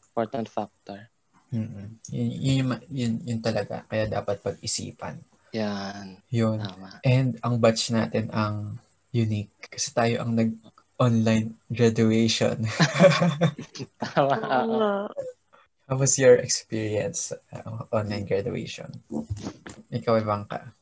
Important 0.07 0.47
factor. 0.47 1.11
Mm-mm. 1.51 1.99
Yun, 2.15 2.29
yun, 2.31 2.55
yung 2.63 2.69
ma- 2.71 2.85
yun, 2.87 3.13
yun 3.27 3.39
talaga. 3.43 3.83
Kaya 3.91 4.07
dapat 4.07 4.39
pag-isipan. 4.39 5.19
Yan. 5.51 6.23
Yun. 6.31 6.63
Tama. 6.63 7.03
And 7.03 7.35
ang 7.43 7.59
batch 7.59 7.91
natin 7.91 8.31
ang 8.31 8.79
unique. 9.11 9.51
Kasi 9.67 9.91
tayo 9.91 10.23
ang 10.23 10.33
nag-online 10.33 11.59
graduation. 11.67 12.63
Tama. 14.15 15.11
How 15.93 16.01
was 16.01 16.17
your 16.17 16.41
experience 16.41 17.29
uh, 17.53 17.85
online 17.93 18.25
graduation? 18.25 18.89
Ikaw, 19.93 20.25
Ivanka. 20.25 20.73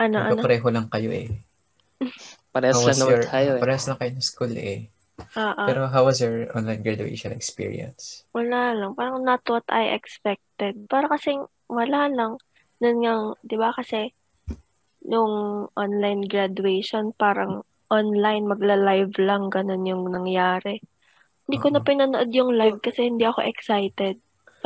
Ano, 0.00 0.16
ano? 0.16 0.32
Magkapareho 0.32 0.72
lang 0.72 0.88
kayo 0.88 1.12
eh. 1.12 1.28
Parehas 2.56 2.80
lang 2.80 2.96
naman 3.04 3.28
tayo 3.28 3.50
eh. 3.52 3.60
parehas 3.60 3.84
lang 3.84 4.00
kayo 4.00 4.16
ng 4.16 4.24
school 4.24 4.56
eh. 4.56 4.88
Oo. 5.36 5.64
Pero 5.68 5.92
how 5.92 6.08
was 6.08 6.24
your 6.24 6.48
online 6.56 6.80
graduation 6.80 7.36
experience? 7.36 8.24
Wala 8.32 8.72
lang. 8.72 8.96
Parang 8.96 9.20
not 9.20 9.44
what 9.44 9.68
I 9.68 9.92
expected. 9.92 10.88
Parang 10.88 11.12
kasing 11.12 11.44
wala 11.68 12.08
lang. 12.08 12.40
Nun 12.80 12.96
nga, 13.04 13.36
di 13.44 13.60
ba 13.60 13.76
kasi 13.76 14.08
nung 15.04 15.68
online 15.76 16.24
graduation, 16.24 17.12
parang 17.12 17.60
online, 17.92 18.48
magla-live 18.48 19.20
lang, 19.20 19.52
ganun 19.52 19.84
yung 19.84 20.08
nangyari. 20.08 20.80
Hindi 21.44 21.56
ko 21.60 21.68
na 21.68 21.84
Oo. 21.84 21.84
pinanood 21.84 22.32
yung 22.32 22.56
live 22.56 22.80
kasi 22.80 23.12
hindi 23.12 23.28
ako 23.28 23.44
excited. 23.44 24.16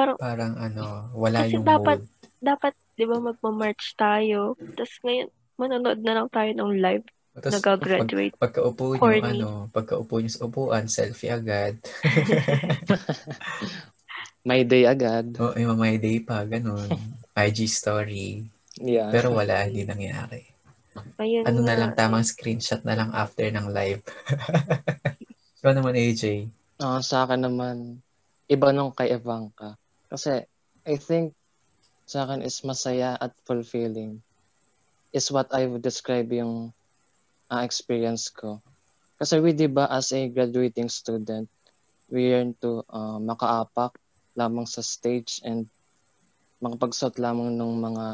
Parang, 0.01 0.17
Parang 0.17 0.53
ano, 0.57 0.85
wala 1.13 1.45
Kasi 1.45 1.55
yung 1.55 1.67
dapat- 1.67 2.01
mood. 2.01 2.41
dapat, 2.41 2.73
di 2.97 3.05
ba, 3.05 3.17
magmamarch 3.21 3.93
tayo. 3.95 4.57
Tapos 4.57 4.97
ngayon, 5.05 5.29
manonood 5.55 6.01
na 6.01 6.13
lang 6.17 6.29
tayo 6.29 6.51
ng 6.51 6.73
live. 6.81 7.05
Tapos, 7.31 7.53
Nag-graduate. 7.55 8.35
Pag, 8.35 8.49
pagkaupo 8.51 8.85
nyo, 8.91 8.99
Corny. 8.99 9.23
ano, 9.39 9.49
pagkaupo 9.71 10.15
nyo 10.19 10.31
sa 10.33 10.43
upuan, 10.43 10.89
selfie 10.89 11.29
agad. 11.29 11.77
May 14.41 14.65
day 14.65 14.89
agad. 14.89 15.37
O, 15.37 15.53
yung 15.53 15.77
my 15.77 16.01
day 16.01 16.19
pa, 16.19 16.49
ganun. 16.49 16.89
IG 17.37 17.69
story. 17.69 18.49
Yeah. 18.81 19.13
Pero 19.13 19.37
wala, 19.37 19.69
hindi 19.69 19.85
nangyari. 19.85 20.49
Ayun 21.21 21.45
Ano 21.45 21.61
na 21.61 21.77
lang, 21.77 21.93
tamang 21.93 22.25
screenshot 22.25 22.81
na 22.83 22.97
lang 22.97 23.13
after 23.13 23.45
ng 23.47 23.69
live. 23.69 24.01
Ikaw 25.61 25.73
naman, 25.77 25.93
AJ. 25.93 26.49
Ah, 26.81 27.05
sa 27.05 27.29
akin 27.29 27.45
naman, 27.45 28.01
iba 28.49 28.73
nung 28.73 28.91
kay 28.91 29.13
Ivanka. 29.13 29.77
Kasi, 30.11 30.43
I 30.85 30.97
think, 30.99 31.33
sa 32.03 32.27
akin 32.27 32.43
is 32.43 32.67
masaya 32.67 33.15
at 33.15 33.31
fulfilling. 33.47 34.19
Is 35.15 35.31
what 35.31 35.55
I 35.55 35.71
would 35.71 35.87
describe 35.87 36.27
yung 36.35 36.75
ah, 37.47 37.63
experience 37.63 38.27
ko. 38.31 38.59
Kasi 39.23 39.39
we, 39.39 39.55
di 39.55 39.71
ba, 39.71 39.87
as 39.87 40.11
a 40.11 40.27
graduating 40.27 40.91
student, 40.91 41.47
we 42.11 42.35
learn 42.35 42.59
to 42.59 42.83
ah, 42.91 43.23
makaapak 43.23 43.95
lamang 44.35 44.67
sa 44.67 44.83
stage 44.83 45.39
and 45.47 45.71
makapagsuot 46.59 47.15
lamang 47.23 47.55
ng 47.55 47.73
mga, 47.79 48.07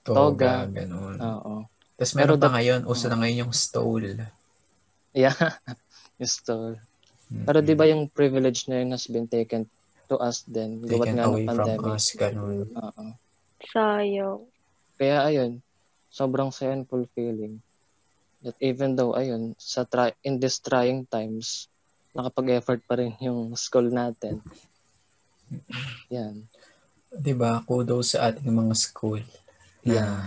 Toga, 0.00 0.16
Toga. 0.16 0.52
ganun. 0.70 1.16
oo. 1.20 1.54
Tapos 2.00 2.14
meron 2.16 2.40
Pero 2.40 2.48
pa 2.48 2.50
ngayon, 2.56 2.80
uso 2.88 3.12
na 3.12 3.20
ngayon 3.20 3.44
yung 3.44 3.52
stole. 3.52 4.16
Yeah, 5.12 5.36
yung 6.22 6.30
stole. 6.30 6.80
Pero 7.28 7.60
di 7.60 7.76
ba 7.76 7.84
yung 7.84 8.08
privilege 8.08 8.64
na 8.66 8.80
yun 8.80 8.96
has 8.96 9.04
been 9.04 9.28
taken 9.28 9.68
to 10.10 10.18
us 10.18 10.42
then, 10.44 10.82
gawa't 10.82 11.06
Taken 11.06 11.14
nga 11.14 11.24
ng 11.24 11.30
away 11.30 11.44
from 11.46 11.56
pandemic. 11.70 11.94
us, 11.94 12.04
ganun. 12.12 12.58
Oo. 12.68 13.04
Sayang. 13.62 14.42
Kaya 14.98 15.16
ayun, 15.24 15.62
sobrang 16.10 16.50
saya 16.50 16.74
and 16.74 16.84
fulfilling. 16.84 17.62
That 18.42 18.58
even 18.58 18.98
though, 18.98 19.14
ayun, 19.14 19.54
sa 19.56 19.86
try, 19.86 20.10
in 20.20 20.36
these 20.36 20.58
trying 20.58 21.06
times, 21.06 21.70
nakapag-effort 22.10 22.82
pa 22.82 22.98
rin 22.98 23.14
yung 23.22 23.54
school 23.60 23.86
natin. 23.86 24.42
Yan. 26.10 26.46
Di 27.10 27.34
ba, 27.34 27.62
kudos 27.62 28.14
sa 28.14 28.28
ating 28.28 28.50
mga 28.50 28.74
school 28.74 29.22
na 29.82 29.94
Yeah. 29.96 30.20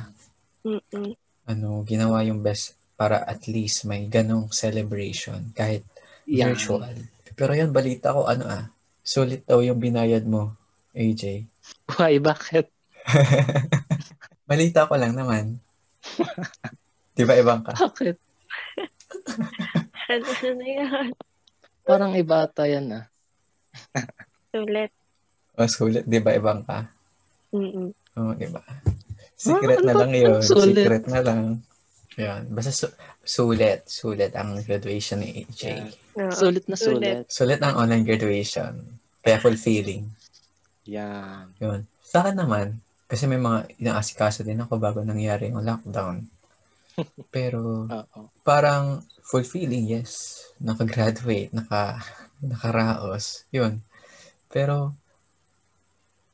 Mm-mm. 0.63 1.13
ano, 1.43 1.83
ginawa 1.83 2.23
yung 2.23 2.39
best 2.39 2.73
para 2.95 3.19
at 3.21 3.45
least 3.45 3.83
may 3.83 4.07
ganong 4.07 4.49
celebration 4.49 5.51
kahit 5.51 5.83
Yan. 6.25 6.55
virtual. 6.55 6.87
Pero 7.35 7.51
yun, 7.51 7.69
balita 7.69 8.15
ko, 8.15 8.25
ano 8.25 8.47
ah, 8.47 8.65
sulit 9.03 9.43
daw 9.43 9.59
yung 9.59 9.77
binayad 9.83 10.23
mo, 10.23 10.55
AJ. 10.95 11.45
Why? 11.99 12.17
Bakit? 12.23 12.71
Balita 14.49 14.87
ko 14.87 14.95
lang 14.95 15.13
naman. 15.13 15.59
Di 17.15 17.23
ba, 17.27 17.37
ibang 17.37 17.61
ka? 17.61 17.75
Bakit? 17.77 18.17
Ano 20.03 20.29
na 20.59 20.67
yan? 20.67 21.07
Parang 21.87 22.11
iba 22.13 22.43
ata 22.43 22.67
yan 22.67 22.91
ah. 22.91 23.05
Ulit. 24.51 24.91
O, 25.55 25.63
sulit, 25.65 26.03
di 26.05 26.19
ba, 26.19 26.35
ibang 26.35 26.61
ka? 26.67 26.91
Mm-mm. 27.55 27.89
Oo, 28.19 28.31
di 28.35 28.45
ba? 28.51 28.61
Secret 29.39 29.79
ano 29.81 29.87
na 29.89 29.93
lang 30.03 30.11
yun. 30.11 30.39
Sulit. 30.43 30.85
Secret 30.85 31.05
na 31.07 31.19
lang. 31.23 31.41
Yan. 32.19 32.51
Basta 32.51 32.71
su- 32.75 32.95
sulit. 33.23 33.87
Sulit 33.87 34.35
ang 34.35 34.59
graduation 34.61 35.23
ni 35.23 35.47
AJ. 35.47 35.61
Yeah. 35.63 35.87
Oo. 36.19 36.35
Sulit 36.35 36.67
na 36.69 36.75
Sulit. 36.77 37.25
sulit. 37.31 37.59
Ang 37.63 37.79
online 37.79 38.05
graduation. 38.05 38.75
Kaya 39.23 39.39
fulfilling. 39.39 40.03
Yan. 40.91 41.47
Yun. 41.57 41.87
Sa 42.03 42.21
akin 42.21 42.35
naman, 42.37 42.77
kasi 43.07 43.25
may 43.25 43.39
mga 43.39 43.71
inaasikaso 43.79 44.43
din 44.43 44.61
ako 44.61 44.77
bago 44.77 44.99
nangyari 45.01 45.49
yung 45.49 45.63
lockdown. 45.63 46.27
Pero 47.35 47.87
Oo. 47.89 48.21
parang 48.43 49.01
fulfilling, 49.23 49.87
yes. 49.87 50.43
Nakagraduate, 50.59 51.55
naka, 51.55 52.03
nakaraos. 52.43 53.47
Yun. 53.49 53.79
Pero 54.51 54.93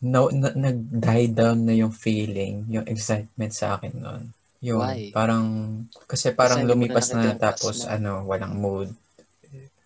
no, 0.02 0.32
na, 0.32 0.50
nag-die 0.56 1.30
down 1.32 1.68
na 1.68 1.76
yung 1.76 1.94
feeling, 1.94 2.66
yung 2.68 2.88
excitement 2.90 3.54
sa 3.54 3.78
akin 3.78 3.94
noon. 3.96 4.24
Yun, 4.60 4.84
Why? 4.84 5.12
parang, 5.16 5.46
kasi 6.04 6.36
parang 6.36 6.64
Kasi 6.64 6.70
lumipas 6.70 7.08
na 7.16 7.32
na 7.32 7.40
tapos 7.40 7.88
mo. 7.88 7.92
ano, 7.92 8.12
walang 8.28 8.56
mood. 8.60 8.90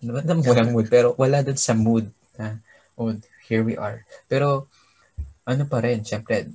Ano 0.02 0.10
ba 0.18 0.22
walang 0.52 0.74
mood, 0.74 0.88
pero 0.90 1.14
wala 1.16 1.46
dun 1.46 1.58
sa 1.58 1.78
mood 1.78 2.10
na, 2.38 2.58
oh, 2.98 3.14
here 3.46 3.62
we 3.62 3.78
are. 3.78 4.02
Pero, 4.26 4.66
ano 5.46 5.64
pa 5.70 5.82
rin, 5.84 6.02
syempre, 6.02 6.50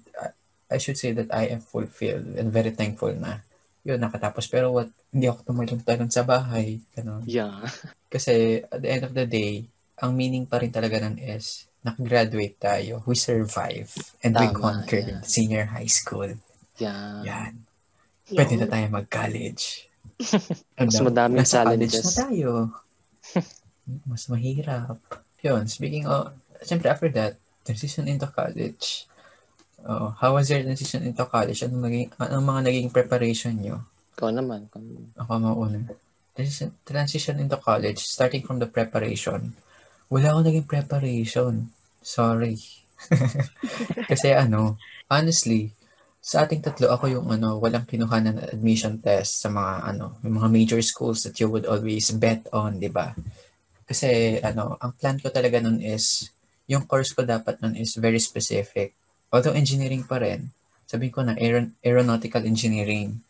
I- 0.69 0.83
should 0.83 0.99
say 1.01 1.17
that 1.17 1.31
I 1.33 1.49
am 1.49 1.63
fulfilled 1.65 2.37
and 2.37 2.53
very 2.53 2.75
thankful 2.75 3.15
na 3.17 3.41
yun, 3.89 4.05
nakatapos. 4.05 4.45
Pero 4.53 4.77
what, 4.77 4.93
hindi 5.09 5.33
ako 5.33 5.49
tumalon-talon 5.49 6.13
sa 6.13 6.21
bahay. 6.21 6.77
Ganun. 6.93 7.25
Yeah. 7.25 7.65
Kasi 8.13 8.61
at 8.61 8.85
the 8.85 8.91
end 8.93 9.03
of 9.09 9.17
the 9.17 9.25
day, 9.25 9.65
ang 9.97 10.13
meaning 10.13 10.45
pa 10.45 10.61
rin 10.61 10.69
talaga 10.69 11.01
nun 11.01 11.17
is, 11.17 11.65
nakagraduate 11.81 12.59
tayo, 12.61 13.01
we 13.09 13.15
survive, 13.17 13.89
and 14.21 14.35
we 14.37 14.47
Tama, 14.51 14.59
conquered 14.59 15.09
yeah. 15.09 15.23
senior 15.25 15.65
high 15.73 15.89
school. 15.89 16.29
Yan. 16.83 17.23
Yan. 17.25 17.53
Yan. 18.29 18.37
Pwede 18.37 18.55
na 18.57 18.67
tayo 18.67 18.85
mag-college. 18.91 19.65
Mas 20.79 20.95
Ano, 20.99 21.09
madaming 21.09 21.41
nasa 21.41 21.63
college 21.65 21.89
challenges. 21.89 22.05
na 22.05 22.13
tayo. 22.27 22.51
Mas 24.11 24.23
mahirap. 24.29 24.99
Yun, 25.41 25.65
speaking 25.67 26.05
of, 26.05 26.35
syempre 26.61 26.91
after 26.91 27.09
that, 27.11 27.39
transition 27.63 28.05
into 28.05 28.27
college. 28.29 29.07
Oh, 29.87 30.11
how 30.19 30.35
was 30.35 30.51
your 30.51 30.61
transition 30.61 31.07
into 31.07 31.23
college? 31.25 31.63
Anong, 31.63 31.87
naging, 31.87 32.09
anong 32.19 32.47
mga 32.47 32.63
naging 32.67 32.91
preparation 32.91 33.55
nyo? 33.57 33.87
Ikaw 34.19 34.35
naman. 34.35 34.67
Ikaw 34.67 34.81
naman. 34.83 35.05
Ako 35.15 35.31
mauna. 35.39 35.79
Transition, 36.35 36.75
transition 36.83 37.37
into 37.39 37.57
college, 37.57 38.03
starting 38.03 38.43
from 38.43 38.59
the 38.59 38.67
preparation. 38.67 39.55
Wala 40.11 40.35
akong 40.35 40.47
naging 40.51 40.67
preparation. 40.67 41.71
Sorry. 42.03 42.59
Kasi 44.11 44.35
ano, 44.35 44.75
honestly, 45.07 45.71
sa 46.29 46.45
ating 46.45 46.61
tatlo, 46.61 46.93
ako 46.93 47.09
yung 47.09 47.27
ano, 47.33 47.57
walang 47.57 47.89
kinuha 47.89 48.21
na 48.21 48.37
admission 48.53 49.01
test 49.01 49.41
sa 49.41 49.49
mga 49.49 49.97
ano, 49.97 50.21
yung 50.21 50.37
mga 50.37 50.53
major 50.53 50.81
schools 50.85 51.25
that 51.25 51.41
you 51.41 51.49
would 51.49 51.65
always 51.65 52.13
bet 52.13 52.45
on, 52.53 52.77
di 52.77 52.93
ba? 52.93 53.17
Kasi 53.89 54.37
ano, 54.45 54.77
ang 54.77 54.93
plan 54.93 55.17
ko 55.17 55.33
talaga 55.33 55.57
nun 55.57 55.81
is, 55.81 56.29
yung 56.69 56.85
course 56.85 57.17
ko 57.17 57.25
dapat 57.25 57.57
nun 57.65 57.81
is 57.81 57.97
very 57.97 58.21
specific. 58.21 58.93
Although 59.33 59.57
engineering 59.57 60.05
pa 60.05 60.21
rin, 60.21 60.53
sabihin 60.85 61.17
ko 61.17 61.25
na 61.25 61.33
aeron- 61.41 61.73
aeronautical 61.81 62.45
engineering. 62.45 63.25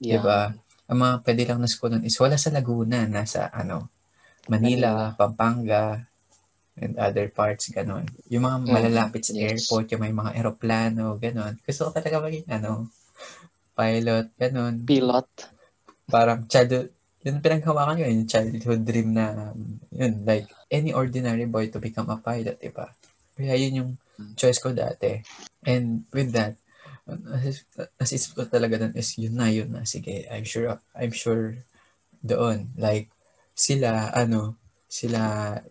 Yeah. 0.00 0.24
Diba? 0.24 0.56
Ang 0.88 0.98
mga 1.04 1.14
pwede 1.28 1.42
lang 1.52 1.60
na 1.60 1.68
school 1.68 1.92
nun 1.92 2.08
is 2.08 2.16
wala 2.16 2.40
sa 2.40 2.48
Laguna, 2.48 3.04
nasa 3.12 3.52
ano, 3.52 3.92
Manila, 4.48 5.12
Pampanga, 5.20 6.00
and 6.80 6.96
other 6.96 7.28
parts, 7.28 7.68
ganon. 7.68 8.08
Yung 8.32 8.48
mga 8.48 8.58
Mm, 8.64 8.72
malalapit 8.72 9.22
sa 9.28 9.36
yes. 9.36 9.44
airport, 9.44 9.92
yung 9.92 10.02
may 10.02 10.14
mga 10.14 10.32
eroplano, 10.40 11.20
ganon. 11.20 11.60
Gusto 11.60 11.88
ko 11.88 11.90
talaga 11.92 12.24
maging, 12.24 12.48
ano, 12.48 12.88
pilot, 13.76 14.26
ganon. 14.40 14.74
Pilot. 14.88 15.28
Parang 16.08 16.48
childhood, 16.48 16.92
yun 17.22 17.38
pinaghawakan 17.44 18.00
ko, 18.00 18.04
yung 18.08 18.28
childhood 18.28 18.82
dream 18.88 19.12
na, 19.12 19.52
yun, 19.92 20.24
like, 20.24 20.48
any 20.72 20.96
ordinary 20.96 21.44
boy 21.44 21.68
to 21.68 21.78
become 21.78 22.08
a 22.08 22.18
pilot, 22.18 22.56
diba? 22.60 22.88
Kaya 23.36 23.54
yun 23.56 23.78
yung 23.78 23.92
Mm. 24.20 24.36
choice 24.36 24.60
ko 24.60 24.76
dati. 24.76 25.24
And 25.64 26.04
with 26.12 26.36
that, 26.36 26.56
as, 27.32 27.64
as 27.96 28.12
isip 28.12 28.36
ko 28.36 28.44
talaga 28.44 28.76
dun 28.76 28.92
is 28.96 29.16
yun 29.16 29.40
na, 29.40 29.48
yun 29.48 29.72
na. 29.72 29.88
Sige, 29.88 30.28
I'm 30.28 30.44
sure, 30.44 30.68
I'm 30.92 31.12
sure 31.16 31.56
doon. 32.20 32.72
Like, 32.76 33.08
sila, 33.56 34.12
ano, 34.12 34.61
sila, 34.92 35.20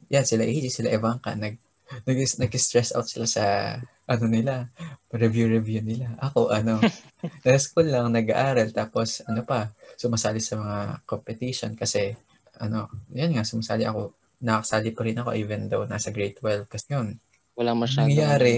yan, 0.10 0.26
sila 0.26 0.42
AJ, 0.50 0.66
sila 0.74 0.90
Evanka, 0.90 1.38
nag, 1.38 1.62
nag, 2.10 2.18
nag-stress 2.42 2.98
out 2.98 3.06
sila 3.06 3.30
sa, 3.30 3.78
ano 4.10 4.26
nila, 4.26 4.66
review-review 5.14 5.86
nila. 5.86 6.18
Ako, 6.18 6.50
ano, 6.50 6.82
nasa 7.46 7.62
school 7.62 7.86
lang, 7.86 8.10
nag-aaral, 8.10 8.74
tapos, 8.74 9.22
ano 9.30 9.46
pa, 9.46 9.70
sumasali 9.94 10.42
sa 10.42 10.58
mga 10.58 10.78
competition 11.06 11.78
kasi, 11.78 12.18
ano, 12.58 12.90
yan 13.14 13.38
nga, 13.38 13.46
sumasali 13.46 13.86
ako, 13.86 14.18
nakasali 14.42 14.90
pa 14.90 15.06
rin 15.06 15.22
ako 15.22 15.38
even 15.38 15.70
though 15.70 15.86
nasa 15.86 16.10
grade 16.10 16.34
12. 16.42 16.66
Kasi 16.66 16.98
yun, 16.98 17.14
Walang 17.54 17.78
masyadong... 17.78 18.10
nangyari, 18.10 18.58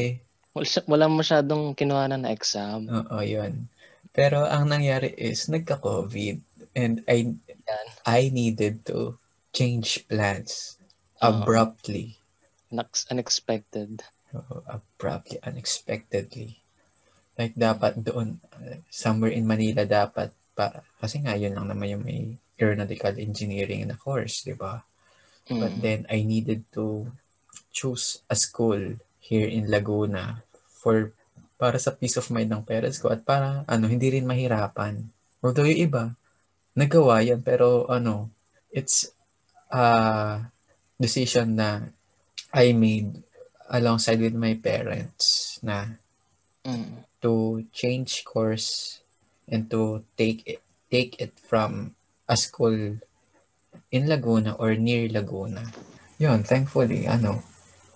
Wala- 0.55 0.87
Walang 0.87 1.13
masyadong 1.19 1.63
kinuha 1.75 2.07
na 2.07 2.31
exam. 2.31 2.87
Oo, 2.87 3.19
yun. 3.19 3.67
Pero 4.15 4.45
ang 4.47 4.69
nangyari 4.69 5.11
is, 5.17 5.49
nagka-COVID 5.51 6.39
and 6.77 7.03
I, 7.09 7.35
Yan. 7.67 7.87
I 8.05 8.21
needed 8.29 8.85
to 8.87 9.17
change 9.53 10.09
plans 10.09 10.81
abruptly. 11.21 12.17
Next, 12.73 13.07
unexpected. 13.13 14.01
Oo, 14.33 14.65
abruptly, 14.65 15.37
unexpectedly. 15.45 16.57
Like, 17.37 17.53
dapat 17.53 18.01
doon, 18.01 18.41
uh, 18.57 18.81
somewhere 18.89 19.31
in 19.31 19.45
Manila, 19.45 19.85
dapat, 19.85 20.33
para, 20.57 20.81
kasi 20.97 21.21
nga, 21.21 21.37
yun 21.37 21.53
lang 21.53 21.69
naman 21.69 21.93
yung 21.93 22.03
may 22.03 22.33
aeronautical 22.57 23.13
engineering 23.17 23.85
na 23.85 23.97
course, 23.97 24.41
di 24.41 24.57
ba? 24.57 24.81
But 25.49 25.77
Mm. 25.77 25.81
then, 25.81 25.99
I 26.09 26.25
needed 26.25 26.65
to 26.73 27.13
choose 27.73 28.21
a 28.29 28.37
school 28.37 28.97
here 29.21 29.49
in 29.49 29.69
Laguna 29.69 30.45
for 30.69 31.13
para 31.57 31.79
sa 31.79 31.95
peace 31.95 32.19
of 32.19 32.29
mind 32.29 32.51
ng 32.51 32.65
parents 32.67 32.99
ko 32.99 33.09
at 33.09 33.23
para 33.23 33.63
ano 33.65 33.87
hindi 33.87 34.11
rin 34.13 34.27
mahirapan. 34.27 34.99
Although 35.39 35.65
yung 35.65 35.89
iba 35.89 36.03
nagawa 36.75 37.23
yan 37.23 37.39
pero 37.39 37.87
ano 37.87 38.27
it's 38.73 39.13
a 39.73 39.85
decision 41.01 41.57
na 41.57 41.81
I 42.53 42.77
made 42.77 43.25
alongside 43.73 44.21
with 44.21 44.37
my 44.37 44.53
parents 44.53 45.57
na 45.65 45.97
Mm. 46.63 47.03
to 47.19 47.59
change 47.75 48.23
course 48.23 49.03
and 49.51 49.67
to 49.67 49.99
take 50.15 50.47
it, 50.47 50.63
take 50.87 51.19
it 51.19 51.35
from 51.35 51.91
a 52.23 52.39
school 52.39 53.03
in 53.91 54.03
Laguna 54.07 54.55
or 54.55 54.71
near 54.79 55.11
Laguna. 55.11 55.67
Yun, 56.23 56.47
thankfully, 56.47 57.03
ano, 57.03 57.43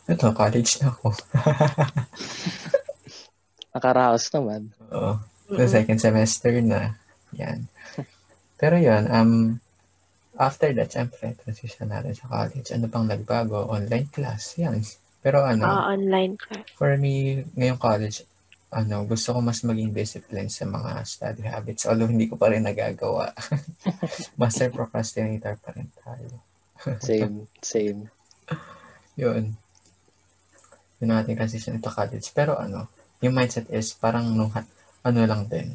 ito, 0.03 0.35
college 0.35 0.83
na 0.83 0.91
ako. 0.91 1.15
Nakaraos 3.75 4.27
naman. 4.35 4.75
Oo. 4.91 5.15
Mm-mm. 5.47 5.63
second 5.71 5.99
semester 6.03 6.59
na. 6.59 6.99
Yan. 7.39 7.71
Pero 8.59 8.75
yun, 8.75 9.07
um, 9.07 9.33
after 10.37 10.69
that, 10.73 10.89
syempre, 10.89 11.33
transition 11.35 11.89
natin 11.89 12.13
sa 12.13 12.29
college. 12.29 12.69
Ano 12.71 12.87
pang 12.87 13.05
nagbago? 13.05 13.67
Online 13.67 14.07
class. 14.07 14.55
Yan. 14.57 14.81
Pero 15.19 15.43
ano, 15.43 15.65
Ah, 15.65 15.91
online 15.91 16.37
class. 16.37 16.63
for 16.77 16.93
me, 16.95 17.43
ngayong 17.53 17.81
college, 17.81 18.23
ano, 18.69 19.03
gusto 19.03 19.33
ko 19.33 19.39
mas 19.39 19.63
maging 19.63 19.91
disciplined 19.91 20.51
sa 20.51 20.63
mga 20.63 20.91
study 21.03 21.43
habits. 21.43 21.83
Although 21.85 22.07
hindi 22.07 22.27
ko 22.27 22.35
pa 22.35 22.51
rin 22.51 22.63
nagagawa. 22.63 23.33
Master 24.39 24.69
procrastinator 24.69 25.57
pa 25.57 25.73
rin 25.73 25.89
tayo. 25.97 26.29
Same, 27.01 27.49
same. 27.59 27.99
Yun. 29.17 29.57
Yun 30.99 31.09
ang 31.09 31.19
ating 31.21 31.37
transition 31.37 31.77
into 31.77 31.89
college. 31.89 32.29
Pero 32.31 32.55
ano, 32.55 32.85
yung 33.19 33.33
mindset 33.33 33.65
is 33.73 33.93
parang 33.93 34.29
nung, 34.31 34.53
ha- 34.53 34.67
ano 35.01 35.25
lang 35.25 35.49
din, 35.49 35.73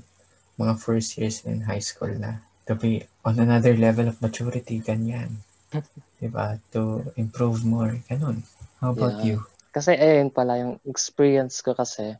mga 0.54 0.78
first 0.78 1.18
years 1.18 1.42
in 1.42 1.66
high 1.66 1.82
school 1.82 2.12
na 2.14 2.38
to 2.66 2.74
be 2.74 3.02
on 3.24 3.38
another 3.38 3.74
level 3.76 4.08
of 4.08 4.20
maturity, 4.22 4.80
ganyan. 4.80 5.42
diba? 6.20 6.58
To 6.72 7.02
improve 7.16 7.64
more, 7.64 7.98
ganun. 8.08 8.42
How 8.80 8.90
about 8.92 9.18
Yeah. 9.18 9.26
you? 9.26 9.36
Kasi 9.72 9.96
ayun 9.96 10.28
pala 10.28 10.60
yung 10.60 10.76
experience 10.84 11.64
ko 11.64 11.72
kasi 11.72 12.14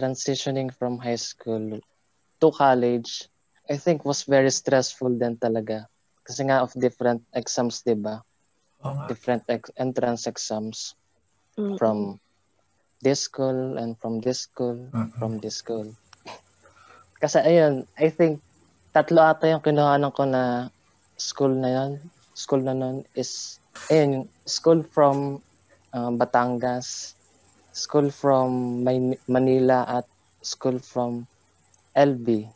transitioning 0.00 0.72
from 0.72 0.96
high 0.98 1.20
school 1.20 1.78
to 2.40 2.46
college, 2.54 3.28
I 3.68 3.76
think 3.76 4.04
was 4.08 4.24
very 4.24 4.48
stressful 4.50 5.12
din 5.20 5.36
talaga. 5.36 5.84
Kasi 6.24 6.48
nga 6.48 6.64
of 6.64 6.72
different 6.76 7.20
exams, 7.36 7.84
'di 7.84 7.96
ba? 8.00 8.24
Nga. 8.80 9.06
Different 9.10 9.44
ex- 9.52 9.74
entrance 9.76 10.24
exams 10.30 10.96
Mm-mm. 11.58 11.76
from 11.76 12.18
this 13.04 13.28
school 13.28 13.76
and 13.76 13.98
from 14.00 14.20
this 14.24 14.48
school, 14.48 14.88
Mm-mm. 14.94 15.12
from 15.18 15.38
this 15.44 15.60
school. 15.60 15.92
Kasi 17.22 17.38
ayun, 17.42 17.84
I 17.98 18.08
think 18.08 18.40
tatlo 18.98 19.22
ata 19.22 19.46
yung 19.46 19.62
kinuhanan 19.62 20.10
ko 20.10 20.26
na 20.26 20.66
school 21.14 21.54
na 21.54 21.70
yun. 21.70 21.90
School 22.34 22.66
na 22.66 22.74
nun 22.74 23.06
is, 23.14 23.62
ayun, 23.86 24.26
school 24.42 24.82
from 24.82 25.38
um, 25.94 26.12
Batangas, 26.18 27.14
school 27.70 28.10
from 28.10 28.82
May- 28.82 29.22
Manila 29.30 29.86
at 29.86 30.06
school 30.42 30.82
from 30.82 31.30
LB. 31.94 32.50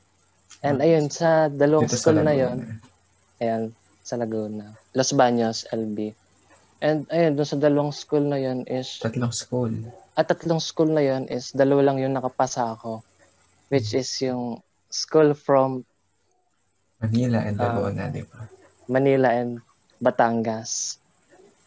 And 0.63 0.83
ayun, 0.83 1.11
sa 1.11 1.47
dalawang 1.47 1.87
Dito 1.87 1.95
sa 1.95 2.11
school 2.11 2.23
na 2.23 2.35
Laguna. 2.35 2.43
yon, 2.43 2.59
ayan, 3.39 3.63
sa 4.03 4.15
Laguna. 4.19 4.67
Los 4.95 5.15
Baños, 5.15 5.63
LB. 5.71 6.11
And 6.83 7.07
ayun, 7.11 7.39
dun 7.39 7.47
sa 7.47 7.59
dalawang 7.59 7.95
school 7.95 8.27
na 8.27 8.39
yon 8.39 8.67
is, 8.67 8.99
Tatlong 8.99 9.31
school. 9.31 9.71
at 10.19 10.27
tatlong 10.27 10.59
school 10.59 10.91
na 10.91 11.03
yon 11.03 11.31
is, 11.31 11.55
dalawa 11.55 11.91
lang 11.91 12.03
yung 12.03 12.15
nakapasa 12.15 12.75
ako. 12.75 13.03
Which 13.71 13.95
is 13.95 14.11
yung 14.23 14.59
school 14.91 15.35
from 15.35 15.87
Manila 17.03 17.39
and 17.43 17.57
Ah. 17.59 17.63
Laguna, 17.69 18.03
di 18.09 18.23
ba? 18.23 18.41
Manila 18.87 19.29
and 19.35 19.59
Batangas. 19.99 20.99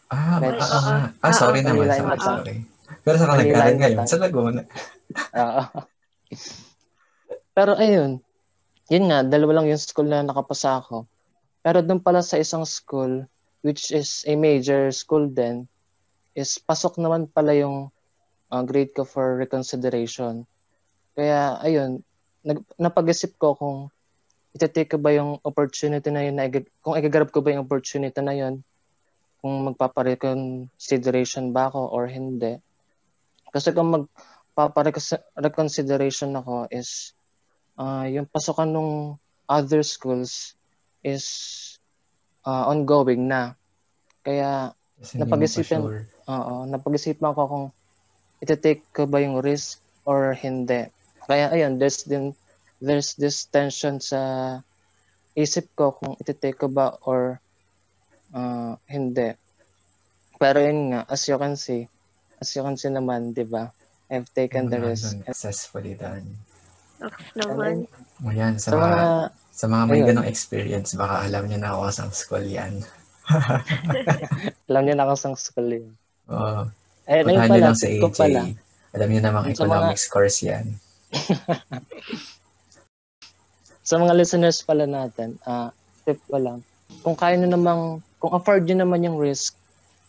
Ah, 0.08 0.38
Medyo- 0.38 0.62
ah, 0.62 0.80
ah, 0.80 1.04
ah, 1.20 1.32
sorry 1.34 1.60
Ah, 1.60 1.64
naman. 1.66 1.84
Manila 1.84 1.94
Sorry, 1.94 2.20
sorry. 2.20 2.56
Pero 3.02 3.16
sa 3.16 3.26
and 3.28 3.42
ngayon, 3.42 3.92
Batangas. 3.94 4.08
sa 4.08 4.18
Laguna. 4.18 4.60
Oo. 5.34 5.62
Pero 7.52 7.72
ayun, 7.74 8.20
yun 8.86 9.04
nga, 9.08 9.24
dalawa 9.24 9.60
lang 9.60 9.66
yung 9.68 9.80
school 9.80 10.06
na 10.06 10.22
nakapasa 10.22 10.78
ako. 10.78 11.08
Pero 11.60 11.82
doon 11.82 11.98
pala 11.98 12.22
sa 12.22 12.38
isang 12.38 12.62
school, 12.62 13.26
which 13.60 13.90
is 13.90 14.22
a 14.24 14.38
major 14.38 14.88
school 14.90 15.26
din, 15.26 15.66
is 16.32 16.60
pasok 16.60 16.96
naman 16.96 17.26
pala 17.26 17.52
yung 17.52 17.88
uh, 18.48 18.62
grade 18.62 18.92
ko 18.92 19.02
for 19.02 19.34
reconsideration. 19.34 20.44
Kaya 21.16 21.58
ayun, 21.58 22.04
nag, 22.40 22.62
napag-isip 22.76 23.34
ko 23.34 23.56
kung 23.56 23.88
itatake 24.56 24.96
ko 24.96 24.98
ba 24.98 25.12
yung 25.12 25.36
opportunity 25.44 26.08
na 26.08 26.24
yun, 26.24 26.34
na, 26.40 26.48
kung 26.80 26.96
igagarap 26.96 27.28
ko 27.28 27.44
ba 27.44 27.52
yung 27.52 27.68
opportunity 27.68 28.16
na 28.24 28.32
yun, 28.32 28.64
kung 29.44 29.68
magpapareconsideration 29.68 31.52
ba 31.52 31.68
ako 31.68 31.92
or 31.92 32.08
hindi. 32.08 32.56
Kasi 33.52 33.76
kung 33.76 33.92
magpapareconsideration 34.56 36.32
ako 36.34 36.66
is 36.72 37.12
ah 37.76 38.08
yung 38.08 38.24
pasukan 38.24 38.72
ng 38.72 39.20
other 39.46 39.84
schools 39.84 40.56
is 41.04 41.28
ah, 42.42 42.72
ongoing 42.72 43.28
na. 43.28 43.52
Kaya 44.24 44.72
Napag-isipan- 45.14 45.84
sure. 45.84 46.08
Oo, 46.26 46.64
napag-isipan 46.66 47.36
ko 47.36 47.42
kung 47.46 47.66
iti-take 48.40 48.82
ko 48.96 49.04
ba 49.04 49.20
yung 49.20 49.38
risk 49.44 49.78
or 50.08 50.32
hindi. 50.32 50.88
Kaya 51.28 51.52
ayun, 51.52 51.76
there's 51.76 52.02
din 52.08 52.32
there's 52.78 53.16
this 53.16 53.44
tension 53.46 53.98
sa 53.98 54.20
isip 55.32 55.68
ko 55.72 55.92
kung 55.92 56.16
iti-take 56.16 56.56
ko 56.56 56.68
ba 56.68 56.96
or 57.04 57.40
ah, 58.32 58.76
hindi. 58.88 59.32
Pero 60.36 60.60
yun 60.60 60.92
nga, 60.92 61.00
as 61.08 61.24
you 61.24 61.36
can 61.36 61.56
see, 61.56 61.88
as 62.36 62.52
you 62.52 62.60
can 62.60 62.76
see 62.76 62.92
naman, 62.92 63.32
di 63.32 63.44
ba? 63.44 63.72
I've 64.06 64.28
taken 64.30 64.68
the 64.68 64.78
Mga 64.78 64.86
risk. 64.86 65.08
successfully 65.24 65.96
done. 65.96 66.24
Naks 67.00 67.32
naman. 67.34 67.88
O 68.20 68.30
yan, 68.30 68.54
sa, 68.56 68.70
Sa 68.70 68.76
mga, 68.76 68.88
mga, 68.88 69.08
sa 69.50 69.66
mga 69.66 69.84
may 69.84 69.98
ayun. 69.98 70.08
ganong 70.12 70.28
experience, 70.30 70.92
baka 70.94 71.26
alam 71.26 71.44
niyo 71.44 71.58
na 71.58 71.72
ako 71.72 71.82
sa 71.90 72.04
school 72.12 72.44
yan. 72.44 72.84
alam 74.68 74.82
niyo 74.84 74.94
na 74.94 75.04
ako 75.04 75.14
sa 75.16 75.28
school 75.34 75.68
yun. 75.68 75.88
Oo. 76.28 76.68
Ayun, 77.06 77.24
ayun 77.24 77.26
Puntahan 77.26 77.48
niyo 77.48 77.56
pala, 77.56 77.66
lang 77.66 77.76
sa 77.76 77.88
AJ. 77.88 78.04
pala. 78.14 78.40
Alam 78.96 79.08
niyo 79.10 79.20
namang 79.20 79.44
Sa 79.44 79.48
mga- 79.48 79.56
economics 79.56 80.04
course 80.08 80.38
yan. 80.44 80.66
Sa 83.86 84.02
mga 84.02 84.18
listeners 84.18 84.66
pala 84.66 84.82
natin, 84.82 85.38
ah 85.46 85.70
tip 86.02 86.18
ko 86.26 86.42
lang, 86.42 86.58
kung 87.06 87.14
kaya 87.14 87.38
nyo 87.38 87.50
namang, 87.50 87.80
kung 88.18 88.34
afford 88.34 88.66
nyo 88.66 88.82
naman 88.82 89.06
yung 89.06 89.14
risk, 89.14 89.54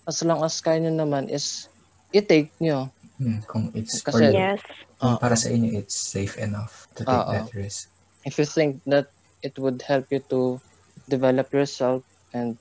as 0.09 0.25
long 0.25 0.41
as 0.41 0.57
kaya 0.57 0.81
nyo 0.81 0.93
naman 0.97 1.29
is, 1.29 1.69
i-take 2.09 2.49
nyo. 2.57 2.89
Hmm, 3.21 3.41
kung 3.45 3.69
it's 3.77 4.01
for 4.01 4.17
Kasi- 4.17 4.33
you. 4.33 4.37
Yes. 4.37 4.61
Oo. 4.97 5.17
para 5.21 5.37
sa 5.37 5.53
inyo, 5.53 5.77
it's 5.77 5.93
safe 5.93 6.41
enough 6.41 6.89
to 6.97 7.05
take 7.05 7.13
Oo. 7.13 7.33
that 7.33 7.49
risk. 7.53 7.89
If 8.25 8.41
you 8.41 8.49
think 8.49 8.81
that 8.89 9.13
it 9.45 9.53
would 9.61 9.85
help 9.85 10.09
you 10.09 10.25
to 10.33 10.57
develop 11.05 11.53
yourself 11.53 12.01
and 12.33 12.57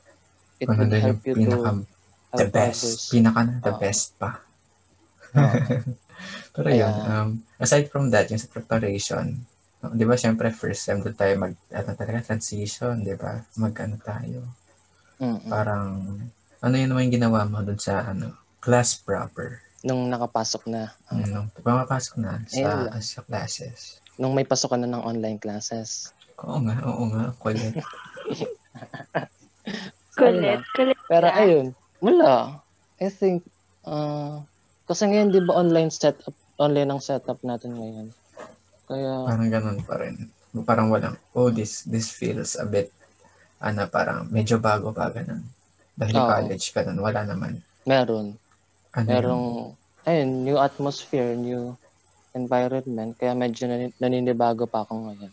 it 0.60 0.68
Kung 0.68 0.76
would 0.76 0.92
help 0.92 1.24
yung 1.24 1.32
you 1.32 1.48
pinaka, 1.48 1.70
to 1.80 2.36
the 2.36 2.48
best. 2.52 2.84
others. 2.84 3.00
Pinaka 3.08 3.40
na, 3.40 3.54
the 3.64 3.72
Oo. 3.72 3.80
best 3.80 4.06
pa. 4.20 4.30
Pero 6.56 6.68
yun, 6.72 6.94
um, 7.08 7.28
aside 7.56 7.88
from 7.88 8.12
that, 8.12 8.28
yung 8.28 8.40
sa 8.40 8.48
preparation, 8.48 9.44
di 9.92 10.04
ba, 10.04 10.14
syempre, 10.14 10.48
first 10.50 10.82
sem 10.82 10.98
doon 10.98 11.14
tayo 11.14 11.32
mag, 11.36 11.54
ano 11.70 11.90
talaga, 11.92 12.32
transition, 12.32 12.98
di 13.00 13.14
ba? 13.14 13.42
Mag, 13.56 13.74
ano 13.76 13.96
tayo, 14.00 14.40
Mm-mm. 15.18 15.46
parang, 15.46 15.86
ano 16.58 16.74
yun 16.74 16.88
naman 16.88 17.06
yung 17.06 17.16
ginawa 17.20 17.44
mo 17.44 17.60
doon 17.60 17.78
sa, 17.78 18.06
ano, 18.06 18.32
class 18.58 18.98
proper. 18.98 19.62
Nung 19.84 20.08
nakapasok 20.08 20.66
na, 20.66 20.90
ah, 21.06 21.14
Mm, 21.14 21.30
nung 21.30 21.48
pumapasok 21.52 22.14
na 22.18 22.42
Ayun 22.50 22.90
sa, 22.90 22.98
sa 22.98 23.20
classes. 23.22 24.02
nung 24.16 24.32
may 24.32 24.48
pasukan 24.48 24.80
na 24.80 24.90
ng 24.90 25.04
online 25.04 25.38
classes. 25.38 26.10
Oo 26.40 26.58
nga, 26.64 26.76
oo 26.84 27.04
nga, 27.12 27.24
kulit. 27.38 27.76
Kulit. 30.16 30.60
Kulit. 30.72 30.98
Pero 31.06 31.28
ayun, 31.28 31.66
wala. 32.00 32.60
I 32.96 33.12
think, 33.12 33.44
uh, 33.84 34.40
kasi 34.88 35.04
ngayon 35.04 35.28
di 35.28 35.44
ba 35.44 35.60
online 35.60 35.92
setup, 35.92 36.32
online 36.56 36.88
ang 36.88 37.02
setup 37.04 37.36
natin 37.44 37.76
ngayon. 37.76 38.06
Kaya, 38.86 39.26
Parang 39.26 39.50
ganun 39.50 39.78
pa 39.82 39.94
rin. 39.98 40.14
Parang 40.64 40.88
walang, 40.88 41.18
oh, 41.36 41.50
this 41.52 41.84
this 41.84 42.08
feels 42.08 42.56
a 42.56 42.64
bit, 42.64 42.88
ano, 43.60 43.84
parang 43.90 44.24
medyo 44.30 44.56
bago 44.56 44.94
pa 44.94 45.10
ganun. 45.12 45.42
Dahil 45.96 46.16
Oo. 46.16 46.28
college 46.28 46.66
ka 46.72 46.80
nun, 46.86 47.02
wala 47.02 47.26
naman. 47.26 47.60
meron. 47.84 48.38
Ano 48.96 49.06
Merong, 49.06 49.46
ayun, 50.08 50.30
new 50.48 50.56
atmosphere, 50.56 51.36
new 51.36 51.76
environment. 52.32 53.12
Kaya 53.20 53.36
medyo 53.36 53.68
nanin- 53.68 53.96
naninibago 54.00 54.64
pa 54.64 54.84
ako 54.88 55.12
ngayon. 55.12 55.32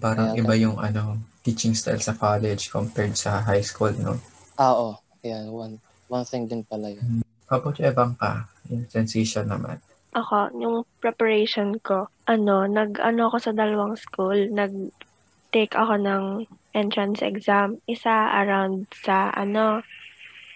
parang 0.00 0.32
Kaya 0.32 0.40
iba 0.40 0.54
yung 0.56 0.80
ano, 0.80 1.20
teaching 1.44 1.76
style 1.76 2.00
sa 2.00 2.16
college 2.16 2.72
compared 2.72 3.12
sa 3.14 3.44
high 3.44 3.62
school, 3.62 3.92
no? 4.00 4.16
Ah, 4.56 4.72
oo. 4.72 4.96
Yeah, 5.20 5.44
one, 5.50 5.76
one 6.08 6.24
thing 6.24 6.46
din 6.48 6.62
pala 6.64 6.88
yun. 6.88 7.22
Kapag 7.50 7.78
ebang 7.82 8.14
ka, 8.16 8.46
yung 8.70 8.86
transition 8.88 9.46
naman. 9.46 9.78
Ako, 10.16 10.48
yung 10.56 10.88
preparation 11.04 11.76
ko, 11.84 12.08
ano, 12.24 12.64
nag-ano 12.64 13.28
ako 13.28 13.36
sa 13.36 13.52
dalawang 13.52 14.00
school, 14.00 14.48
nag-take 14.48 15.76
ako 15.76 16.00
ng 16.00 16.24
entrance 16.72 17.20
exam. 17.20 17.84
Isa 17.84 18.32
around 18.32 18.88
sa, 18.96 19.28
ano, 19.36 19.84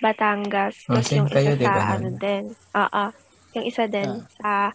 Batangas. 0.00 0.88
Oh, 0.88 0.96
Tapos 0.96 1.12
yung 1.12 1.28
kayo, 1.28 1.52
isa 1.52 1.60
di 1.60 1.66
sa, 1.68 1.92
ano 1.92 2.08
din. 2.16 2.44
Oo. 2.72 3.04
Yung 3.52 3.64
isa 3.68 3.84
din 3.84 4.24
sa, 4.40 4.72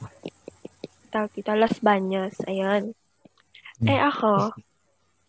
tawag 1.10 1.34
dito, 1.34 1.50
Los 1.58 1.82
Baños. 1.82 2.38
Ayun. 2.46 2.94
Hmm. 3.82 3.88
Eh 3.90 3.98
ako, 3.98 4.54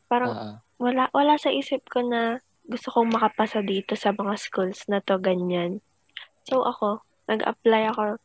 parang 0.06 0.32
Ah, 0.36 0.42
ah. 0.44 0.54
wala 0.76 1.08
wala 1.16 1.34
sa 1.40 1.48
isip 1.48 1.88
ko 1.88 2.04
na 2.04 2.44
gusto 2.68 2.92
kong 2.92 3.16
makapasa 3.16 3.64
dito 3.64 3.96
sa 3.96 4.12
mga 4.12 4.36
schools 4.36 4.84
na 4.92 5.00
to 5.00 5.16
ganyan. 5.16 5.80
So 6.44 6.60
ako, 6.62 7.00
nag-apply 7.26 7.90
ako 7.90 8.20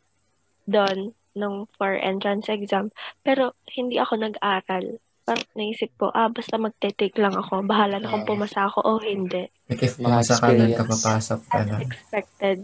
doon 0.67 1.15
nung 1.33 1.67
for 1.79 1.95
entrance 1.95 2.51
exam, 2.51 2.91
pero 3.23 3.55
hindi 3.71 3.97
ako 3.97 4.19
nag-aral. 4.19 4.99
Parang 5.23 5.45
naisip 5.55 5.93
ko, 5.95 6.09
ah, 6.11 6.27
basta 6.27 6.57
magte-take 6.57 7.15
lang 7.21 7.37
ako. 7.37 7.63
Bahala 7.63 8.01
na 8.01 8.09
kung 8.09 8.25
Oo. 8.25 8.35
pumasa 8.35 8.67
ako 8.67 8.79
o 8.83 8.91
hindi. 8.99 9.47
Like 9.69 9.85
if 9.85 9.95
pumasa 9.95 10.35
ka 10.41 10.51
experience. 10.51 10.77
kapapasok 10.81 11.39
ka 11.47 11.57
As 11.61 11.67
na. 11.69 11.77
expected. 11.79 12.57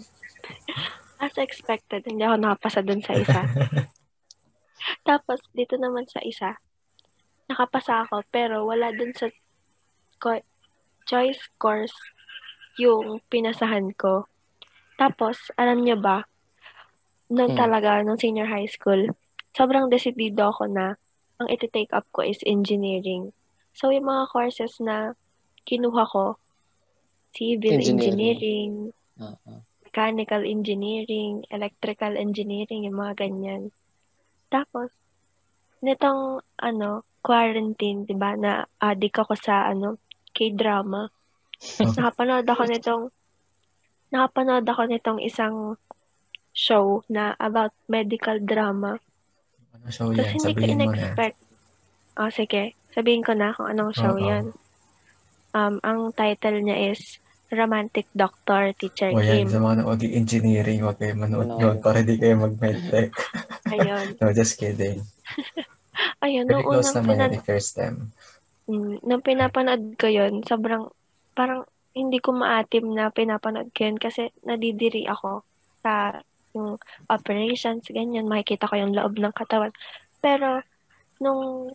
As 1.24 1.36
expected, 1.38 2.02
hindi 2.06 2.22
ako 2.26 2.36
nakapasa 2.38 2.82
doon 2.86 3.02
sa 3.02 3.14
isa. 3.18 3.42
Tapos, 5.10 5.42
dito 5.54 5.74
naman 5.80 6.06
sa 6.06 6.22
isa, 6.22 6.62
nakapasa 7.50 8.06
ako, 8.06 8.22
pero 8.30 8.70
wala 8.70 8.94
dun 8.94 9.16
sa 9.18 9.32
co- 10.22 10.46
choice 11.10 11.42
course 11.58 11.96
yung 12.78 13.24
pinasahan 13.34 13.90
ko. 13.98 14.30
Tapos, 15.02 15.50
alam 15.58 15.82
niyo 15.82 15.98
ba, 15.98 16.30
nung 17.28 17.54
Hmm. 17.54 17.60
talaga, 17.60 18.02
nung 18.04 18.20
senior 18.20 18.48
high 18.48 18.68
school, 18.68 19.12
sobrang 19.52 19.92
desidido 19.92 20.48
ako 20.48 20.68
na 20.68 20.96
ang 21.38 21.48
iti-take 21.48 21.94
up 21.94 22.08
ko 22.12 22.26
is 22.26 22.42
engineering. 22.44 23.32
So, 23.78 23.94
yung 23.94 24.10
mga 24.10 24.32
courses 24.34 24.82
na 24.82 25.14
kinuha 25.64 26.04
ko, 26.10 26.40
civil 27.38 27.78
Engineering. 27.78 27.94
engineering, 27.94 28.72
ah. 29.22 29.62
mechanical 29.86 30.42
engineering, 30.42 31.46
electrical 31.54 32.18
engineering, 32.18 32.90
yung 32.90 32.98
mga 32.98 33.28
ganyan. 33.28 33.70
Tapos, 34.50 34.90
nitong, 35.86 36.42
ano, 36.58 37.06
quarantine, 37.22 38.08
di 38.08 38.16
ba, 38.18 38.34
na 38.34 38.66
addict 38.80 39.22
ako 39.22 39.38
sa, 39.38 39.70
ano, 39.70 40.02
K-drama. 40.34 41.10
Nakapanood 41.98 42.46
ako 42.46 42.64
nitong, 42.66 43.04
nakapanood 44.10 44.66
ako 44.66 44.82
nitong 44.90 45.20
isang 45.22 45.78
show 46.58 47.06
na 47.06 47.38
about 47.38 47.70
medical 47.86 48.42
drama. 48.42 48.98
Ano 49.72 49.94
show 49.94 50.10
Tapos 50.10 50.26
yan? 50.26 50.34
hindi 50.34 50.50
ko 50.50 50.58
Sabihin 50.58 50.74
mo 50.74 50.82
na. 50.82 50.86
in-expect. 50.90 51.38
Oh, 52.18 52.32
sige. 52.34 52.64
Sabihin 52.90 53.22
ko 53.22 53.38
na 53.38 53.54
kung 53.54 53.70
anong 53.70 53.94
show 53.94 54.18
Oo. 54.18 54.26
yan. 54.26 54.46
Um, 55.54 55.78
ang 55.80 56.10
title 56.12 56.58
niya 56.60 56.92
is 56.92 57.22
Romantic 57.48 58.10
Doctor 58.12 58.74
Teacher 58.74 59.14
O 59.14 59.22
yan, 59.22 59.46
Kim. 59.46 59.54
sa 59.54 59.62
mga 59.62 59.86
yung 59.86 60.16
engineering, 60.18 60.82
huwag 60.82 60.98
kayo 60.98 61.14
manood 61.16 61.48
Manood. 61.48 61.62
yun 61.62 61.76
para 61.80 62.02
di 62.02 62.18
kayo 62.18 62.36
mag-medtech. 62.36 63.14
Ayun. 63.70 64.06
no, 64.20 64.34
just 64.34 64.58
kidding. 64.58 65.06
Ayun, 66.26 66.46
Very 66.46 66.66
close 66.66 66.92
naman 66.92 67.16
pinan- 67.16 67.32
yun, 67.32 67.40
the 67.40 67.46
first 67.46 67.78
time. 67.78 68.12
mm, 68.66 69.06
nung 69.06 69.22
pinapanood 69.22 69.94
ko 69.96 70.10
yun, 70.10 70.42
sobrang, 70.44 70.90
parang, 71.32 71.64
hindi 71.94 72.18
ko 72.20 72.30
maatim 72.30 72.94
na 72.94 73.10
pinapanood 73.10 73.72
ko 73.72 73.88
yun 73.88 73.98
kasi 73.98 74.30
nadidiri 74.44 75.08
ako 75.08 75.42
sa 75.82 76.22
yung 76.58 76.76
operations, 77.08 77.86
ganyan, 77.94 78.26
makikita 78.26 78.66
ko 78.66 78.76
yung 78.76 78.98
loob 78.98 79.22
ng 79.22 79.34
katawan. 79.38 79.72
Pero, 80.20 80.66
nung 81.22 81.72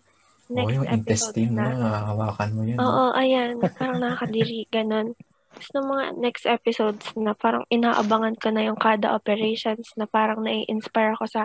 next 0.50 0.68
oh, 0.68 0.76
yung 0.82 0.88
episode 0.90 1.34
intestine 1.38 1.54
na, 1.54 1.66
mo, 1.70 1.86
hawakan 2.12 2.50
mo 2.52 2.60
yun. 2.66 2.78
Oo, 2.78 3.04
ayan. 3.14 3.62
Parang 3.78 3.98
nakakadiri, 4.02 4.66
ganun. 4.68 5.14
Tapos 5.52 5.68
nung 5.76 5.88
mga 5.92 6.04
next 6.16 6.44
episodes 6.48 7.04
na 7.14 7.36
parang 7.36 7.64
inaabangan 7.68 8.36
ko 8.40 8.48
na 8.48 8.64
yung 8.64 8.78
kada 8.80 9.12
operations 9.12 9.92
na 10.00 10.08
parang 10.08 10.40
nai-inspire 10.40 11.12
ako 11.16 11.28
sa 11.28 11.42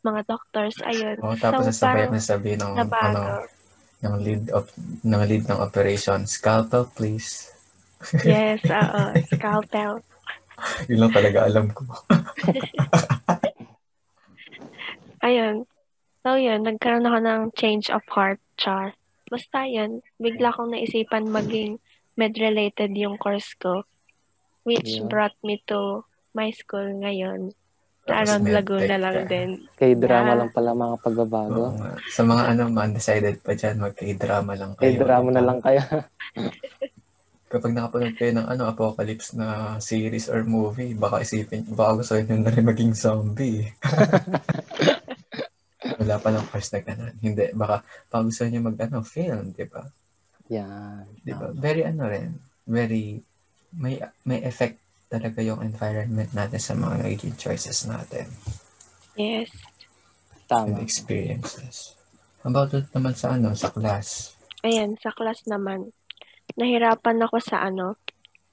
mga 0.00 0.20
doctors. 0.28 0.76
Ayun. 0.84 1.20
Oh, 1.20 1.36
tapos 1.36 1.68
so, 1.68 1.70
nasabay 1.72 2.08
na 2.08 2.20
sabi 2.20 2.56
ng 2.56 2.72
nabago. 2.72 3.20
ano, 3.20 3.44
ng 4.04 4.16
lead 4.20 4.44
of 4.52 4.68
ng 5.00 5.22
lead 5.24 5.44
ng 5.48 5.60
operation, 5.60 6.28
scalpel 6.28 6.88
please. 6.92 7.52
Yes, 8.20 8.60
oo. 8.68 9.02
Scalpel. 9.32 10.04
Yun 10.88 10.98
lang 11.00 11.12
talaga 11.12 11.38
alam 11.44 11.66
ko. 11.70 11.82
Ayun. 15.24 15.64
So, 16.20 16.36
yun. 16.36 16.64
Nagkaroon 16.64 17.04
ako 17.04 17.18
ng 17.20 17.42
change 17.52 17.88
of 17.88 18.04
heart, 18.08 18.40
char. 18.56 18.92
Basta 19.26 19.64
yun, 19.64 20.04
bigla 20.16 20.52
kong 20.52 20.72
naisipan 20.72 21.28
maging 21.28 21.80
med-related 22.14 22.92
yung 22.94 23.16
course 23.16 23.56
ko. 23.56 23.84
Which 24.62 24.96
Yeah. 24.96 25.08
brought 25.08 25.36
me 25.40 25.60
to 25.66 26.04
my 26.32 26.48
school 26.50 26.88
ngayon. 26.98 27.52
Tapos 28.04 28.36
Around 28.36 28.52
Laguna 28.52 28.96
lang 28.96 29.16
ka. 29.24 29.28
din. 29.28 29.48
Kay 29.74 29.96
drama 29.96 30.32
Yeah. 30.32 30.38
lang 30.44 30.50
pala 30.52 30.70
mga 30.72 30.96
pagbabago. 31.00 31.64
Nga. 31.72 31.90
Sa 32.08 32.22
mga 32.22 32.42
ano, 32.52 32.62
undecided 32.70 33.36
pa 33.40 33.52
dyan, 33.52 33.80
mag 33.80 33.96
drama 33.96 34.52
lang 34.52 34.72
kayo. 34.76 34.84
Kay 34.84 34.94
drama 34.94 35.28
na 35.32 35.40
lang 35.42 35.58
kaya. 35.64 35.84
Kapag 37.54 37.70
nakapanood 37.70 38.18
kayo 38.18 38.34
ng 38.34 38.50
ano, 38.50 38.66
apocalypse 38.66 39.30
na 39.38 39.78
series 39.78 40.26
or 40.26 40.42
movie, 40.42 40.90
baka 40.90 41.22
isipin, 41.22 41.62
baka 41.70 42.02
gusto 42.02 42.18
nyo 42.18 42.42
na 42.42 42.50
rin 42.50 42.66
maging 42.66 42.98
zombie. 42.98 43.70
Wala 46.02 46.18
pa 46.18 46.34
lang 46.34 46.42
first 46.50 46.74
na 46.74 46.82
ganun. 46.82 47.14
Hindi, 47.22 47.54
baka 47.54 47.86
pag 48.10 48.26
gusto 48.26 48.42
nyo 48.42 48.58
mag 48.58 48.74
ano, 48.82 49.06
film, 49.06 49.54
di 49.54 49.70
ba? 49.70 49.86
Yan. 50.50 51.06
Di 51.22 51.30
ba? 51.30 51.54
Very 51.54 51.86
ano 51.86 52.10
rin, 52.10 52.34
very, 52.66 53.22
may 53.78 54.02
may 54.26 54.42
effect 54.42 54.82
talaga 55.06 55.38
yung 55.38 55.62
environment 55.62 56.34
natin 56.34 56.58
sa 56.58 56.74
mga 56.74 57.06
nagiging 57.06 57.38
choices 57.38 57.86
natin 57.86 58.26
Yes. 59.14 59.54
and 60.50 60.74
Tama. 60.74 60.82
experiences. 60.82 61.94
About 62.42 62.74
it 62.74 62.90
naman 62.90 63.14
sa 63.14 63.38
ano, 63.38 63.54
sa 63.54 63.70
class. 63.70 64.34
Ayan, 64.66 64.98
sa 64.98 65.14
class 65.14 65.46
naman. 65.46 65.94
Nahirapan 66.54 67.18
ako 67.18 67.36
sa 67.42 67.66
ano, 67.66 67.98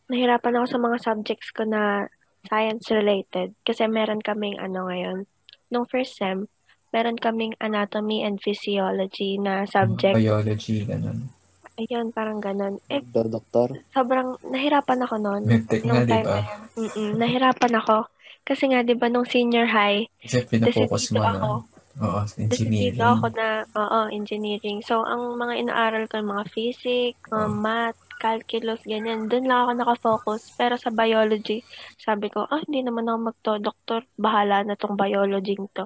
nahirapan 0.09 0.57
ako 0.57 0.65
sa 0.67 0.79
mga 0.79 0.97
subjects 0.99 1.53
ko 1.53 1.63
na 1.63 2.09
science 2.43 2.89
related 2.89 3.53
kasi 3.61 3.85
meron 3.85 4.19
kaming 4.19 4.57
ano 4.57 4.89
ngayon. 4.89 5.29
Nung 5.69 5.85
first 5.85 6.17
sem, 6.17 6.49
meron 6.89 7.15
kaming 7.15 7.53
anatomy 7.57 8.25
and 8.25 8.41
physiology 8.41 9.37
na 9.37 9.69
subject. 9.69 10.17
Biology, 10.17 10.83
ganun. 10.83 11.29
Ayun, 11.77 12.11
parang 12.11 12.37
ganun. 12.37 12.81
Eh, 12.87 12.99
Do, 12.99 13.23
doktor. 13.23 13.79
sobrang 13.89 14.35
nahirapan 14.43 14.99
ako 15.01 15.15
noon. 15.17 15.41
Medtech 15.47 15.81
nga, 15.81 15.87
Nung 15.87 16.03
di 16.03 16.11
time 16.11 16.27
ba? 16.27 16.39
na 16.41 17.15
nahirapan 17.15 17.73
ako. 17.79 17.97
Kasi 18.41 18.63
nga, 18.67 18.81
di 18.81 18.97
ba, 18.97 19.07
nung 19.07 19.23
senior 19.23 19.69
high, 19.69 20.09
Kasi 20.19 20.43
pinafocus 20.43 21.13
mo 21.13 21.21
ako. 21.21 21.37
na. 21.37 21.80
Oo, 22.01 22.25
engineering. 22.35 22.97
ako 22.97 23.25
na, 23.31 23.47
oo, 23.71 23.99
engineering. 24.09 24.81
So, 24.81 25.05
ang 25.05 25.37
mga 25.37 25.53
inaaral 25.61 26.09
ko, 26.09 26.17
mga 26.17 26.49
physics, 26.49 27.21
Oh. 27.29 27.45
math, 27.45 27.97
calculus, 28.17 28.81
ganyan. 28.83 29.25
Doon 29.25 29.45
lang 29.45 29.59
ako 29.63 29.71
nakafocus. 29.75 30.49
Pero 30.55 30.77
sa 30.77 30.89
biology, 30.89 31.61
sabi 31.95 32.29
ko, 32.29 32.45
ah, 32.45 32.61
hindi 32.61 32.81
naman 32.81 33.05
ako 33.05 33.17
magto-doktor. 33.29 34.01
Bahala 34.13 34.61
na 34.61 34.73
tong 34.73 34.93
biology 34.93 35.57
to. 35.71 35.85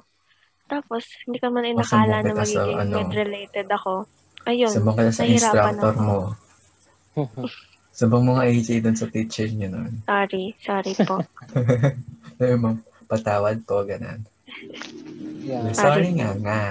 Tapos, 0.66 1.04
hindi 1.24 1.38
ko 1.38 1.52
man 1.52 1.68
inakala 1.68 2.20
na 2.20 2.26
kita 2.26 2.34
sa 2.34 2.40
magiging 2.42 2.80
ano. 2.82 2.96
med-related 2.98 3.68
ako. 3.70 3.94
Ayun, 4.46 4.72
Sabang 4.72 4.96
ka 4.96 5.02
sa 5.10 5.24
instructor 5.26 5.94
ako. 5.94 6.02
mo. 6.02 6.18
Sabang 7.96 8.28
mga 8.28 8.42
AJ 8.46 8.68
doon 8.84 8.98
sa 9.00 9.08
teacher 9.08 9.48
niyo 9.48 9.72
nun. 9.72 10.04
sorry, 10.04 10.52
sorry 10.60 10.92
po. 11.00 11.24
Sabi 12.38 12.56
mo, 12.60 12.76
patawad 13.08 13.64
po, 13.64 13.88
ganun. 13.88 14.20
Yan. 15.46 15.72
Sorry 15.74 16.10
nga 16.18 16.30
nga. 16.42 16.62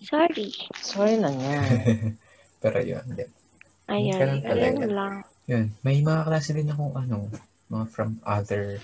Sorry. 0.00 0.48
Sorry 0.78 1.16
na 1.18 1.30
nga. 1.32 1.54
Pero 2.62 2.78
yun, 2.80 3.04
di. 3.16 3.24
Ganun 3.86 4.42
talaga. 4.42 4.78
ayun 4.78 4.92
lang. 4.92 5.14
Yun, 5.46 5.66
may 5.86 6.02
mga 6.02 6.26
klase 6.26 6.50
din 6.52 6.70
akong 6.70 6.94
ano, 6.94 7.30
mga 7.70 7.84
from 7.90 8.18
other 8.26 8.82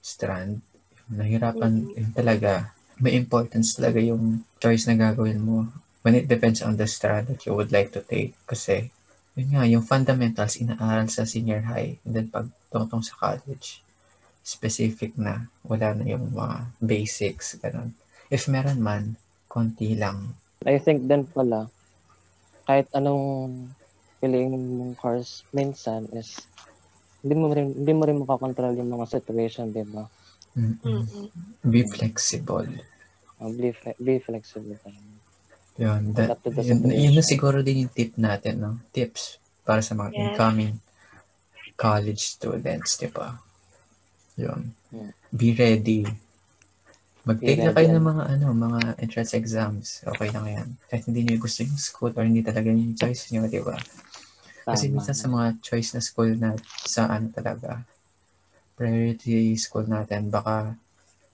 strand. 0.00 0.60
Nahirapan 1.12 1.72
Mhm. 1.72 1.92
din 1.94 2.08
talaga. 2.16 2.52
May 3.02 3.16
importance 3.18 3.76
talaga 3.76 4.00
yung 4.00 4.46
choice 4.58 4.88
na 4.88 4.96
gagawin 4.96 5.42
mo 5.42 5.68
when 6.02 6.16
it 6.16 6.26
depends 6.26 6.62
on 6.62 6.74
the 6.76 6.86
strand 6.88 7.28
that 7.30 7.44
you 7.46 7.52
would 7.54 7.70
like 7.70 7.92
to 7.92 8.00
take. 8.02 8.34
Kasi, 8.48 8.90
yun 9.36 9.54
nga, 9.54 9.64
yung 9.68 9.84
fundamentals 9.84 10.58
inaaral 10.58 11.06
sa 11.08 11.28
senior 11.28 11.62
high 11.68 11.96
and 12.04 12.12
then 12.16 12.26
pag 12.28 12.48
tungtong 12.72 13.04
sa 13.04 13.14
college, 13.16 13.80
specific 14.42 15.14
na, 15.14 15.46
wala 15.62 15.94
na 15.94 16.04
yung 16.06 16.34
mga 16.34 16.66
basics, 16.82 17.56
ganun. 17.62 17.94
If 18.28 18.50
meron 18.50 18.82
man, 18.82 19.14
konti 19.46 19.94
lang. 19.94 20.34
I 20.66 20.78
think 20.78 21.06
din 21.06 21.26
pala, 21.26 21.70
kahit 22.66 22.86
anong 22.94 23.50
piliin 24.22 24.54
mong 24.54 24.94
course, 24.98 25.42
minsan 25.50 26.06
is, 26.14 26.46
hindi 27.22 27.34
mo 27.38 27.50
rin, 27.50 27.70
hindi 27.70 27.92
mo 27.94 28.02
rin 28.06 28.18
makakontrol 28.22 28.74
yung 28.78 28.94
mga 28.94 29.06
situation, 29.10 29.70
di 29.70 29.86
ba? 29.86 30.06
Mm-mm. 30.58 31.06
Be 31.62 31.86
flexible. 31.86 32.66
Uh, 33.38 33.50
be, 33.54 33.70
fle- 33.74 33.98
be 33.98 34.18
flexible. 34.18 34.78
Yun, 35.78 36.12
that, 36.14 36.36
yun, 36.62 36.84
yun 36.92 37.14
na 37.16 37.24
siguro 37.24 37.64
din 37.64 37.86
yung 37.86 37.94
tip 37.94 38.14
natin, 38.20 38.60
no? 38.60 38.72
Tips 38.92 39.40
para 39.64 39.80
sa 39.80 39.94
mga 39.94 40.12
Yes. 40.12 40.20
incoming 40.20 40.74
college 41.78 42.22
students, 42.38 43.00
di 43.00 43.08
ba? 43.08 43.38
Yun. 44.40 44.72
Hmm. 44.92 45.12
Be 45.32 45.52
ready. 45.56 46.04
Mag-take 47.22 47.62
na 47.62 47.70
kayo 47.70 47.88
ng 47.94 48.02
mga 48.02 48.22
ano, 48.34 48.46
mga 48.50 48.80
entrance 48.98 49.32
exams. 49.38 50.02
Okay 50.02 50.34
lang 50.34 50.46
yan. 50.50 50.68
Kahit 50.90 51.06
hindi 51.06 51.22
niyo 51.22 51.38
gusto 51.38 51.62
yung 51.62 51.78
school 51.78 52.12
or 52.18 52.26
hindi 52.26 52.42
talaga 52.42 52.66
yung 52.66 52.98
choice 52.98 53.30
niyo, 53.30 53.46
di 53.46 53.62
ba? 53.62 53.78
Kasi 54.66 54.90
Tama. 54.90 54.94
minsan 54.98 55.14
sa 55.14 55.30
mga 55.30 55.46
choice 55.62 55.94
na 55.94 56.02
school 56.02 56.34
na 56.34 56.58
sa 56.82 57.06
ano 57.06 57.30
talaga, 57.30 57.86
priority 58.74 59.54
school 59.54 59.86
natin, 59.86 60.34
baka 60.34 60.74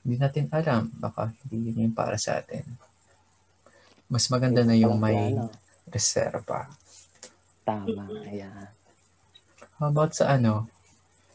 hindi 0.04 0.20
natin 0.20 0.52
alam, 0.52 0.92
baka 0.92 1.32
hindi 1.48 1.72
yun 1.72 1.88
yung 1.88 1.96
para 1.96 2.20
sa 2.20 2.36
atin. 2.36 2.64
Mas 4.12 4.28
maganda 4.28 4.64
na 4.64 4.76
yung 4.76 4.96
may 5.00 5.36
Ano, 5.36 5.52
reserva. 5.88 6.68
Tama, 7.64 8.08
ayan. 8.28 8.72
How 9.80 9.88
about 9.88 10.12
sa 10.16 10.36
ano? 10.36 10.68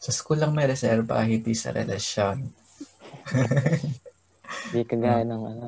Sa 0.04 0.12
school 0.12 0.36
lang 0.36 0.52
may 0.52 0.68
reserva, 0.68 1.24
hindi 1.24 1.56
sa 1.56 1.72
relasyon. 1.72 2.44
Di 4.72 4.84
kagaya 4.84 5.24
ng 5.24 5.44
ano. 5.48 5.66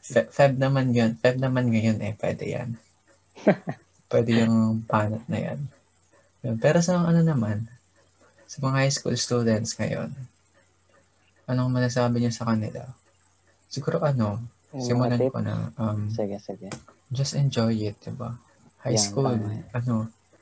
Fe- 0.00 0.32
Feb 0.32 0.56
naman 0.56 0.96
yun. 0.96 1.12
Feb 1.20 1.36
naman 1.36 1.68
ngayon 1.68 2.00
eh, 2.00 2.16
pwede 2.16 2.44
yan. 2.56 2.70
pwede 4.10 4.30
yung 4.40 4.80
panat 4.88 5.20
na 5.28 5.38
yan. 5.52 5.60
Pero 6.56 6.80
sa 6.80 7.04
ano 7.04 7.20
naman, 7.20 7.68
sa 8.48 8.64
mga 8.64 8.80
high 8.80 8.94
school 8.96 9.16
students 9.18 9.76
ngayon, 9.76 10.08
anong 11.44 11.68
masasabi 11.68 12.24
niyo 12.24 12.32
sa 12.32 12.48
kanila? 12.48 12.80
Siguro 13.68 14.00
ano, 14.00 14.40
simulan 14.72 15.20
ko 15.20 15.38
na, 15.44 15.68
um, 15.76 16.08
Sige, 16.08 16.40
sige. 16.40 16.72
just 17.12 17.36
enjoy 17.36 17.76
it, 17.76 18.00
diba? 18.00 18.40
High 18.86 18.96
Yan, 18.96 19.04
school, 19.04 19.36
tama 19.36 19.68
ano, 19.76 19.94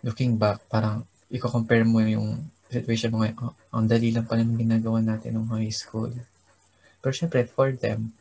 looking 0.07 0.39
back, 0.39 0.63
parang 0.71 1.03
i-compare 1.33 1.83
mo 1.83 1.99
yung 2.05 2.54
situation 2.71 3.13
mo 3.13 3.23
ngayon, 3.23 3.39
oh, 3.41 3.55
ang 3.75 3.87
dali 3.89 4.13
lang 4.15 4.29
pala 4.29 4.43
ng 4.43 4.61
ginagawa 4.61 4.99
natin 5.05 5.41
ng 5.41 5.49
high 5.53 5.73
school. 5.73 6.11
Pero 7.05 7.13
syempre, 7.13 7.45
for 7.45 7.73
them, 7.77 8.17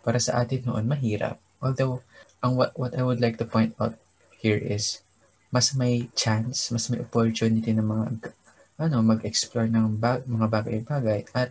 para 0.00 0.16
sa 0.22 0.40
atin 0.40 0.64
noon, 0.64 0.88
mahirap. 0.88 1.36
Although, 1.60 2.00
ang 2.40 2.56
what, 2.56 2.72
what 2.78 2.92
I 2.96 3.02
would 3.02 3.20
like 3.20 3.36
to 3.42 3.46
point 3.48 3.74
out 3.76 3.98
here 4.40 4.58
is, 4.58 5.02
mas 5.50 5.74
may 5.74 6.08
chance, 6.14 6.70
mas 6.70 6.88
may 6.88 7.00
opportunity 7.00 7.72
na 7.72 7.84
mga, 7.84 8.32
ano, 8.76 8.96
mag-explore 9.02 9.68
ng 9.68 9.96
bag, 9.96 10.24
mga 10.28 10.46
bagay-bagay 10.48 11.26
at 11.32 11.50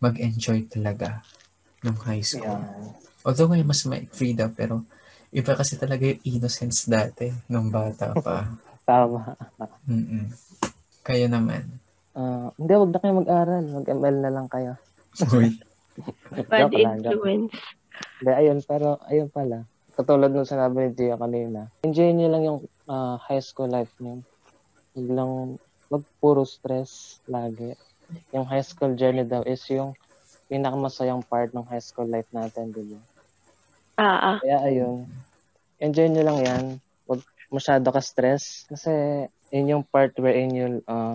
mag-enjoy 0.00 0.68
talaga 0.68 1.24
ng 1.84 1.96
high 2.04 2.24
school. 2.24 2.60
Yan. 2.60 2.96
Although 3.24 3.48
ngayon 3.52 3.68
mas 3.68 3.82
may 3.88 4.04
freedom, 4.12 4.52
pero 4.52 4.84
iba 5.32 5.52
kasi 5.56 5.80
talaga 5.80 6.04
yung 6.04 6.20
innocence 6.28 6.84
dati 6.84 7.32
nung 7.48 7.72
bata 7.72 8.12
pa. 8.20 8.52
Tama. 8.88 9.32
Mm-mm. 9.88 10.28
Kayo 11.04 11.28
naman. 11.28 11.68
Ah, 12.16 12.48
hindi, 12.56 12.72
wag 12.72 12.92
na 12.94 13.00
kayo 13.02 13.14
mag-aral. 13.20 13.64
Mag-ML 13.68 14.16
na 14.24 14.32
lang 14.32 14.48
kayo. 14.48 14.72
Uy, 15.36 15.52
Bad 16.50 16.72
influence. 16.72 17.52
Hindi, 18.18 18.32
ayun, 18.32 18.58
pero 18.64 18.98
ayun 19.06 19.28
pala. 19.28 19.68
katulad 19.94 20.34
nung 20.34 20.48
sinabi 20.48 20.90
ni 20.90 20.98
Gia 20.98 21.14
kanina, 21.14 21.70
enjoy 21.86 22.10
niyo 22.10 22.26
lang 22.26 22.42
yung 22.42 22.60
uh, 22.90 23.14
high 23.22 23.38
school 23.38 23.70
life 23.70 23.94
niyo. 24.02 24.26
Huwag 24.96 25.08
lang, 25.12 25.30
wag 25.86 26.02
puro 26.18 26.42
stress 26.42 27.22
lagi. 27.30 27.78
Yung 28.34 28.42
high 28.42 28.66
school 28.66 28.98
journey 28.98 29.22
daw 29.22 29.46
is 29.46 29.62
yung 29.70 29.94
pinakamasayang 30.50 31.22
part 31.22 31.54
ng 31.54 31.62
high 31.70 31.84
school 31.84 32.10
life 32.10 32.26
natin, 32.34 32.74
di 32.74 32.82
ba? 32.82 33.00
Ah, 33.94 34.18
ah. 34.34 34.38
Kaya 34.42 34.58
ayun, 34.66 35.06
enjoy 35.78 36.10
nyo 36.10 36.22
lang 36.26 36.38
yan. 36.42 36.64
Huwag 37.06 37.22
masyado 37.54 37.86
ka 37.94 38.02
stress 38.02 38.66
kasi 38.66 38.90
yun 39.54 39.70
yung 39.70 39.84
part 39.86 40.10
wherein 40.18 40.50
you'll 40.50 40.82
uh, 40.84 41.14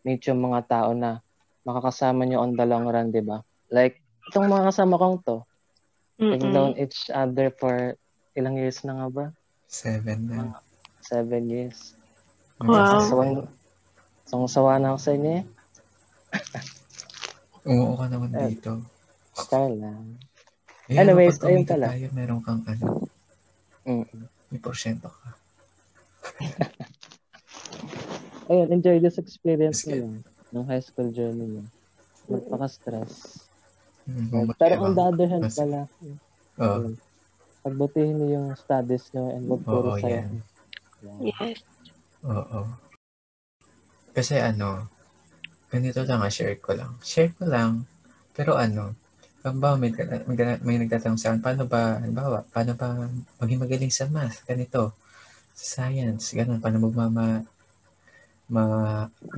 meet 0.00 0.24
yung 0.24 0.40
mga 0.40 0.64
tao 0.64 0.96
na 0.96 1.20
makakasama 1.62 2.24
nyo 2.24 2.40
on 2.40 2.56
the 2.56 2.64
long 2.64 2.88
run, 2.88 3.12
di 3.12 3.20
ba? 3.20 3.44
Like, 3.68 4.00
itong 4.24 4.48
mga 4.48 4.72
kasama 4.72 4.96
kong 4.96 5.20
to, 5.20 5.44
we've 6.16 6.40
known 6.40 6.80
each 6.80 7.12
other 7.12 7.52
for 7.52 7.92
ilang 8.32 8.56
years 8.56 8.80
na 8.82 8.96
nga 8.96 9.08
ba? 9.12 9.24
Seven 9.68 10.18
na. 10.24 10.56
Seven 11.04 11.44
years. 11.46 11.92
Wow. 12.56 13.04
Sawang, 13.04 13.32
sawang 14.24 14.48
sawa 14.48 14.72
na 14.80 14.96
ako 14.96 14.98
sa 15.00 15.12
inyo 15.12 15.30
eh. 15.34 15.44
Umuo 17.68 18.00
ka 18.00 18.08
naman 18.08 18.32
Eh. 18.32 18.56
dito. 18.56 18.80
Kala. 19.34 19.92
Eh, 20.88 20.96
Anyways, 20.96 21.36
ayun 21.40 21.64
pala. 21.64 21.92
Tayo, 21.92 22.08
meron 22.12 22.40
kang 22.40 22.64
ano, 22.64 23.08
Mm. 23.84 24.08
may 24.48 24.60
porsyento 24.60 25.12
ka. 25.12 25.28
Ayun, 28.46 28.68
enjoy 28.70 29.00
this 29.00 29.16
experience 29.16 29.82
Sige. 29.82 30.00
nyo 30.00 30.00
lang. 30.04 30.14
Ng 30.54 30.66
high 30.68 30.84
school 30.84 31.08
journey 31.10 31.46
nyo. 31.48 31.64
Magpaka-stress. 32.28 33.44
Hmm, 34.04 34.28
Pero 34.54 34.74
bumati 34.76 34.76
on 34.78 34.92
the 34.92 35.02
other 35.02 35.28
hand 35.28 35.44
Mas- 35.48 35.56
pala, 35.56 35.80
Oh, 36.54 36.86
pagbutihin 37.66 38.14
nyo 38.14 38.28
yung 38.30 38.48
studies 38.54 39.10
nyo 39.10 39.24
and 39.32 39.44
wag 39.48 39.62
puro 39.64 39.90
Oo, 39.90 39.98
saya. 39.98 40.22
yan. 40.22 40.30
Yan. 41.02 41.18
Yes. 41.34 41.58
oo. 42.22 42.60
Kasi 44.14 44.38
ano, 44.38 44.86
ganito 45.66 46.06
lang, 46.06 46.22
ah, 46.22 46.30
share 46.30 46.54
ko 46.62 46.78
lang. 46.78 46.94
Share 47.02 47.34
ko 47.34 47.50
lang, 47.50 47.88
pero 48.30 48.54
ano, 48.54 48.94
pag 49.42 49.58
ba 49.58 49.74
may, 49.74 49.90
may, 49.90 50.36
may 50.62 50.76
nagtatanong 50.78 51.18
sa 51.18 51.34
akin, 51.34 51.42
paano 51.42 51.66
ba, 51.66 51.98
halimbawa, 51.98 52.46
paano 52.48 52.78
ba 52.78 53.10
maging 53.42 53.60
magaling 53.60 53.90
sa 53.90 54.06
math, 54.06 54.46
ganito, 54.46 54.94
sa 55.58 55.90
science, 55.90 56.30
ganun, 56.32 56.62
paano 56.62 56.86
mo 56.86 56.94
ma, 58.48 58.62
ma, 58.66 58.82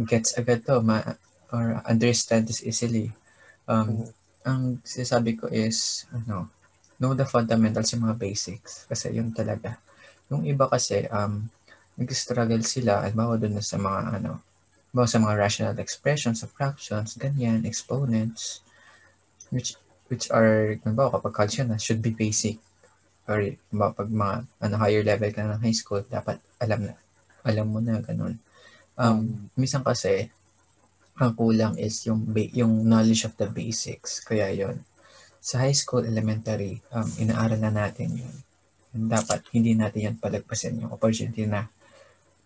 gets 0.07 0.35
agad 0.39 0.67
to, 0.67 0.83
ma, 0.83 1.03
or 1.53 1.81
understand 1.87 2.49
this 2.51 2.63
easily. 2.65 3.13
Um, 3.69 3.87
Mhm. 3.87 4.07
ang 4.47 4.63
sinasabi 4.87 5.39
ko 5.39 5.51
is, 5.51 6.07
ano, 6.15 6.51
know 7.03 7.13
the 7.13 7.27
fundamentals, 7.27 7.93
yung 7.93 8.07
mga 8.09 8.19
basics. 8.19 8.87
Kasi 8.89 9.13
yun 9.15 9.35
talaga. 9.35 9.77
Yung 10.31 10.47
iba 10.47 10.67
kasi, 10.71 11.07
um, 11.11 11.47
nag-struggle 11.99 12.63
sila, 12.63 13.03
halimbawa 13.05 13.39
doon 13.41 13.59
na 13.59 13.65
sa 13.65 13.79
mga, 13.79 14.23
ano, 14.23 14.43
halimbawa 14.91 15.09
sa 15.11 15.21
mga 15.23 15.35
rational 15.39 15.77
expressions 15.83 16.43
of 16.47 16.53
fractions, 16.55 17.19
ganyan, 17.19 17.67
exponents, 17.67 18.63
which, 19.51 19.77
which 20.11 20.31
are, 20.31 20.79
halimbawa 20.83 21.19
kapag 21.19 21.35
calculus 21.35 21.69
na, 21.69 21.79
should 21.79 22.03
be 22.03 22.15
basic. 22.15 22.59
Or, 23.27 23.43
halimbawa 23.43 23.91
pag 23.95 24.11
mga, 24.11 24.37
ano, 24.63 24.75
higher 24.79 25.03
level 25.03 25.31
ka 25.35 25.43
na 25.43 25.59
ng 25.59 25.65
high 25.67 25.75
school, 25.77 26.03
dapat 26.07 26.39
alam 26.63 26.91
na, 26.91 26.95
alam 27.43 27.67
mo 27.67 27.79
na, 27.83 27.99
ganun. 28.03 28.39
Um, 28.97 29.53
minsan 29.55 29.85
kasi, 29.85 30.33
ang 31.17 31.33
kulang 31.33 31.77
is 31.81 32.05
yung 32.05 32.25
ba- 32.29 32.53
yung 32.53 32.85
knowledge 32.85 33.25
of 33.29 33.37
the 33.41 33.49
basics. 33.49 34.21
Kaya 34.21 34.53
yon 34.53 34.85
Sa 35.41 35.63
high 35.63 35.77
school, 35.77 36.05
elementary, 36.05 36.81
um, 36.93 37.07
inaaral 37.17 37.61
na 37.61 37.73
natin 37.73 38.21
yun. 38.21 38.37
And 38.93 39.09
dapat 39.09 39.45
hindi 39.53 39.77
natin 39.77 40.13
yan 40.13 40.17
palagpasin 40.21 40.81
yung 40.81 40.93
opportunity 40.93 41.45
na 41.49 41.69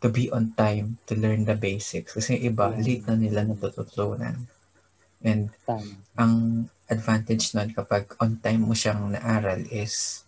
to 0.02 0.10
be 0.10 0.30
on 0.30 0.52
time 0.54 0.98
to 1.06 1.14
learn 1.18 1.46
the 1.46 1.54
basics. 1.58 2.14
Kasi 2.14 2.38
yung 2.38 2.54
iba, 2.54 2.70
Yeah. 2.70 2.82
late 2.82 3.04
na 3.06 3.14
nila 3.18 3.40
natututunan. 3.46 4.46
And 5.20 5.50
Tama. 5.66 5.86
ang 6.16 6.32
advantage 6.86 7.54
nun 7.54 7.70
kapag 7.70 8.10
on 8.18 8.38
time 8.38 8.66
mo 8.66 8.74
siyang 8.74 9.14
naaral 9.14 9.62
is, 9.70 10.26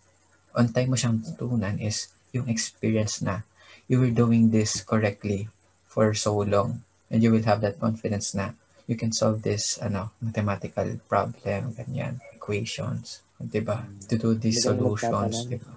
on 0.55 0.71
time 0.71 0.93
mo 0.93 0.97
siyang 0.97 1.19
tutunan 1.19 1.79
is 1.79 2.11
yung 2.31 2.47
experience 2.47 3.21
na 3.21 3.43
you 3.89 3.99
were 3.99 4.13
doing 4.13 4.49
this 4.49 4.79
correctly 4.81 5.49
for 5.93 6.17
so 6.17 6.33
long 6.41 6.81
and 7.13 7.21
you 7.21 7.29
will 7.29 7.45
have 7.45 7.61
that 7.61 7.77
confidence 7.77 8.33
na 8.33 8.57
you 8.89 8.97
can 8.97 9.13
solve 9.13 9.45
this 9.45 9.77
ano 9.77 10.09
mathematical 10.17 10.97
problem 11.05 11.77
ganyan 11.77 12.17
equations 12.33 13.21
'di 13.37 13.61
ba 13.61 13.85
to 14.09 14.17
do 14.17 14.33
these 14.33 14.65
solutions. 14.65 15.45
'di 15.45 15.61
ba 15.61 15.71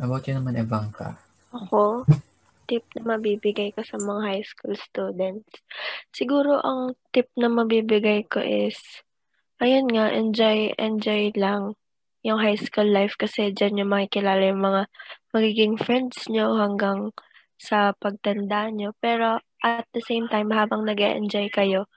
about 0.00 0.24
yun 0.24 0.40
naman 0.40 0.56
Evanka 0.56 1.20
Ako, 1.48 2.04
tip 2.68 2.84
na 2.92 3.16
mabibigay 3.16 3.72
ko 3.72 3.80
sa 3.80 3.96
mga 3.96 4.20
high 4.20 4.44
school 4.44 4.76
students. 4.76 5.48
Siguro 6.12 6.60
ang 6.60 6.92
tip 7.08 7.32
na 7.40 7.48
mabibigay 7.48 8.28
ko 8.28 8.44
is, 8.44 8.76
ayun 9.56 9.88
nga, 9.88 10.12
enjoy, 10.12 10.76
enjoy 10.76 11.32
lang 11.32 11.72
yung 12.20 12.36
high 12.36 12.60
school 12.60 12.84
life 12.84 13.16
kasi 13.16 13.56
dyan 13.56 13.80
yung 13.80 13.96
makikilala 13.96 14.44
yung 14.44 14.60
mga 14.60 14.82
magiging 15.32 15.80
friends 15.80 16.28
nyo 16.28 16.52
hanggang 16.60 17.16
sa 17.56 17.96
pagtanda 17.96 18.68
nyo. 18.68 18.92
Pero 19.00 19.40
at 19.62 19.86
the 19.90 20.02
same 20.04 20.30
time, 20.30 20.50
habang 20.54 20.86
nag 20.86 21.00
enjoy 21.00 21.50
kayo, 21.50 21.90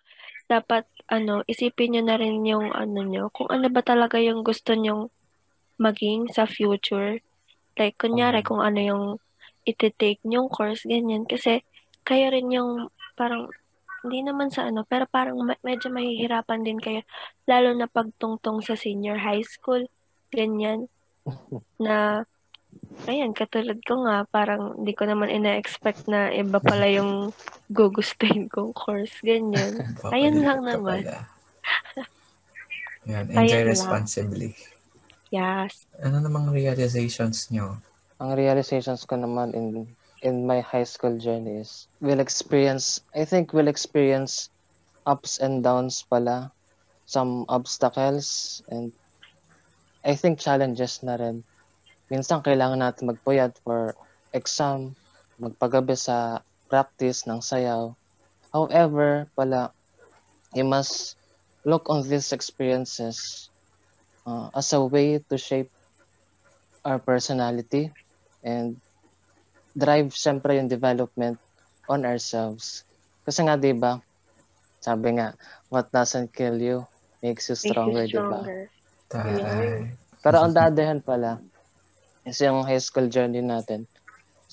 dapat 0.49 0.83
ano, 1.07 1.45
isipin 1.47 1.95
nyo 1.95 2.03
na 2.03 2.15
rin 2.19 2.43
yung 2.43 2.73
ano 2.73 3.01
nyo, 3.05 3.29
kung 3.31 3.47
ano 3.47 3.67
ba 3.71 3.81
talaga 3.85 4.17
yung 4.19 4.43
gusto 4.43 4.73
nyong 4.75 5.07
maging 5.81 6.29
sa 6.29 6.45
future. 6.45 7.21
Like, 7.79 7.97
kunyari, 7.97 8.43
Oo. 8.43 8.47
kung 8.53 8.61
ano 8.61 8.79
yung 8.79 9.05
iti-take 9.65 10.21
nyong 10.27 10.49
course, 10.51 10.85
ganyan. 10.85 11.25
Kasi, 11.25 11.65
kayo 12.05 12.29
rin 12.29 12.53
yung 12.53 12.89
parang, 13.17 13.49
hindi 14.01 14.25
naman 14.25 14.49
sa 14.49 14.65
ano, 14.69 14.81
pero 14.85 15.05
parang 15.05 15.37
me- 15.41 15.61
medyo 15.61 15.93
mahihirapan 15.93 16.65
din 16.65 16.81
kayo. 16.81 17.05
Lalo 17.45 17.73
na 17.77 17.85
pagtungtong 17.85 18.65
sa 18.65 18.73
senior 18.73 19.21
high 19.21 19.45
school, 19.45 19.85
ganyan. 20.33 20.89
Na, 21.77 22.25
ayan, 23.09 23.33
katulad 23.33 23.81
ko 23.83 24.05
nga, 24.05 24.23
parang 24.29 24.77
hindi 24.79 24.93
ko 24.93 25.09
naman 25.09 25.33
ina-expect 25.33 26.07
na 26.07 26.31
iba 26.31 26.61
pala 26.61 26.87
yung 26.87 27.33
gugustuhin 27.77 28.51
kong 28.51 28.75
course, 28.75 29.15
ganyan. 29.23 29.95
Ayun 30.15 30.43
lang 30.43 30.61
naman. 30.63 31.07
Yan, 33.09 33.33
enjoy 33.33 33.65
lang. 33.65 33.73
responsibly. 33.73 34.53
Yes. 35.33 35.89
Ano 36.03 36.21
namang 36.21 36.53
realizations 36.53 37.49
nyo? 37.49 37.81
Ang 38.21 38.37
realizations 38.37 39.09
ko 39.09 39.17
naman 39.17 39.57
in 39.57 39.97
in 40.21 40.45
my 40.45 40.61
high 40.61 40.85
school 40.85 41.17
journey 41.17 41.65
is 41.65 41.89
we'll 41.97 42.21
experience, 42.21 43.01
I 43.15 43.25
think 43.25 43.53
we'll 43.53 43.67
experience 43.67 44.53
ups 45.05 45.41
and 45.41 45.65
downs 45.65 46.05
pala, 46.05 46.53
some 47.09 47.45
obstacles, 47.49 48.61
and 48.69 48.93
I 50.05 50.13
think 50.13 50.37
challenges 50.37 51.01
na 51.01 51.17
rin. 51.17 51.41
Minsan 52.11 52.43
kailangan 52.43 52.83
natin 52.83 53.07
magpuyat 53.07 53.55
for 53.63 53.95
exam, 54.35 54.91
magpagabi 55.39 55.95
sa 55.95 56.43
practice 56.67 57.23
ng 57.23 57.39
sayaw. 57.39 57.95
However, 58.51 59.31
pala, 59.31 59.71
you 60.51 60.67
must 60.67 61.15
look 61.63 61.87
on 61.87 62.03
these 62.03 62.35
experiences 62.35 63.47
uh, 64.27 64.51
as 64.51 64.75
a 64.75 64.83
way 64.83 65.23
to 65.23 65.39
shape 65.39 65.71
our 66.83 66.99
personality 66.99 67.95
and 68.43 68.75
drive 69.71 70.11
syempre 70.11 70.59
yung 70.59 70.67
development 70.67 71.39
on 71.87 72.03
ourselves. 72.03 72.83
Kasi 73.23 73.47
nga, 73.47 73.55
di 73.55 73.71
ba, 73.71 74.03
sabi 74.83 75.15
nga, 75.15 75.31
what 75.71 75.87
doesn't 75.95 76.35
kill 76.35 76.59
you 76.59 76.83
makes 77.23 77.47
you 77.47 77.55
Makes 77.55 77.63
you 77.63 77.71
stronger, 77.71 78.03
di 78.03 78.19
ba? 78.19 78.41
stronger. 78.43 78.61
Pero 80.21 80.37
on 80.43 80.51
the 80.51 80.61
other 80.61 80.85
hand 80.85 81.01
pala, 81.07 81.39
is 82.25 82.41
yung 82.41 82.61
high 82.63 82.81
school 82.81 83.09
journey 83.09 83.41
natin, 83.41 83.89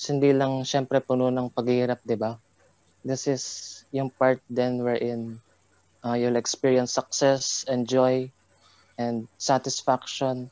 hindi 0.06 0.30
lang 0.30 0.62
syempre 0.62 1.02
puno 1.02 1.28
ng 1.28 1.50
paghihirap, 1.50 2.00
di 2.06 2.14
ba? 2.14 2.38
This 3.02 3.26
is 3.26 3.42
yung 3.90 4.14
part 4.14 4.38
then 4.46 4.80
wherein 4.86 5.42
uh, 6.06 6.14
you'll 6.14 6.38
experience 6.38 6.94
success 6.94 7.66
and 7.66 7.88
joy 7.88 8.30
and 8.96 9.26
satisfaction. 9.42 10.50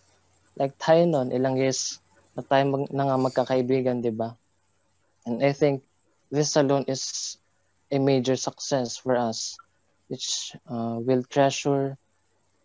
Like 0.59 0.75
tayo 0.83 1.07
nun, 1.07 1.31
ilang 1.31 1.57
years 1.57 2.03
na 2.35 2.43
tayo 2.43 2.64
mag, 2.67 2.91
na 2.91 3.07
nga 3.07 3.17
magkakaibigan, 3.17 4.03
di 4.03 4.11
ba? 4.11 4.35
And 5.25 5.43
I 5.43 5.55
think 5.55 5.87
this 6.31 6.59
alone 6.59 6.85
is 6.91 7.37
a 7.91 7.99
major 8.03 8.35
success 8.35 8.99
for 8.99 9.14
us, 9.14 9.59
which 10.11 10.55
uh, 10.67 10.99
will 10.99 11.23
treasure, 11.23 11.95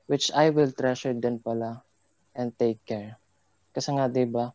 which 0.10 0.34
I 0.34 0.50
will 0.50 0.74
treasure 0.74 1.14
din 1.14 1.38
pala 1.38 1.86
and 2.34 2.52
take 2.58 2.82
care. 2.90 3.21
Kasi 3.72 3.90
nga, 3.96 4.12
di 4.12 4.28
ba, 4.28 4.52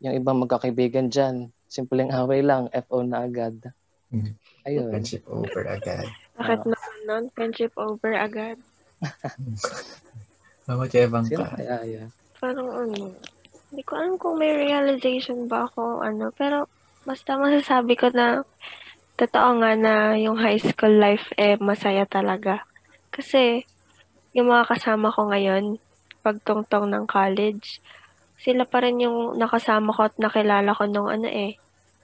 yung 0.00 0.16
ibang 0.16 0.40
magkakaibigan 0.40 1.08
dyan, 1.12 1.48
simpleng 1.68 2.12
away 2.12 2.40
lang, 2.40 2.68
FO 2.88 3.04
na 3.04 3.24
agad. 3.24 3.56
Mm. 4.12 4.32
Ayun. 4.64 4.90
Friendship 4.90 5.24
over 5.28 5.64
agad. 5.68 6.08
Bakit 6.40 6.60
Oo. 6.64 6.70
naman 6.72 6.98
nun? 7.04 7.24
Friendship 7.36 7.72
over 7.76 8.12
agad. 8.16 8.56
You, 10.64 10.80
Sino 10.88 10.88
Evanka? 10.88 11.44
kaya 11.60 11.76
yan? 11.84 12.08
Parang 12.40 12.68
ano, 12.72 13.12
Hindi 13.68 13.82
ko 13.90 13.92
alam 13.98 14.14
kung 14.22 14.38
may 14.38 14.54
realization 14.54 15.50
ba 15.50 15.66
ako, 15.66 15.98
ano, 15.98 16.30
pero 16.30 16.70
basta 17.02 17.34
masasabi 17.34 17.98
ko 17.98 18.06
na 18.14 18.46
totoo 19.18 19.58
nga 19.58 19.74
na 19.74 20.14
yung 20.14 20.38
high 20.38 20.62
school 20.62 20.94
life 20.94 21.34
eh 21.34 21.58
masaya 21.58 22.06
talaga. 22.06 22.62
Kasi 23.10 23.66
yung 24.30 24.46
mga 24.46 24.70
kasama 24.70 25.10
ko 25.10 25.26
ngayon, 25.26 25.82
pagtungtong 26.22 26.86
ng 26.86 27.04
college, 27.10 27.82
sila 28.38 28.66
pa 28.66 28.82
rin 28.82 29.00
yung 29.00 29.38
nakasama 29.38 29.94
ko 29.94 30.10
at 30.10 30.16
nakilala 30.18 30.74
ko 30.74 30.84
nung 30.86 31.08
ano 31.08 31.28
eh, 31.28 31.56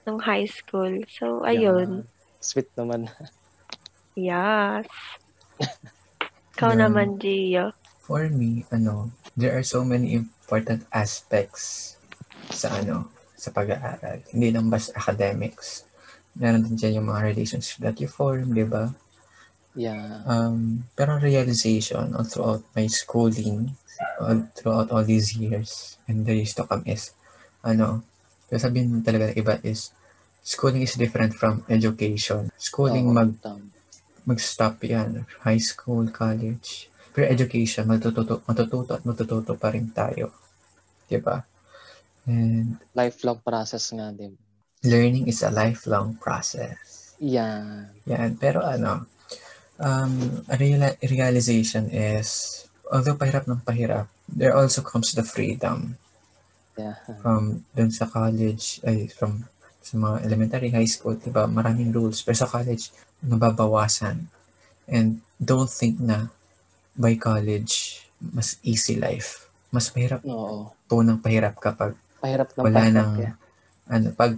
nung 0.05 0.19
high 0.21 0.47
school. 0.47 1.03
So, 1.11 1.43
ayun. 1.43 2.07
Sweet 2.39 2.71
naman. 2.75 3.07
Yes. 4.11 4.91
Ikaw 6.59 6.75
Yeah. 6.75 6.83
naman, 6.83 7.15
Gio. 7.15 7.71
For 8.03 8.27
me, 8.27 8.67
ano, 8.67 9.15
there 9.39 9.55
are 9.55 9.63
so 9.63 9.87
many 9.87 10.11
important 10.11 10.83
aspects 10.91 11.95
sa 12.51 12.75
ano, 12.75 13.07
sa 13.39 13.55
pag-aaral. 13.55 14.19
Hindi 14.35 14.51
lang 14.51 14.67
basta 14.67 14.91
academics. 14.99 15.87
Meron 16.35 16.67
din 16.67 16.75
dyan 16.75 16.99
yung 16.99 17.07
mga 17.07 17.31
relationships 17.31 17.79
that 17.79 17.95
you 18.03 18.11
form, 18.11 18.51
di 18.51 18.67
ba? 18.67 18.91
Yeah. 19.79 20.27
Um, 20.27 20.83
pero 20.91 21.15
realization 21.15 22.11
all 22.11 22.27
throughout 22.27 22.67
my 22.75 22.91
schooling, 22.91 23.71
all 24.19 24.39
throughout 24.53 24.89
all 24.91 25.05
these 25.05 25.33
years, 25.35 25.97
and 26.07 26.25
the 26.25 26.35
years 26.41 26.53
to 26.57 26.65
come 26.65 26.83
is, 26.85 27.13
ano, 27.63 28.03
sabihin 28.51 28.99
talaga 29.05 29.31
ng 29.31 29.37
iba 29.39 29.55
is, 29.63 29.95
schooling 30.43 30.83
is 30.83 30.97
different 30.97 31.37
from 31.37 31.63
education. 31.71 32.51
Schooling 32.57 33.07
Oo, 33.07 33.15
mag 33.15 33.31
mag-stop 34.21 34.81
yan. 34.85 35.25
High 35.41 35.61
school, 35.61 36.09
college. 36.13 36.91
Pero 37.11 37.25
education, 37.27 37.89
matututo, 37.89 38.45
matututo 38.45 38.95
at 38.95 39.03
matututo 39.03 39.57
pa 39.57 39.73
rin 39.73 39.89
tayo. 39.91 40.31
Diba? 41.09 41.43
And 42.29 42.77
Lifelong 42.93 43.41
process 43.41 43.89
nga 43.91 44.13
din. 44.13 44.37
learning 44.81 45.29
is 45.29 45.45
a 45.45 45.53
lifelong 45.53 46.17
process. 46.17 47.13
Yeah. 47.21 47.93
Yan. 48.09 48.37
Pero 48.41 48.65
ano, 48.65 49.05
um, 49.77 50.41
a 50.49 50.57
reala- 50.57 50.97
realization 51.05 51.89
is, 51.93 52.65
although 52.91 53.15
pahirap 53.15 53.47
ng 53.47 53.63
pahirap, 53.63 54.11
there 54.27 54.51
also 54.51 54.83
comes 54.83 55.15
the 55.15 55.23
freedom 55.23 55.95
Yeah. 56.79 56.95
from 57.19 57.67
dun 57.75 57.91
sa 57.91 58.07
college, 58.07 58.79
ay, 58.87 59.11
from 59.11 59.43
sa 59.83 59.99
mga 59.99 60.23
elementary, 60.23 60.69
high 60.71 60.87
school, 60.87 61.19
diba, 61.19 61.43
maraming 61.45 61.91
rules. 61.91 62.23
Pero 62.23 62.37
sa 62.39 62.47
college, 62.47 62.95
nababawasan. 63.19 64.31
And 64.87 65.19
don't 65.35 65.67
think 65.67 65.99
na 65.99 66.31
by 66.95 67.19
college, 67.19 68.05
mas 68.23 68.55
easy 68.63 68.95
life. 68.95 69.51
Mas 69.67 69.91
mahirap 69.91 70.23
Oo. 70.23 70.71
po 70.87 71.03
ng 71.03 71.19
pahirap 71.19 71.59
kapag 71.59 71.91
Pahirap 72.23 72.55
ng 72.55 72.63
wala 72.63 72.77
pahirap, 72.79 72.95
nang, 72.95 73.11
yeah. 73.19 73.35
ano, 73.91 74.07
pag 74.15 74.33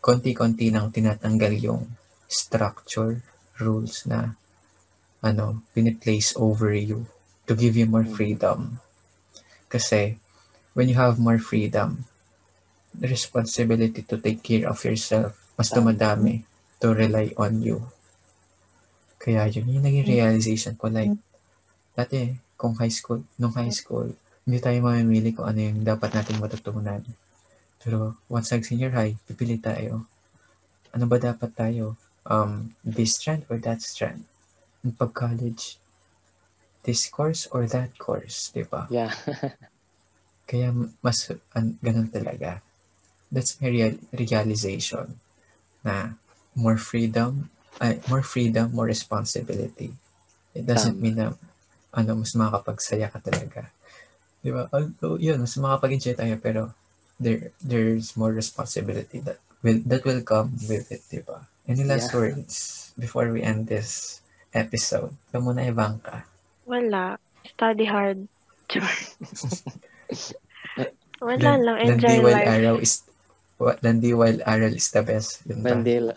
konti-konti 0.00 0.72
nang 0.72 0.88
tinatanggal 0.88 1.54
yung 1.60 1.82
structure, 2.24 3.20
rules 3.60 4.08
na, 4.08 4.32
ano, 5.20 5.60
piniplace 5.76 6.32
over 6.40 6.72
you 6.72 7.04
to 7.46 7.54
give 7.54 7.78
you 7.78 7.86
more 7.86 8.04
Mm. 8.04 8.14
freedom. 8.14 8.58
Kasi, 9.70 10.18
when 10.74 10.90
you 10.90 10.98
have 10.98 11.18
more 11.18 11.38
freedom, 11.38 12.04
the 12.94 13.08
responsibility 13.08 14.02
to 14.02 14.16
take 14.18 14.42
care 14.42 14.68
of 14.68 14.82
yourself, 14.84 15.36
mas 15.56 15.72
dumadami 15.72 16.44
to 16.80 16.92
rely 16.92 17.32
on 17.40 17.60
you. 17.64 17.86
Kaya 19.16 19.48
yun, 19.48 19.68
yung 19.68 19.84
naging 19.84 20.06
realization 20.06 20.76
ko, 20.76 20.88
like, 20.92 21.12
dati, 21.96 22.36
kung 22.56 22.76
high 22.76 22.92
school, 22.92 23.24
nung 23.36 23.52
high 23.52 23.72
school, 23.72 24.12
hindi 24.46 24.58
tayo 24.62 24.78
mamimili 24.80 25.34
kung 25.34 25.48
ano 25.50 25.60
yung 25.60 25.82
dapat 25.82 26.14
nating 26.14 26.38
matutunan. 26.38 27.02
Pero 27.82 28.16
once 28.30 28.54
nag 28.54 28.64
senior 28.64 28.94
high, 28.94 29.18
pipili 29.28 29.58
tayo. 29.58 30.06
Ano 30.94 31.04
ba 31.10 31.18
dapat 31.20 31.52
tayo? 31.52 31.98
Um, 32.26 32.74
this 32.82 33.18
strand 33.18 33.46
or 33.50 33.58
that 33.62 33.82
strand? 33.82 34.24
And 34.82 34.94
pag 34.94 35.14
college, 35.14 35.78
this 36.86 37.10
course 37.10 37.50
or 37.50 37.66
that 37.66 37.98
course, 37.98 38.54
di 38.54 38.62
ba? 38.62 38.86
Yeah. 38.88 39.10
Kaya 40.48 40.70
mas 41.02 41.26
an, 41.58 41.74
ganun 41.82 42.08
talaga. 42.08 42.62
That's 43.28 43.58
my 43.58 43.68
real, 43.68 43.98
realization 44.14 45.18
na 45.82 46.14
more 46.54 46.78
freedom, 46.78 47.50
ay, 47.82 47.98
more 48.06 48.22
freedom, 48.22 48.70
more 48.70 48.86
responsibility. 48.86 49.90
It 50.54 50.64
doesn't 50.64 50.96
Tama. 50.96 51.02
mean 51.02 51.16
na 51.18 51.26
ano, 51.90 52.22
mas 52.22 52.32
makakapagsaya 52.38 53.10
ka 53.10 53.18
talaga. 53.18 53.66
Di 54.40 54.54
ba? 54.54 54.70
Although, 54.70 55.18
yun, 55.18 55.42
mas 55.42 55.58
makapag-enjoy 55.58 56.14
tayo, 56.14 56.38
pero 56.38 56.70
there 57.18 57.50
there's 57.58 58.14
more 58.14 58.30
responsibility 58.30 59.18
that 59.26 59.42
will 59.64 59.82
that 59.88 60.06
will 60.06 60.22
come 60.22 60.54
with 60.70 60.86
it, 60.94 61.02
di 61.10 61.18
ba? 61.26 61.42
Any 61.66 61.82
last 61.82 62.14
Yeah. 62.14 62.22
words 62.22 62.54
before 62.94 63.26
we 63.34 63.42
end 63.42 63.66
this 63.66 64.22
episode? 64.54 65.10
Ikaw 65.34 65.42
muna, 65.42 65.66
Ivanka. 65.66 66.22
Wala. 66.66 67.22
Study 67.46 67.86
hard. 67.86 68.26
Wala 71.16 71.40
Lan- 71.40 71.64
lang. 71.64 71.76
landi 71.80 71.92
Enjoy 71.96 72.16
while 72.20 72.36
life. 72.36 72.48
arrow 72.50 72.76
is 72.76 73.00
wa- 73.56 73.78
landi 73.80 74.12
while 74.12 74.36
arrow 74.44 74.68
is 74.68 74.92
the 74.92 75.00
best. 75.00 75.40
Yun 75.48 75.64
ba? 75.64 75.72
Mandela. 75.72 76.12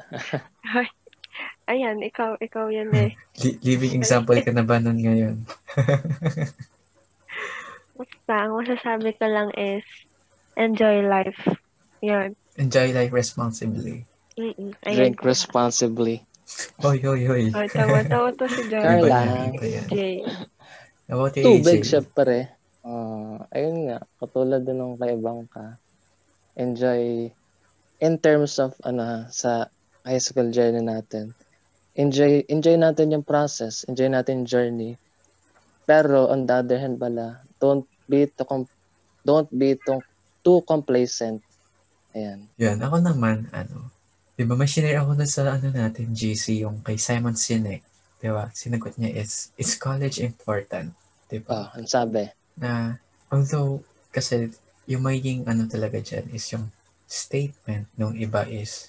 Ayan, 1.70 2.02
ikaw, 2.02 2.34
ikaw 2.42 2.68
yan 2.74 2.90
eh. 2.98 3.14
Li- 3.46 3.60
living 3.62 3.94
example 3.96 4.36
ka 4.42 4.50
na 4.52 4.66
ba 4.66 4.82
nun 4.82 4.98
ngayon? 5.00 5.46
Basta, 8.00 8.34
ang 8.34 8.58
masasabi 8.58 9.14
ko 9.16 9.26
lang 9.30 9.54
is, 9.54 9.86
enjoy 10.58 11.06
life. 11.06 11.38
Yan. 12.02 12.34
Enjoy 12.58 12.90
life 12.92 13.14
responsibly. 13.14 14.04
Mm-mm. 14.34 14.74
Ayan. 14.84 14.98
Drink 14.98 15.18
responsibly. 15.22 16.26
Hoy, 16.82 16.98
hoy, 17.06 17.22
hoy. 17.30 17.44
Tama, 17.52 18.02
tama 18.10 18.30
to 18.34 18.46
si 18.50 18.64
iba 18.74 19.66
yan. 19.70 19.88
Jay. 19.92 20.26
About 21.10 21.34
Tubig, 21.34 21.86
AJ? 21.86 21.90
syempre. 21.90 22.50
Ah, 22.82 23.46
ayun 23.54 23.90
nga, 23.90 24.00
katulad 24.18 24.62
din 24.66 24.80
ng 24.82 24.98
kay 24.98 25.18
Bangka. 25.20 25.78
Enjoy, 26.58 27.30
in 28.02 28.14
terms 28.18 28.58
of, 28.58 28.74
ano, 28.82 29.30
sa 29.30 29.70
high 30.06 30.22
school 30.22 30.50
journey 30.50 30.82
natin, 30.82 31.36
enjoy, 31.94 32.42
enjoy 32.50 32.80
natin 32.80 33.14
yung 33.14 33.26
process, 33.26 33.86
enjoy 33.86 34.10
natin 34.10 34.44
yung 34.44 34.50
journey. 34.50 34.92
Pero, 35.86 36.30
on 36.30 36.46
the 36.46 36.56
other 36.66 36.80
hand 36.80 36.98
pala, 36.98 37.42
don't 37.60 37.86
be 38.08 38.26
too, 38.26 38.46
com- 38.48 38.72
don't 39.26 39.50
be 39.52 39.76
too, 39.76 40.02
too 40.42 40.62
complacent. 40.66 41.42
Ayan. 42.16 42.48
Yan, 42.58 42.80
ako 42.82 43.02
naman, 43.04 43.46
ano, 43.54 43.99
di 44.40 44.48
ba 44.48 44.56
may 44.56 44.72
shinare 44.72 45.04
ako 45.04 45.20
na 45.20 45.28
sa 45.28 45.52
ano 45.52 45.68
natin, 45.68 46.16
GC, 46.16 46.64
yung 46.64 46.80
kay 46.80 46.96
Simon 46.96 47.36
Sinek. 47.36 47.84
Di 48.24 48.32
ba? 48.32 48.48
Sinagot 48.56 48.96
niya 48.96 49.20
is, 49.20 49.52
is 49.60 49.76
college 49.76 50.24
important? 50.24 50.96
Di 51.28 51.44
ba? 51.44 51.68
Ah, 51.68 51.76
ang 51.76 51.84
sabi. 51.84 52.24
Na, 52.56 52.96
although, 53.28 53.84
kasi, 54.16 54.48
yung 54.88 55.04
magiging 55.04 55.44
ano 55.44 55.68
talaga 55.68 56.00
dyan 56.00 56.32
is 56.32 56.48
yung 56.56 56.72
statement 57.04 57.92
nung 58.00 58.16
iba 58.16 58.48
is, 58.48 58.88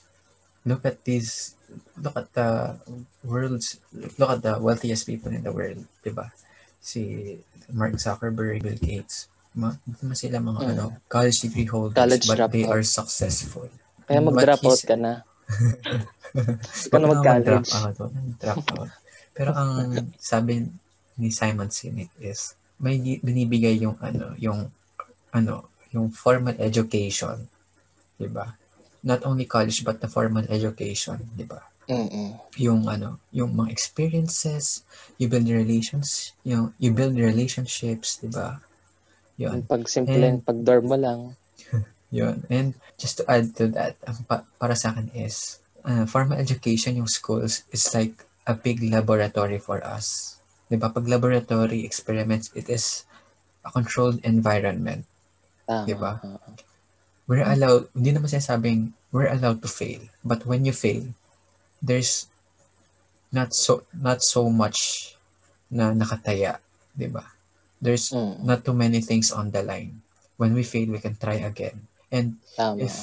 look 0.62 0.86
at 0.86 1.03
these, 1.03 1.59
look 1.98 2.14
at 2.14 2.30
the 2.30 2.78
world's, 3.26 3.82
look 4.22 4.30
at 4.30 4.46
the 4.46 4.55
wealthiest 4.55 5.03
people 5.03 5.34
in 5.34 5.42
the 5.42 5.51
world, 5.51 5.82
di 6.07 6.14
ba? 6.14 6.30
Si 6.78 7.34
Mark 7.74 7.98
Zuckerberg, 7.98 8.62
Bill 8.62 8.78
Gates, 8.78 9.26
ma, 9.59 9.74
ma 9.98 10.14
sila 10.14 10.38
mga 10.38 10.62
Mm. 10.62 10.70
ano, 10.78 10.84
college 11.11 11.42
degree 11.42 11.66
holders, 11.66 11.98
College 11.98 12.26
but 12.30 12.38
they 12.55 12.62
dropout. 12.62 12.70
are 12.70 12.84
successful. 12.86 13.66
Kaya 14.07 14.22
mag-drop 14.22 14.62
out 14.62 14.82
ka 14.86 14.94
na. 14.94 15.26
Na 16.92 17.07
mag-college. 17.11 17.70
wag 17.70 18.12
na 18.12 18.20
mag-drop 18.22 18.64
out. 18.78 18.90
Pero 19.34 19.51
ang 19.55 19.70
sabi 20.18 20.66
ni 21.20 21.28
Simon 21.30 21.70
Sinek 21.70 22.11
is, 22.18 22.55
may 22.80 22.96
binibigay 23.20 23.76
yung 23.82 23.96
ano, 24.01 24.32
yung 24.40 24.72
ano, 25.30 25.68
yung 25.92 26.11
formal 26.11 26.57
education, 26.59 27.46
'di 28.16 28.28
ba? 28.30 28.57
Not 29.05 29.24
only 29.24 29.44
college 29.44 29.84
but 29.84 30.01
the 30.01 30.09
formal 30.09 30.44
education, 30.48 31.20
'di 31.36 31.44
ba? 31.46 31.61
Mm-mm. 31.90 32.38
Yung 32.62 32.86
ano, 32.86 33.18
yung 33.34 33.51
mga 33.53 33.74
experiences, 33.74 34.86
you 35.18 35.26
build 35.26 35.51
relations, 35.51 36.32
yung 36.46 36.70
you 36.78 36.94
build 36.94 37.18
relationships, 37.18 38.22
'di 38.22 38.30
ba? 38.30 38.62
Yun. 39.40 39.64
Yung 39.64 39.68
pag 39.68 39.84
simple, 39.88 40.20
And- 40.20 40.44
pag 40.44 40.59
dorm 40.62 40.86
mo 40.88 40.96
lang. 40.96 41.20
Yun. 42.11 42.42
And 42.50 42.74
just 42.98 43.22
to 43.22 43.24
add 43.30 43.54
to 43.58 43.70
that, 43.78 43.94
ang 44.02 44.26
pa- 44.26 44.46
para 44.58 44.74
sa 44.74 44.90
akin 44.90 45.11
is, 45.14 45.62
uh, 45.86 46.04
formal 46.11 46.38
education, 46.38 46.98
yung 46.98 47.11
schools, 47.11 47.62
is 47.70 47.86
like 47.94 48.26
a 48.46 48.54
big 48.54 48.82
laboratory 48.82 49.62
for 49.62 49.78
us. 49.86 50.36
Di 50.66 50.74
ba? 50.74 50.90
Pag 50.90 51.06
laboratory 51.06 51.86
experiments, 51.86 52.50
it 52.54 52.66
is 52.66 53.06
a 53.62 53.70
controlled 53.70 54.18
environment. 54.26 55.06
Tama. 55.66 55.86
Diba? 55.86 56.12
We're 57.30 57.46
allowed, 57.46 57.86
hindi 57.94 58.11
naman 58.11 58.26
sinasabing 58.26 58.90
we're 59.14 59.30
allowed 59.30 59.62
to 59.62 59.70
fail. 59.70 60.02
But 60.26 60.46
when 60.46 60.66
you 60.66 60.74
fail, 60.74 61.06
there's 61.78 62.26
not 63.30 63.54
so 63.54 63.86
not 63.94 64.26
so 64.26 64.50
much 64.50 65.14
na 65.70 65.94
nakataya, 65.94 66.58
'di 66.98 67.06
ba? 67.14 67.22
There's 67.78 68.11
Mm. 68.11 68.42
not 68.42 68.66
too 68.66 68.74
many 68.74 68.98
things 68.98 69.30
on 69.30 69.54
the 69.54 69.62
line. 69.62 70.02
when 70.40 70.56
we 70.56 70.64
fail, 70.64 70.88
we 70.88 70.96
can 70.96 71.12
try 71.20 71.36
again. 71.36 71.84
And 72.11 72.42
Tama. 72.58 72.82
if 72.82 72.94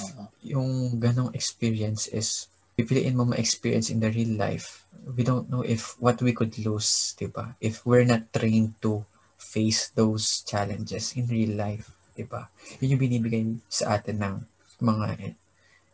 yung 0.44 1.00
ganong 1.00 1.32
experience 1.32 2.12
is 2.12 2.52
pipiliin 2.78 3.16
mo 3.16 3.26
ma-experience 3.26 3.90
in 3.90 4.04
the 4.04 4.12
real 4.12 4.38
life, 4.38 4.86
we 5.16 5.24
don't 5.24 5.50
know 5.50 5.64
if 5.64 5.96
what 5.98 6.22
we 6.22 6.36
could 6.36 6.54
lose, 6.60 7.16
di 7.18 7.32
ba? 7.32 7.56
If 7.64 7.88
we're 7.88 8.06
not 8.06 8.30
trained 8.36 8.78
to 8.84 9.08
face 9.40 9.90
those 9.96 10.44
challenges 10.44 11.16
in 11.16 11.26
real 11.32 11.56
life, 11.56 11.90
di 12.14 12.28
ba? 12.28 12.52
Yun 12.84 12.94
yung 12.94 13.02
binibigay 13.02 13.44
sa 13.72 13.98
atin 13.98 14.22
ng 14.22 14.36
mga 14.84 15.34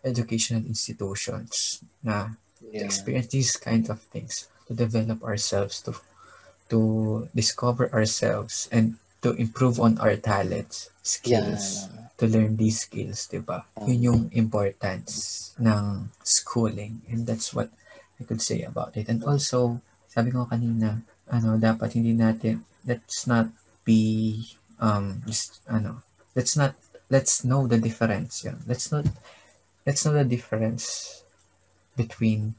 educational 0.03 0.66
institutions 0.68 1.80
na 2.03 2.36
yeah. 2.59 2.84
experience 2.84 3.32
these 3.32 3.55
kinds 3.55 3.88
of 3.88 4.01
things, 4.11 4.51
to 4.68 4.76
develop 4.76 5.24
ourselves, 5.24 5.80
to 5.86 5.95
to 6.68 7.30
discover 7.32 7.88
ourselves, 7.93 8.68
and 8.72 8.99
to 9.24 9.32
improve 9.39 9.80
on 9.80 9.95
our 10.03 10.20
talents, 10.20 10.91
skills, 10.99 11.88
Yeah. 11.88 12.03
To 12.18 12.28
learn 12.30 12.55
these 12.57 12.86
skills, 12.86 13.26
di 13.26 13.41
ba? 13.41 13.66
Yun 13.86 14.01
yung 14.01 14.22
importance 14.34 15.51
ng 15.57 16.09
schooling. 16.22 17.01
And 17.09 17.26
that's 17.26 17.53
what 17.53 17.74
I 18.20 18.24
could 18.24 18.41
say 18.41 18.61
about 18.61 18.95
it. 18.97 19.09
And 19.09 19.24
also, 19.26 19.82
sabi 20.07 20.30
ko 20.30 20.45
kanina, 20.45 21.01
ano, 21.30 21.57
dapat 21.57 21.97
hindi 21.97 22.14
natin, 22.14 22.61
let's 22.86 23.26
not 23.26 23.49
be, 23.82 24.45
um, 24.78 25.26
just, 25.26 25.66
ano, 25.66 26.05
let's 26.38 26.53
not, 26.53 26.78
let's 27.09 27.41
know 27.41 27.66
the 27.66 27.82
difference. 27.82 28.45
Yeah. 28.45 28.61
Let's 28.70 28.93
not, 28.93 29.09
let's 29.86 30.05
know 30.05 30.14
the 30.14 30.28
difference 30.28 31.22
between, 31.97 32.53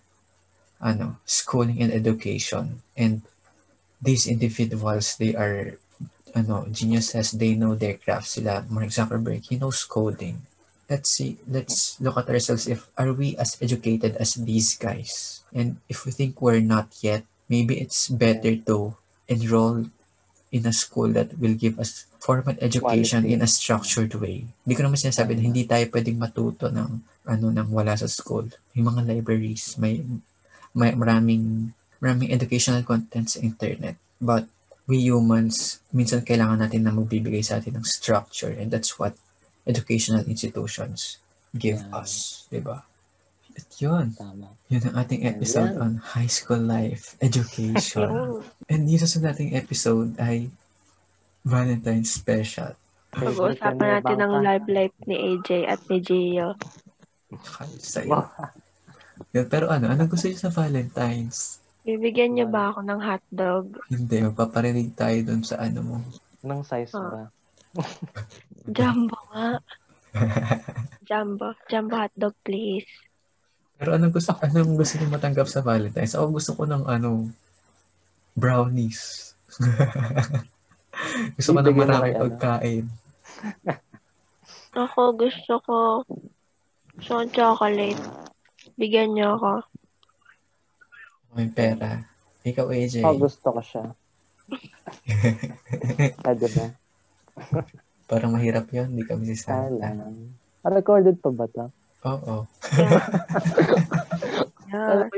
ano, 0.83 1.23
schooling 1.25 1.79
and 1.79 1.95
education. 1.95 2.83
And 2.99 3.23
these 4.03 4.27
individuals, 4.27 5.15
they 5.17 5.39
are 5.39 5.79
ano, 6.35 6.67
geniuses, 6.71 7.33
they 7.39 7.55
know 7.55 7.79
their 7.79 7.95
craft 7.95 8.29
sila. 8.29 8.67
Mark 8.69 8.91
Zuckerberg, 8.91 9.47
he 9.47 9.57
knows 9.57 9.87
coding. 9.87 10.43
Let's 10.91 11.09
see, 11.09 11.39
let's 11.49 11.97
look 12.03 12.19
at 12.19 12.29
ourselves 12.29 12.69
if 12.69 12.91
are 12.99 13.15
we 13.15 13.39
as 13.41 13.57
educated 13.63 14.21
as 14.21 14.35
these 14.37 14.77
guys? 14.77 15.41
And 15.55 15.81
if 15.89 16.05
we 16.05 16.13
think 16.13 16.43
we're 16.43 16.61
not 16.61 16.93
yet, 17.01 17.25
maybe 17.49 17.81
it's 17.81 18.11
better 18.13 18.57
to 18.69 18.99
enroll 19.29 19.89
in 20.53 20.67
a 20.67 20.75
school 20.75 21.09
that 21.17 21.39
will 21.39 21.55
give 21.55 21.81
us 21.81 22.07
formal 22.21 22.55
education 22.61 23.27
Quality. 23.27 23.35
in 23.35 23.43
a 23.43 23.49
structured 23.51 24.15
way. 24.17 24.47
Hindi 24.65 24.75
ko 24.79 24.83
naman 24.87 25.01
sinasabi 25.01 25.35
na 25.35 25.43
hindi 25.45 25.67
tayo 25.67 25.85
pwedeng 25.91 26.21
matuto 26.21 26.71
ng 26.71 26.91
ano 27.27 27.47
nang 27.51 27.69
wala 27.75 27.99
sa 27.99 28.07
school. 28.07 28.47
May 28.73 28.85
mga 28.87 29.03
libraries, 29.09 29.75
may 29.81 29.99
may 30.77 30.95
maraming 30.95 31.75
maraming 31.99 32.31
educational 32.31 32.87
content 32.87 33.29
sa 33.35 33.43
internet. 33.43 33.99
But 34.23 34.47
we 34.85 35.01
humans, 35.01 35.81
minsan 35.91 36.21
kailangan 36.21 36.61
natin 36.61 36.85
na 36.85 36.93
magbibigay 36.93 37.41
sa 37.41 37.57
atin 37.57 37.81
ng 37.81 37.87
structure 37.89 38.53
and 38.53 38.69
that's 38.69 39.01
what 39.01 39.17
educational 39.65 40.21
institutions 40.29 41.17
give 41.57 41.81
Yeah. 41.81 42.01
us. 42.05 42.45
Diba? 42.53 42.85
At 43.55 43.71
yun, 43.79 44.13
Tama. 44.13 44.51
yun 44.67 44.83
ang 44.85 44.97
ating 44.99 45.25
episode 45.25 45.73
Ayan. 45.73 45.81
on 45.81 45.93
high 46.03 46.29
school 46.29 46.59
life, 46.59 47.15
education. 47.23 48.11
Yung 48.11 48.43
and 48.71 48.91
yung 48.91 49.01
susunod 49.01 49.33
nating 49.33 49.55
episode 49.55 50.19
ay 50.19 50.51
Valentine's 51.47 52.11
Special. 52.11 52.75
pag-uusapan 53.15 54.03
natin 54.03 54.17
ng 54.19 54.33
love 54.43 54.67
life 54.67 54.97
ni 55.07 55.15
AJ 55.39 55.71
at 55.71 55.79
ni 55.87 56.03
Gio. 56.03 56.59
Sa'yo. 57.79 58.27
Yun, 59.31 59.47
pero 59.47 59.71
ano, 59.71 59.87
anong 59.87 60.11
gusto 60.11 60.27
niyo 60.27 60.39
sa 60.39 60.51
Valentine's? 60.51 61.63
Bibigyan 61.85 62.33
niyo 62.33 62.49
ba 62.49 62.73
ako 62.73 62.81
ng 62.81 63.01
hotdog? 63.01 63.65
Hindi, 63.93 64.25
magpaparinig 64.25 64.97
tayo 64.97 65.21
dun 65.21 65.45
sa 65.45 65.61
ano 65.61 65.81
mo. 65.85 65.97
Nang 66.41 66.65
size 66.65 66.97
Ah. 66.97 67.05
ba? 67.13 67.23
Jumbo 68.77 69.19
nga. 69.29 69.61
Jumbo. 71.09 71.53
Jumbo 71.69 71.95
hotdog, 72.01 72.33
please. 72.41 72.89
Pero 73.77 73.93
anong 74.01 74.17
gusto, 74.17 74.33
anong 74.41 74.81
gusto 74.81 74.97
niyo 74.97 75.13
matanggap 75.13 75.45
sa 75.45 75.61
Valentine's? 75.61 76.17
Ako 76.17 76.33
gusto 76.33 76.57
ko 76.57 76.65
ng 76.65 76.89
ano, 76.89 77.29
brownies. 78.33 79.37
gusto 81.37 81.51
ko 81.53 81.61
ng 81.61 81.77
maraming 81.77 82.17
ano? 82.17 82.23
pagkain. 82.33 82.85
Ako, 84.73 85.21
gusto 85.21 85.53
ko 85.69 85.77
ko 87.05 87.15
chocolate. 87.29 88.01
Bigyan 88.81 89.13
niyo 89.13 89.37
ako. 89.37 89.53
May 91.35 91.51
pera. 91.51 92.03
Ikaw, 92.47 92.67
AJ. 92.71 92.95
Oh, 93.03 93.19
gusto 93.19 93.47
ko 93.51 93.61
siya. 93.61 93.85
Pwede 96.25 96.47
ba? 96.55 96.67
Parang 98.07 98.37
mahirap 98.37 98.71
yun. 98.71 98.95
Hindi 98.95 99.05
kami 99.05 99.33
si 99.33 99.43
Santa. 99.43 99.91
Ah, 100.65 100.73
recorded 100.73 101.19
pa 101.21 101.31
ba 101.35 101.47
to? 101.51 101.67
Oo. 102.05 102.47
Yeah. 104.75 105.09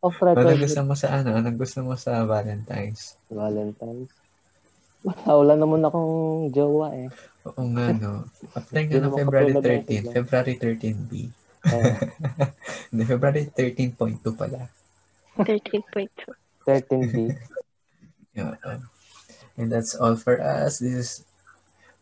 Off 0.00 0.16
Anong 0.24 0.32
record 0.32 0.64
gusto 0.64 0.80
mo 0.82 0.94
sa 0.96 1.08
ano? 1.20 1.36
Anong 1.36 1.58
gusto 1.60 1.78
mo 1.84 1.92
sa 1.94 2.24
Valentine's? 2.24 3.20
Valentine's. 3.28 4.08
Wala, 5.04 5.30
wala 5.36 5.54
naman 5.56 5.84
akong 5.84 6.48
jowa 6.52 6.92
eh. 6.96 7.08
Oo 7.48 7.64
nga, 7.76 7.92
no. 7.92 8.24
Apply 8.56 8.80
Hindi 8.84 8.96
nga 8.96 9.04
ng 9.08 9.16
February 9.16 9.52
katulad 9.52 9.64
ng 9.64 9.84
13. 9.84 9.96
iba. 10.00 10.10
February 10.12 10.54
13B. 10.56 11.12
Eh, 11.60 11.96
Hindi, 12.92 13.02
February 13.04 13.42
13.2 13.52 14.40
pala. 14.40 14.60
13.2. 15.44 16.08
13B. 16.66 17.16
Yeah. 18.30 18.54
And 19.58 19.74
that's 19.74 19.98
all 19.98 20.14
for 20.14 20.38
us. 20.38 20.78
This 20.78 20.94
is, 20.94 21.10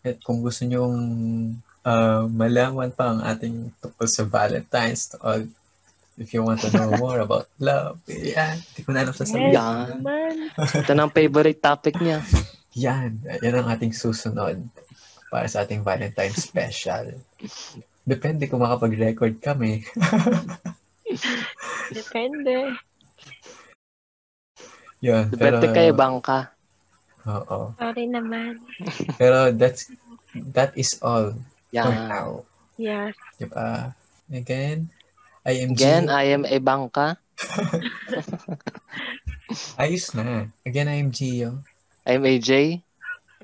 at 0.05 0.20
kung 0.20 0.45
gusto 0.45 0.68
nyong 0.68 0.97
uh, 1.80 2.28
malaman 2.28 2.93
pa 2.93 3.16
ang 3.16 3.24
ating 3.24 3.72
tungkol 3.80 4.05
sa 4.05 4.28
Valentine's, 4.28 5.09
to 5.09 5.16
all, 5.24 5.43
if 6.20 6.36
you 6.36 6.45
want 6.45 6.61
to 6.61 6.68
know 6.68 6.93
more 7.03 7.24
about 7.24 7.49
love, 7.57 7.97
yan. 8.07 8.61
Hindi 8.61 8.80
ko 8.84 8.91
na 8.93 9.09
alam 9.09 9.16
sasabihin. 9.16 9.57
Yes, 9.57 9.57
Yan. 9.57 9.99
man. 10.05 10.36
Ito 10.84 10.93
na 10.93 11.03
ang 11.09 11.14
favorite 11.16 11.61
topic 11.64 11.97
niya. 11.97 12.20
Yan. 12.76 13.24
Yan 13.24 13.64
ang 13.64 13.68
ating 13.72 13.97
susunod 13.97 14.61
para 15.32 15.49
sa 15.49 15.64
ating 15.64 15.80
Valentine's 15.80 16.45
special. 16.45 17.24
Depende 18.05 18.53
kung 18.53 18.61
makapag-record 18.61 19.41
kami. 19.41 19.80
Depende. 21.89 22.76
Yun. 25.05 25.30
Depende 25.30 25.70
pero, 25.70 25.74
kay 25.74 25.88
Bangka. 25.94 26.51
Oo. 27.28 27.76
Sorry 27.76 28.09
naman. 28.09 28.57
Pero 29.20 29.53
that's, 29.53 29.92
that 30.56 30.72
is 30.74 30.97
all 31.05 31.36
for 31.70 31.93
Yan. 31.93 32.09
now. 32.09 32.28
Yes. 32.81 33.12
Diba? 33.36 33.93
Again, 34.32 34.89
I 35.44 35.52
am 35.64 35.77
Again, 35.77 36.09
Gio. 36.09 36.14
I 36.14 36.24
am 36.32 36.43
a 36.48 36.59
Bangka. 36.59 37.06
Ayos 39.81 40.12
na. 40.16 40.48
Again, 40.64 40.89
I 40.89 40.97
am 41.01 41.10
Gio. 41.12 41.60
I 42.09 42.16
am 42.16 42.24
AJ. 42.24 42.82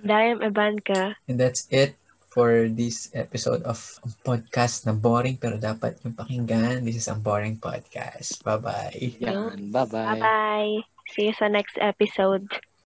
And 0.00 0.10
I 0.12 0.32
am 0.32 0.40
Ivanka. 0.42 1.16
And 1.28 1.40
that's 1.40 1.68
it 1.70 1.96
for 2.28 2.68
this 2.68 3.08
episode 3.14 3.62
of 3.62 3.78
podcast 4.26 4.84
na 4.84 4.92
boring 4.92 5.38
pero 5.38 5.56
dapat 5.56 5.96
yung 6.04 6.18
pakinggan. 6.18 6.84
This 6.84 7.04
is 7.04 7.08
a 7.08 7.16
boring 7.16 7.56
podcast. 7.56 8.42
Bye-bye. 8.44 9.22
Yan. 9.22 9.72
Bye-bye. 9.72 10.20
Bye-bye. 10.20 10.93
See 11.08 11.26
you 11.26 11.34
sa 11.34 11.48
next 11.48 11.76
episode. 11.80 12.48